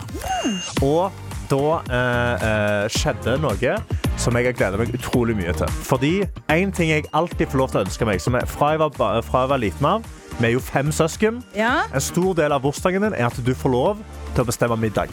og 0.81 1.11
da 1.49 1.81
eh, 1.89 2.45
eh, 2.49 2.87
skjedde 2.93 3.37
noe 3.41 3.75
som 4.17 4.37
jeg 4.37 4.45
har 4.45 4.53
gledet 4.57 4.79
meg 4.79 4.93
utrolig 4.95 5.35
mye 5.37 5.53
til. 5.57 5.67
Fordi 5.85 6.13
en 6.53 6.71
ting 6.71 6.89
jeg 6.93 7.05
alltid 7.13 7.49
får 7.49 7.57
lov 7.63 7.73
til 7.73 7.81
å 7.81 7.85
ønske 7.87 8.05
meg, 8.09 8.21
som 8.21 8.37
er 8.37 8.45
fra 8.49 8.73
jeg 8.75 8.83
var, 8.83 9.21
fra 9.25 9.43
jeg 9.45 9.49
var 9.49 9.61
liten 9.61 9.89
av 9.89 10.05
Vi 10.39 10.47
er 10.47 10.55
jo 10.55 10.59
fem 10.59 10.89
søsken. 10.91 11.43
Ja. 11.55 11.83
En 11.93 12.01
stor 12.01 12.33
del 12.33 12.51
av 12.51 12.61
bursdagen 12.63 13.03
din 13.05 13.13
er 13.13 13.25
at 13.27 13.37
du 13.45 13.53
får 13.53 13.69
lov 13.69 13.99
til 14.33 14.41
å 14.41 14.47
bestemme 14.49 14.77
middag. 14.81 15.09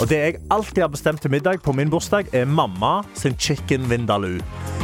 Og 0.00 0.08
det 0.08 0.18
jeg 0.18 0.36
alltid 0.50 0.82
har 0.82 0.90
bestemt 0.92 1.20
til 1.22 1.30
middag 1.30 1.60
på 1.64 1.72
min 1.76 1.90
bursdag, 1.92 2.30
er 2.32 2.44
mamma 2.48 3.02
sin 3.18 3.36
chicken 3.38 3.84
vindaloo. 3.90 4.40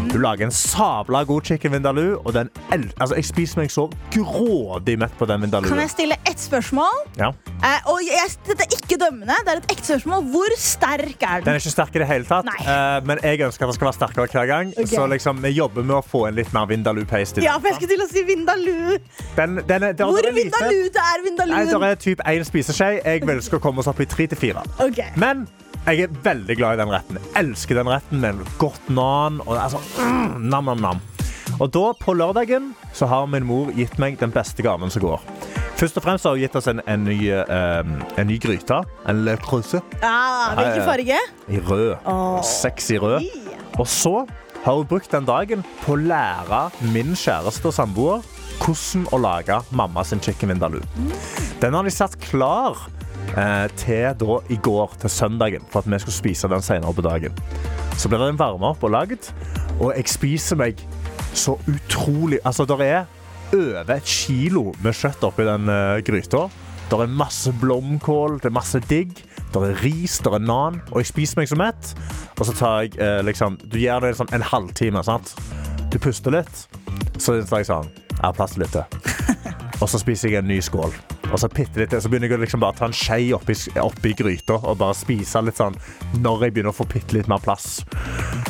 Hun 0.09 0.23
lager 0.23 0.47
en 0.47 0.53
sabla 0.55 1.23
god 1.29 1.43
chicken 1.49 1.73
vindaloo, 1.73 2.21
og 2.25 2.35
den 2.37 2.51
altså, 2.71 3.15
jeg 3.17 3.25
spiser 3.29 3.61
meg 3.63 3.73
så 3.73 3.89
grådig 4.15 4.99
mett 5.01 5.15
på 5.19 5.27
den 5.29 5.49
Kan 5.51 5.81
jeg 5.81 5.91
stille 5.91 6.17
ett 6.29 6.41
spørsmål? 6.41 7.03
Ja. 7.19 7.33
Eh, 7.59 7.91
og 7.91 7.99
jeg, 8.07 8.31
dette 8.47 8.65
er 8.65 8.77
ikke 8.77 8.99
dømmende. 9.01 9.35
Det 9.45 9.53
er 9.55 9.63
et 9.63 9.73
ekte 9.75 9.87
spørsmål. 9.89 10.29
Hvor 10.33 10.55
sterk 10.61 11.23
er 11.23 11.41
Den 11.41 11.45
den? 11.49 11.55
er 11.55 11.63
ikke 11.63 11.75
sterk 11.75 11.97
i 11.97 12.03
det 12.03 12.09
hele 12.09 12.29
tatt, 12.29 12.49
eh, 12.61 12.99
men 13.09 13.23
jeg 13.23 13.43
ønsker 13.49 13.65
at 13.67 13.73
den 13.73 13.79
skal 13.79 13.89
være 13.89 13.99
sterkere 13.99 14.29
hver 14.33 14.47
gang. 14.53 14.73
Okay. 14.77 14.87
Så 14.93 15.07
liksom, 15.07 15.43
vi 15.43 15.55
jobber 15.57 15.83
med 15.83 15.97
å 15.99 16.03
få 16.05 16.27
en 16.29 16.39
litt 16.39 16.53
mer 16.55 16.69
vindaloo-paste 16.71 17.43
Ja, 17.43 17.57
for 17.59 17.73
jeg 17.73 17.81
skulle 17.81 17.97
til 17.97 18.05
å 18.05 18.09
si 18.13 18.25
Vindaloo. 18.29 18.99
Den, 19.37 19.61
den 19.69 19.89
er, 19.89 19.99
Hvor. 19.99 20.21
Vindaloo 20.23 20.89
det 20.95 21.03
er 21.03 21.19
Nei, 21.19 21.31
Vindaloo? 21.31 21.81
det 21.83 21.91
er 21.91 22.01
typ 22.03 22.25
én 22.29 22.47
spiseskje. 22.47 22.91
Jeg 23.05 23.25
ønsker 23.29 23.59
å 23.59 23.63
komme 23.63 23.83
oss 23.83 23.91
opp 23.91 24.01
i 24.05 24.09
tre 24.09 24.29
til 24.31 24.39
fire. 24.39 24.65
Ok. 24.99 25.19
Men 25.21 25.47
jeg 25.87 26.05
er 26.05 26.17
veldig 26.25 26.57
glad 26.59 26.75
i 26.77 26.81
den 26.83 26.91
retten. 26.93 27.19
Jeg 27.23 27.45
elsker 27.45 27.79
den 27.79 27.89
retten 27.89 28.21
med 28.21 28.43
godt 28.61 28.91
nan. 28.93 29.39
Og 29.47 29.55
altså, 29.57 29.79
mm, 29.99 30.41
nam, 30.51 30.67
nam, 30.73 30.83
nam. 30.83 31.01
Og 31.59 31.71
da, 31.75 31.93
på 31.99 32.15
lørdagen, 32.15 32.73
så 32.95 33.07
har 33.11 33.27
min 33.31 33.47
mor 33.47 33.71
gitt 33.75 33.97
meg 33.99 34.19
den 34.21 34.35
beste 34.35 34.63
gaven 34.63 34.91
som 34.93 35.03
går. 35.03 35.23
Først 35.79 35.97
og 35.99 36.03
fremst 36.05 36.27
har 36.27 36.35
hun 36.35 36.43
gitt 36.43 36.57
oss 36.59 36.67
en, 36.71 36.83
en, 36.91 37.07
ny, 37.07 37.31
um, 37.31 37.95
en 38.19 38.29
ny 38.29 38.37
gryte. 38.43 38.81
En 39.09 39.23
Le 39.25 39.37
Creuse 39.43 39.81
Ja, 40.03 40.55
hvilken 40.59 40.85
farge? 40.87 41.21
i 41.49 41.63
rød. 41.63 41.95
Oh. 42.05 42.43
Sexy 42.43 42.99
rød. 42.99 43.25
Og 43.79 43.87
så 43.87 44.27
har 44.65 44.75
hun 44.75 44.87
brukt 44.91 45.11
den 45.15 45.27
dagen 45.29 45.63
på 45.85 45.95
å 45.95 46.01
lære 46.03 46.65
min 46.93 47.15
kjæreste 47.17 47.71
og 47.71 47.77
samboer 47.79 48.27
hvordan 48.59 49.07
å 49.15 49.21
lage 49.23 49.61
mamma 49.71 50.03
sin 50.05 50.21
chicken 50.21 50.51
vindaloo. 50.51 50.83
Den 51.63 51.79
har 51.79 51.87
de 51.87 51.95
satt 51.95 52.19
klar 52.27 52.75
eh, 52.75 52.98
til 53.79 54.15
da 54.21 54.39
i 54.51 54.57
går, 54.63 54.97
til 55.03 55.13
søndagen, 55.13 55.67
for 55.71 55.83
at 55.83 55.91
vi 55.91 55.99
skulle 56.03 56.17
spise 56.17 56.51
den 56.51 56.65
senere 56.65 56.95
på 56.95 57.05
dagen. 57.05 57.37
Så 57.99 58.11
blir 58.11 58.23
den 58.23 58.39
varma 58.39 58.73
opp 58.73 58.85
og 58.87 58.95
lagd, 58.95 59.31
og 59.79 59.93
jeg 59.97 60.11
spiser 60.11 60.59
meg 60.59 60.81
så 61.37 61.55
utrolig 61.69 62.39
Altså, 62.45 62.65
det 62.65 62.81
er 62.87 63.05
over 63.55 63.95
et 63.95 64.05
kilo 64.09 64.73
med 64.85 64.97
kjøtt 64.97 65.25
oppi 65.25 65.47
den 65.47 65.69
uh, 65.71 65.99
gryta. 66.05 66.49
Det 66.89 66.97
er 66.97 67.11
masse 67.13 67.53
blomkål, 67.61 68.39
det 68.41 68.49
er 68.49 68.57
masse 68.57 68.81
digg. 68.89 69.13
det 69.53 69.63
er 69.63 69.83
ris, 69.83 70.19
det 70.25 70.33
er 70.33 70.39
nan, 70.39 70.81
og 70.91 71.03
jeg 71.03 71.11
spiser 71.13 71.41
meg 71.41 71.49
så 71.49 71.57
mett. 71.57 71.93
Og 72.39 72.47
så 72.47 72.55
tar 72.57 72.81
jeg 72.83 72.97
eh, 73.03 73.21
liksom 73.25 73.59
Du 73.65 73.79
gjør 73.81 74.07
det 74.07 74.15
sånn 74.17 74.33
en 74.33 74.45
halvtime, 74.45 75.03
sant? 75.05 75.35
Du 75.93 75.99
puster 75.99 76.33
litt. 76.33 76.65
Så 77.19 77.41
tar 77.43 77.65
jeg 77.65 77.69
sånn 77.69 77.93
Jeg 77.93 78.25
har 78.25 78.37
plass 78.37 78.57
til 78.57 78.65
litt 78.65 78.77
til. 78.77 78.85
Og 79.83 79.89
så 79.91 80.01
spiser 80.01 80.33
jeg 80.33 80.43
en 80.43 80.49
ny 80.49 80.61
skål. 80.65 80.95
Og 81.29 81.37
så 81.41 81.49
bitte 81.53 81.81
litt. 81.81 81.93
Så 81.93 82.09
begynner 82.09 82.31
jeg 82.31 82.39
å 82.39 82.43
liksom 82.43 82.63
bare 82.63 82.77
ta 82.79 82.87
en 82.89 82.97
skje 82.97 83.19
oppi, 83.37 83.55
oppi 83.83 84.15
gryta 84.17 84.57
og 84.59 84.79
bare 84.81 84.97
spise 84.97 85.43
litt 85.45 85.59
sånn 85.61 85.77
når 86.23 86.47
jeg 86.47 86.55
begynner 86.57 86.73
å 86.73 86.79
få 86.79 86.87
bitte 86.89 87.17
litt 87.17 87.29
mer 87.31 87.43
plass. 87.45 87.83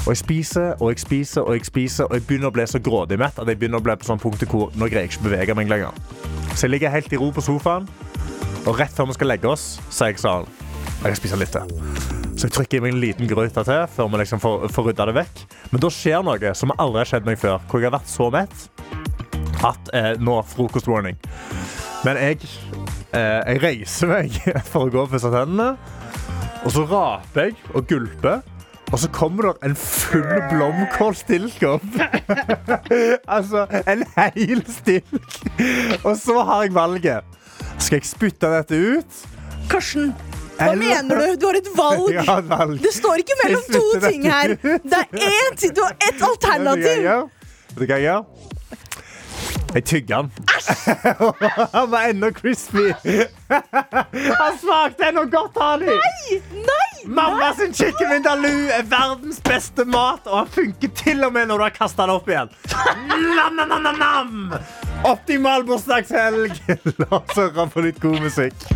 Og 0.05 0.13
jeg 0.13 0.21
spiser 0.23 0.77
og 0.79 0.93
jeg 0.93 1.03
spiser 1.03 1.43
og 1.43 1.59
jeg 1.59 1.67
spiser, 1.69 2.07
og 2.07 2.19
jeg 2.19 2.27
begynner 2.29 2.53
å 2.53 2.55
bli 2.55 2.67
så 2.71 2.81
grådig 2.83 3.19
mett 3.21 3.39
at 3.39 3.51
jeg 3.51 3.59
begynner 3.59 3.83
å 3.83 3.85
bli 3.85 3.97
på 3.99 4.09
sånn 4.09 4.23
punkt 4.23 4.47
hvor 4.49 4.71
nå 4.79 4.91
greier 4.91 5.09
jeg 5.09 5.15
ikke 5.15 5.25
å 5.25 5.29
bevege 5.29 5.59
meg 5.59 5.73
lenger. 5.73 5.99
Så 6.55 6.67
jeg 6.67 6.77
ligger 6.77 6.95
helt 6.95 7.13
i 7.13 7.19
ro 7.21 7.33
på 7.35 7.45
sofaen, 7.45 7.89
og 8.65 8.79
rett 8.79 8.95
før 8.95 9.11
vi 9.11 9.19
skal 9.19 9.31
legge 9.33 9.51
oss, 9.51 9.67
så 9.91 10.07
er 10.07 10.15
jeg 10.15 10.23
sånn 10.23 10.49
Jeg 10.99 11.13
kan 11.13 11.19
spise 11.21 11.37
litt 11.39 11.53
til. 11.55 11.77
Så 12.39 12.49
jeg 12.49 12.55
trykker 12.55 12.79
i 12.79 12.83
meg 12.83 12.95
en 12.95 13.03
liten 13.03 13.29
gryte 13.31 13.63
til 13.67 13.85
før 13.95 14.09
vi 14.11 14.19
liksom 14.19 14.41
får, 14.43 14.67
får 14.75 14.89
rydda 14.89 15.07
det 15.11 15.15
vekk. 15.17 15.43
Men 15.71 15.83
da 15.83 15.91
skjer 15.95 16.25
noe 16.27 16.55
som 16.59 16.75
aldri 16.75 17.03
har 17.03 17.11
skjedd 17.11 17.27
meg 17.27 17.39
før, 17.39 17.61
hvor 17.71 17.83
jeg 17.83 17.91
har 17.91 17.99
vært 17.99 18.11
så 18.11 18.29
mett 18.35 18.67
at 19.67 19.91
eh, 19.95 20.13
nå 20.23 20.37
frokostwarning. 20.47 21.19
Men 22.07 22.19
jeg, 22.21 22.39
eh, 23.13 23.41
jeg 23.53 23.63
reiser 23.63 24.13
meg 24.13 24.37
for 24.71 24.87
å 24.87 24.93
gå 24.93 25.03
og 25.07 25.11
pusse 25.13 25.31
tennene, 25.33 25.73
og 26.65 26.71
så 26.75 26.85
raper 26.91 27.49
jeg 27.51 27.59
og 27.75 27.89
gulper. 27.91 28.45
Og 28.89 28.97
så 29.03 29.11
kommer 29.13 29.51
det 29.51 29.69
en 29.69 29.75
full 29.77 30.31
blomkålstilk 30.49 31.59
altså, 33.37 33.67
en 33.85 34.05
hel 34.15 34.63
stilk. 34.73 35.35
Og 36.09 36.15
så 36.17 36.39
har 36.49 36.63
jeg 36.65 36.73
valget. 36.73 37.37
Skal 37.77 37.99
jeg 37.99 38.09
spytte 38.09 38.49
dette 38.55 38.79
ut? 38.81 39.19
Karsten, 39.69 40.15
hva 40.57 40.71
Eller- 40.73 40.81
mener 40.81 41.21
du? 41.21 41.37
Du 41.37 41.47
har 41.51 41.61
et 41.61 41.69
valg. 41.77 42.17
Har 42.31 42.43
valg. 42.49 42.81
Det 42.83 42.95
står 42.97 43.21
ikke 43.27 43.37
mellom 43.45 43.69
to 43.77 43.85
ting 44.09 44.25
her. 44.25 44.57
Det 44.57 45.03
er 45.05 45.53
ting. 45.61 45.77
Du 45.77 45.85
har 45.85 45.93
ett 46.09 46.25
alternativ. 46.25 47.05
Vet 47.05 47.77
du 47.77 47.85
hva 47.85 47.99
jeg 48.01 48.09
gjør? 48.09 48.57
Jeg 49.75 49.85
tygga 49.85 50.17
den. 50.23 50.31
Han 51.73 51.91
var 51.91 52.09
ennå 52.09 52.31
crispy. 52.33 52.93
Han 53.49 54.59
smakte 54.61 55.09
ennå 55.09 55.25
godt, 55.25 55.57
Hani. 55.61 55.87
Nei! 56.53 56.89
Mamma 57.07 57.55
sin 57.55 57.75
chicken 57.75 58.11
vindaloo 58.11 58.69
er 58.75 58.83
verdens 58.89 59.41
beste 59.45 59.85
mat, 59.85 60.27
og 60.27 60.39
han 60.39 60.49
funker 60.53 60.91
til 60.99 61.25
og 61.25 61.33
med 61.33 61.47
når 61.49 61.61
du 61.61 61.65
har 61.69 61.75
kasta 61.77 62.05
den 62.09 62.17
opp 62.17 62.29
igjen. 62.29 62.51
Nam, 63.37 63.57
nam, 63.57 63.69
nam, 63.83 63.99
nam. 63.99 64.55
Optimal 65.09 65.65
bursdagshelg. 65.69 66.59
La 66.99 67.11
oss 67.21 67.37
høre 67.39 67.69
på 67.73 67.85
litt 67.87 68.01
god 68.03 68.19
musikk. 68.25 68.67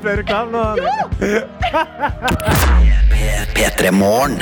Ble 0.00 0.16
du 0.20 0.24
klar 0.28 0.50
nå? 0.50 0.64
P3 3.54 3.92
Morgen. 3.92 4.40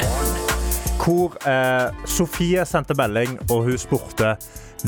Hvor 0.99 1.37
eh, 1.49 1.89
Sofie 2.09 2.65
sendte 2.69 2.97
melding, 2.99 3.39
og 3.51 3.69
hun 3.69 3.79
spurte 3.81 4.37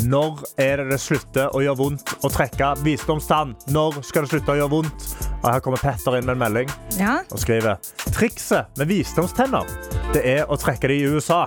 når 0.06 0.44
er 0.62 0.78
det 0.78 0.92
det 0.92 1.00
slutter 1.02 1.50
å 1.56 1.62
gjøre 1.64 1.80
vondt 1.80 2.12
å 2.22 2.30
trekke 2.30 2.68
visdomstann? 2.86 3.56
Når 3.74 3.98
skal 4.06 4.22
det 4.22 4.30
slutte 4.36 4.54
å 4.54 4.58
gjøre 4.60 4.70
vondt? 4.76 5.06
Og 5.40 5.48
her 5.50 5.62
kommer 5.64 5.82
Petter 5.82 6.18
inn 6.18 6.28
med 6.28 6.36
en 6.36 6.42
melding 6.44 6.70
Ja. 7.00 7.16
og 7.32 7.40
skriver 7.42 7.80
Trikset 8.14 8.70
med 8.78 8.90
visdomstenner 8.92 9.66
det 10.14 10.22
er 10.26 10.46
å 10.50 10.56
trekke 10.58 10.88
det 10.90 11.00
i 11.00 11.06
USA. 11.10 11.44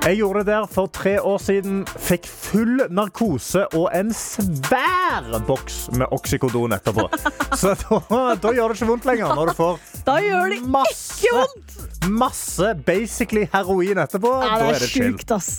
Jeg 0.00 0.16
gjorde 0.16 0.38
det 0.38 0.46
der 0.46 0.66
for 0.72 0.86
tre 0.86 1.20
år 1.20 1.38
siden. 1.38 1.82
Fikk 2.00 2.24
full 2.26 2.80
narkose 2.88 3.66
og 3.76 3.90
en 3.94 4.14
svær 4.16 5.26
boks 5.44 5.90
med 5.92 6.08
oksykodon 6.16 6.72
etterpå. 6.72 7.04
Så 7.60 7.74
da, 7.82 8.22
da 8.40 8.54
gjør 8.56 8.72
det 8.72 8.80
ikke 8.80 8.88
vondt 8.94 9.08
lenger 9.10 9.34
når 9.36 9.52
du 9.52 9.58
får 9.58 9.80
masse, 10.72 11.44
masse 12.08 12.74
basically 12.86 13.44
heroin 13.52 13.98
etterpå. 13.98 14.32
Ja, 14.40 14.56
da 14.56 14.70
det 14.70 14.78
er 14.78 14.86
det 14.86 14.88
sjukt, 14.88 15.30
ass. 15.36 15.50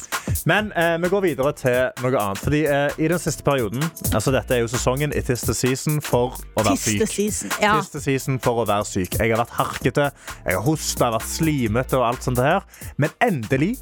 Men 0.46 0.72
eh, 0.72 0.98
vi 0.98 1.10
går 1.12 1.22
videre 1.22 1.52
til 1.54 1.92
noe 2.02 2.18
annet. 2.18 2.42
Fordi 2.42 2.64
eh, 2.66 2.98
i 2.98 3.10
den 3.12 3.20
siste 3.22 3.44
perioden 3.46 3.84
Altså 4.16 4.32
dette 4.34 4.56
er 4.56 4.64
jo 4.64 4.70
sesongen 4.72 5.14
It 5.18 5.30
is 5.30 5.44
the 5.46 5.54
season 5.54 6.00
for 6.02 6.40
å 6.58 6.64
være 6.66 6.80
syk. 6.80 7.04
season. 7.12 7.54
Ja. 7.62 7.76
Season 7.84 8.40
for 8.42 8.64
å 8.64 8.66
være 8.70 8.88
syk. 8.90 9.20
Jeg 9.20 9.34
har 9.36 9.42
vært 9.44 9.54
harkete, 9.60 10.10
jeg 10.48 10.58
har 10.58 10.66
hosta, 10.66 11.12
vært 11.14 11.30
slimete 11.30 12.00
og 12.00 12.08
alt 12.10 12.26
sånt 12.26 12.42
her. 12.42 12.66
Men 12.98 13.14
endelig, 13.22 13.76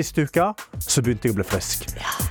siste 0.00 0.24
uka, 0.26 0.50
så 0.80 1.02
begynte 1.04 1.28
jeg 1.28 1.36
å 1.36 1.38
bli 1.40 1.46
frisk. 1.46 1.86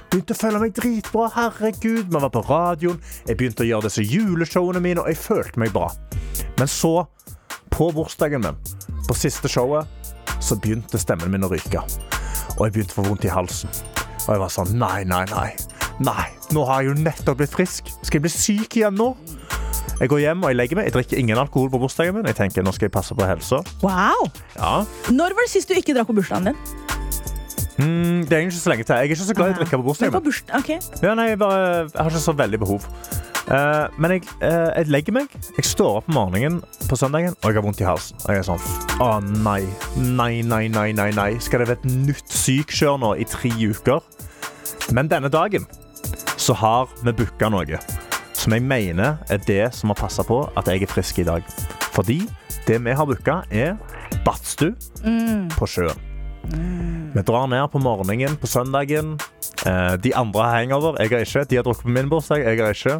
Begynte 0.10 0.36
å 0.36 0.40
føle 0.40 0.62
meg 0.64 0.76
dritbra. 0.78 1.30
Herregud, 1.36 2.10
vi 2.10 2.22
var 2.26 2.34
på 2.34 2.44
radioen. 2.50 3.00
Jeg 3.30 3.40
begynte 3.40 3.66
å 3.66 3.70
gjøre 3.70 3.90
disse 3.90 4.06
juleshowene 4.06 4.82
mine, 4.84 5.04
og 5.04 5.12
jeg 5.12 5.22
følte 5.22 5.62
meg 5.62 5.74
bra. 5.76 5.92
Men 6.60 6.70
så, 6.72 7.06
på 7.72 7.92
bursdagen 7.96 8.44
min, 8.44 8.60
på 9.08 9.18
siste 9.18 9.52
showet, 9.52 9.88
så 10.44 10.58
begynte 10.60 11.00
stemmen 11.02 11.32
min 11.32 11.46
å 11.46 11.52
ryke. 11.52 11.84
Og 12.58 12.66
jeg 12.66 12.76
begynte 12.76 12.96
å 12.98 13.02
få 13.02 13.08
vondt 13.10 13.28
i 13.28 13.34
halsen. 13.34 13.72
Og 14.26 14.32
jeg 14.34 14.44
var 14.44 14.54
sånn, 14.54 14.76
nei, 14.80 15.04
nei, 15.08 15.24
nei. 15.32 15.50
Nei, 16.04 16.30
nå 16.56 16.64
har 16.68 16.84
jeg 16.84 16.94
jo 16.94 17.04
nettopp 17.04 17.42
blitt 17.42 17.54
frisk. 17.54 17.90
Skal 18.02 18.20
jeg 18.20 18.26
bli 18.28 18.34
syk 18.34 18.80
igjen 18.80 18.98
nå? 19.00 19.14
Jeg 20.00 20.08
går 20.14 20.22
hjem 20.24 20.46
og 20.46 20.54
jeg 20.54 20.56
legger 20.56 20.80
meg. 20.80 20.88
Jeg 20.88 20.96
drikker 20.96 21.20
ingen 21.20 21.40
alkohol 21.42 21.72
på 21.74 21.82
bursdagen 21.82 22.16
min. 22.16 22.28
Jeg 22.30 22.38
tenker, 22.38 22.64
nå 22.64 22.72
skal 22.76 22.88
jeg 22.88 22.96
passe 22.96 23.16
på 23.16 23.26
helsa. 23.28 23.60
Wow. 23.84 24.30
Ja. 24.56 24.78
Når 25.12 25.36
var 25.36 25.48
det 25.48 25.52
sist 25.52 25.68
du 25.68 25.76
ikke 25.76 25.96
drakk 25.98 26.08
på 26.08 26.16
bursdagen 26.22 26.54
din? 26.54 26.62
Mm, 27.80 28.26
det 28.28 28.34
er 28.34 28.42
egentlig 28.42 28.58
ikke 28.58 28.64
så 28.66 28.72
lenge 28.74 28.84
til. 28.84 28.94
Jeg 28.96 29.00
er 29.00 29.10
ikke 29.10 29.24
så 29.24 29.36
glad 29.38 29.50
i 29.50 29.54
å 29.54 29.58
drikke 29.60 29.78
på 29.78 29.84
Men 29.84 29.88
bursdagen 29.88 30.12
på 30.12 30.20
min. 30.20 30.28
bursdag, 30.30 30.56
ok. 30.60 31.04
Ja, 31.06 31.16
nei, 31.16 31.28
jeg, 31.32 31.40
bare, 31.40 31.60
jeg 31.88 32.00
har 32.00 32.10
ikke 32.12 32.24
så 32.26 32.36
veldig 32.36 32.60
behov. 32.60 32.88
Uh, 33.50 33.88
men 33.98 34.12
jeg, 34.14 34.26
uh, 34.44 34.70
jeg 34.76 34.90
legger 34.94 35.16
meg. 35.16 35.38
Jeg 35.58 35.66
står 35.66 36.02
opp 36.02 36.10
om 36.12 36.18
morgenen 36.20 36.60
på 36.90 36.98
søndagen, 37.00 37.38
og 37.40 37.48
jeg 37.50 37.58
har 37.58 37.66
vondt 37.66 37.82
i 37.82 37.88
halsen. 37.88 38.20
Og 38.26 38.36
jeg 38.36 38.44
er 38.44 38.50
sånn 38.50 39.00
Å 39.02 39.08
nei. 39.46 39.62
Nei, 39.98 40.34
nei, 40.46 40.68
nei, 40.68 40.90
nei. 40.94 41.10
nei. 41.16 41.30
Skal 41.42 41.64
det 41.64 41.70
være 41.72 41.82
et 41.82 41.88
nytt 42.10 42.36
sykekjør 42.36 43.00
nå 43.02 43.14
i 43.24 43.26
tre 43.30 43.50
uker? 43.50 44.04
Men 44.94 45.10
denne 45.10 45.32
dagen 45.32 45.66
så 46.40 46.56
har 46.58 46.92
vi 47.04 47.16
booka 47.16 47.50
noe 47.52 47.80
som 48.40 48.54
jeg 48.56 48.64
mener 48.64 49.18
er 49.30 49.42
det 49.44 49.66
som 49.76 49.92
har 49.92 50.00
passa 50.00 50.24
på 50.24 50.42
at 50.58 50.70
jeg 50.72 50.86
er 50.86 50.92
frisk 50.92 51.20
i 51.20 51.28
dag. 51.28 51.44
Fordi 51.92 52.22
det 52.68 52.78
vi 52.86 52.94
har 52.96 53.08
booka, 53.10 53.42
er 53.52 53.76
badstue 54.26 54.76
på 55.58 55.68
sjøen. 55.68 56.09
Vi 57.14 57.22
drar 57.26 57.48
ned 57.48 57.72
på 57.72 57.82
morgenen 57.84 58.38
på 58.38 58.48
søndagen. 58.48 59.18
Eh, 59.66 59.94
de 59.94 60.14
andre 60.16 60.44
har 60.44 60.56
hangover. 60.62 60.96
Jeg 61.02 61.12
har 61.12 61.26
ikke. 61.26 61.44
De 61.50 61.58
har 61.58 61.66
drukket 61.68 61.84
på 61.84 61.94
min 61.94 62.10
bursdag. 62.10 62.44
Jeg 62.46 62.60
har 62.62 62.76
ikke. 62.76 62.96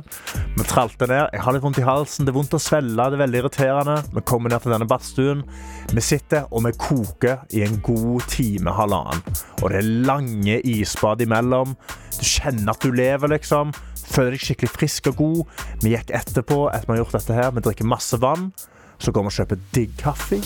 Vi 0.58 0.66
tralter 0.68 1.08
ned. 1.08 1.30
Jeg 1.34 1.44
har 1.46 1.56
litt 1.56 1.64
vondt 1.64 1.80
i 1.80 1.86
halsen. 1.88 2.26
Det 2.28 2.34
er 2.34 2.38
vondt 2.40 2.58
å 2.58 2.62
svelge. 2.62 2.98
Det 2.98 3.20
er 3.20 3.24
veldig 3.24 3.42
irriterende. 3.44 3.98
Vi 4.16 4.26
kommer 4.28 4.52
ned 4.52 4.66
til 4.66 4.74
denne 4.76 4.90
badstuen. 4.90 5.46
Vi 5.94 6.04
sitter 6.04 6.50
og 6.52 6.66
vi 6.68 6.74
koker 6.80 7.46
i 7.56 7.64
en 7.66 7.80
god 7.86 8.28
time, 8.32 8.74
halvannen. 8.76 9.24
Og 9.62 9.70
det 9.72 9.80
er 9.80 9.94
lange 10.10 10.60
isbad 10.68 11.24
imellom. 11.24 11.78
Du 12.18 12.26
kjenner 12.28 12.74
at 12.74 12.84
du 12.84 12.92
lever, 12.92 13.32
liksom. 13.38 13.72
Føler 14.10 14.36
deg 14.36 14.44
skikkelig 14.44 14.74
frisk 14.76 15.14
og 15.14 15.22
god. 15.22 15.58
Vi 15.86 15.96
gikk 15.96 16.12
etterpå 16.18 16.66
etter 16.74 16.90
vi 16.90 16.98
har 16.98 17.04
gjort 17.06 17.20
dette 17.22 17.40
her. 17.40 17.54
Vi 17.56 17.68
drikker 17.70 17.88
masse 17.88 18.20
vann. 18.20 18.52
Så 19.00 19.14
går 19.16 19.30
vi 19.30 19.32
og 19.32 19.38
kjøper 19.38 19.68
digg 19.72 19.96
kaffe. 20.02 20.44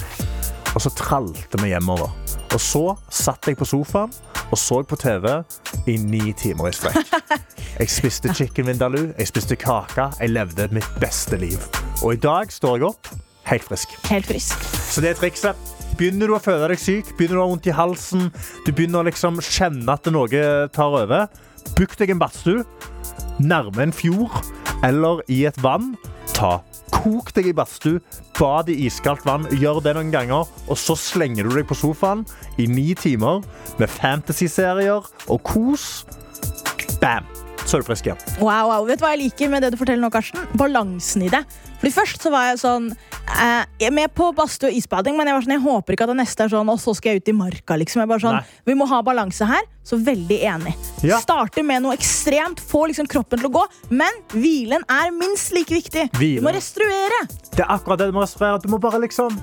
Og 0.74 0.82
så 0.82 0.92
tralte 0.98 1.60
vi 1.62 1.72
hjemover. 1.72 2.12
Og 2.54 2.62
så 2.62 2.84
satt 3.14 3.50
jeg 3.50 3.58
på 3.58 3.68
sofaen 3.68 4.14
og 4.54 4.60
så 4.60 4.82
på 4.86 4.98
TV 5.00 5.26
i 5.90 5.98
ni 5.98 6.34
timer 6.38 6.70
i 6.70 6.76
strekk. 6.76 7.14
Jeg 7.80 7.90
spiste 7.90 8.30
chicken 8.38 8.68
vindaloo, 8.68 9.08
jeg 9.18 9.26
spiste 9.26 9.56
kake. 9.58 10.04
Jeg 10.20 10.30
levde 10.30 10.68
mitt 10.78 10.90
beste 11.02 11.40
liv. 11.42 11.58
Og 12.04 12.14
i 12.14 12.20
dag 12.22 12.52
står 12.54 12.76
jeg 12.78 12.86
opp 12.86 13.10
helt 13.50 13.66
frisk. 13.66 13.96
Helt 14.12 14.30
frisk. 14.30 14.62
Så 14.94 15.02
det 15.02 15.10
er 15.10 15.18
trikset. 15.18 15.58
Begynner 15.98 16.30
du 16.30 16.36
å 16.38 16.42
føle 16.44 16.70
deg 16.70 16.78
syk, 16.78 17.10
begynner 17.18 17.40
du 17.40 17.42
å 17.42 17.48
ha 17.48 17.50
vondt 17.56 17.72
i 17.72 17.74
halsen, 17.74 18.30
du 18.68 18.70
begynner 18.70 19.02
å 19.02 19.08
liksom 19.10 19.42
kjenne 19.42 19.90
at 19.90 20.06
noe 20.14 20.46
tar 20.74 21.00
over, 21.02 21.26
book 21.74 21.98
deg 21.98 22.14
en 22.14 22.22
badstue 22.22 22.62
nærme 23.42 23.88
en 23.88 23.94
fjord 23.94 24.32
eller 24.86 25.24
i 25.32 25.44
et 25.50 25.58
vann. 25.64 25.94
Ta 26.34 26.60
Kok 26.94 27.34
deg 27.36 27.50
i 27.50 27.56
badstue, 27.58 28.02
bad 28.38 28.70
i 28.72 28.78
iskaldt 28.86 29.26
vann, 29.28 29.48
gjør 29.60 29.82
det 29.84 29.96
noen 29.98 30.14
ganger, 30.14 30.50
og 30.68 30.80
så 30.80 30.96
slenger 31.00 31.50
du 31.50 31.58
deg 31.58 31.68
på 31.70 31.78
sofaen 31.78 32.24
i 32.62 32.70
ni 32.70 32.92
timer 32.98 33.42
med 33.82 33.92
fantasy-serier 33.92 35.10
og 35.28 35.40
kos. 35.48 36.06
Bam! 37.02 37.43
Så 37.66 37.80
du 37.80 37.86
frisk 37.88 38.06
igjen. 38.10 38.20
Wow, 38.40 38.68
wow. 38.70 38.86
Vet 38.88 39.00
du 39.00 39.06
hva 39.06 39.14
jeg 39.16 39.24
liker 39.26 39.50
med 39.52 39.64
det 39.64 39.72
du 39.74 39.78
forteller 39.80 40.04
nå, 40.04 40.10
Karsten? 40.14 40.42
Balansen 40.60 41.24
i 41.26 41.30
det. 41.32 41.44
Fordi 41.80 41.92
Først 41.96 42.22
så 42.24 42.30
var 42.32 42.46
jeg 42.50 42.60
sånn 42.62 42.90
eh, 42.94 43.64
jeg 43.80 43.88
er 43.90 43.94
med 43.96 44.12
på 44.16 44.30
badstue 44.36 44.70
og 44.70 44.78
isbading, 44.78 45.18
men 45.20 45.28
jeg 45.28 45.36
var 45.36 45.46
sånn, 45.46 45.56
jeg 45.58 45.64
håper 45.64 45.96
ikke 45.96 46.06
at 46.08 46.12
det 46.14 46.18
neste 46.22 46.46
er 46.46 46.52
sånn 46.54 46.70
Og 46.72 46.78
så 46.80 46.94
skal 46.96 47.12
jeg 47.16 47.24
ut 47.24 47.32
i 47.32 47.36
marka. 47.36 47.76
liksom. 47.80 48.04
Jeg 48.04 48.12
bare 48.12 48.24
sånn, 48.24 48.38
Nei. 48.40 48.62
Vi 48.72 48.76
må 48.80 48.88
ha 48.92 49.02
balanse 49.04 49.48
her. 49.50 49.64
Så 49.84 49.98
veldig 50.00 50.38
enig. 50.48 50.76
Ja. 51.04 51.18
Starte 51.24 51.64
med 51.68 51.84
noe 51.84 51.96
ekstremt, 51.98 52.62
få 52.64 52.86
liksom 52.92 53.08
kroppen 53.12 53.42
til 53.42 53.50
å 53.50 53.56
gå, 53.58 53.64
men 53.92 54.22
hvilen 54.32 54.86
er 54.88 55.12
minst 55.12 55.52
like 55.52 55.76
viktig. 55.76 56.06
Hvile. 56.16 56.40
Du 56.40 56.46
må 56.46 56.54
restruere. 56.56 57.20
Det 57.52 57.66
er 57.66 57.72
akkurat 57.76 58.00
det 58.00 58.08
du 58.12 58.16
må 58.16 58.24
restaurere. 58.24 58.62
Du 58.64 58.70
må 58.72 58.80
bare 58.80 59.02
liksom 59.04 59.36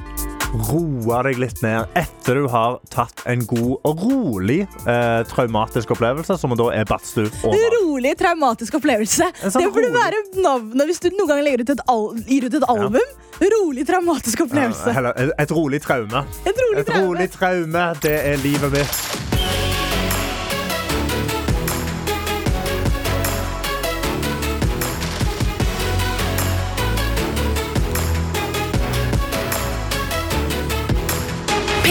roe 0.53 1.21
deg 1.27 1.39
litt 1.39 1.61
ned 1.63 1.87
etter 1.99 2.41
du 2.41 2.47
har 2.51 2.79
tatt 2.91 3.23
en 3.31 3.43
god 3.49 3.87
og 3.87 4.03
rolig 4.03 4.61
eh, 4.89 5.21
traumatisk 5.31 5.93
opplevelse, 5.95 6.37
som 6.41 6.55
da 6.59 6.69
er 6.75 6.89
badstue 6.91 7.31
vann. 7.43 7.57
Rolig, 7.77 8.17
traumatisk 8.19 8.79
opplevelse. 8.81 9.31
Sånn 9.45 9.63
det 9.63 9.71
burde 9.73 9.91
rolig- 9.91 10.03
være 10.03 10.43
navnet 10.43 10.91
hvis 10.91 11.03
du 11.05 11.11
noen 11.15 11.31
gang 11.33 11.43
legger 11.47 11.65
ut 11.65 11.75
et, 11.77 11.85
al 11.95 12.07
gir 12.27 12.49
ut 12.51 12.59
et 12.61 12.69
album. 12.69 13.17
Rolig, 13.41 13.87
traumatisk 13.89 14.43
opplevelse. 14.47 14.93
Eller, 14.97 15.15
et, 15.17 15.35
et 15.47 15.55
rolig 15.57 15.81
traume. 15.87 16.25
Et 16.45 16.63
rolig 16.67 16.83
Et 16.83 16.87
traume. 16.91 17.07
rolig 17.09 17.31
traume, 17.33 17.87
det 18.05 18.17
er 18.35 18.43
livet 18.45 18.75
mitt. 18.75 19.30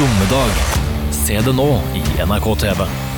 Dommedag. 0.00 0.50
Se 1.10 1.40
det 1.40 1.52
nå 1.52 1.80
i 1.94 2.24
NRK 2.24 2.54
TV. 2.56 3.09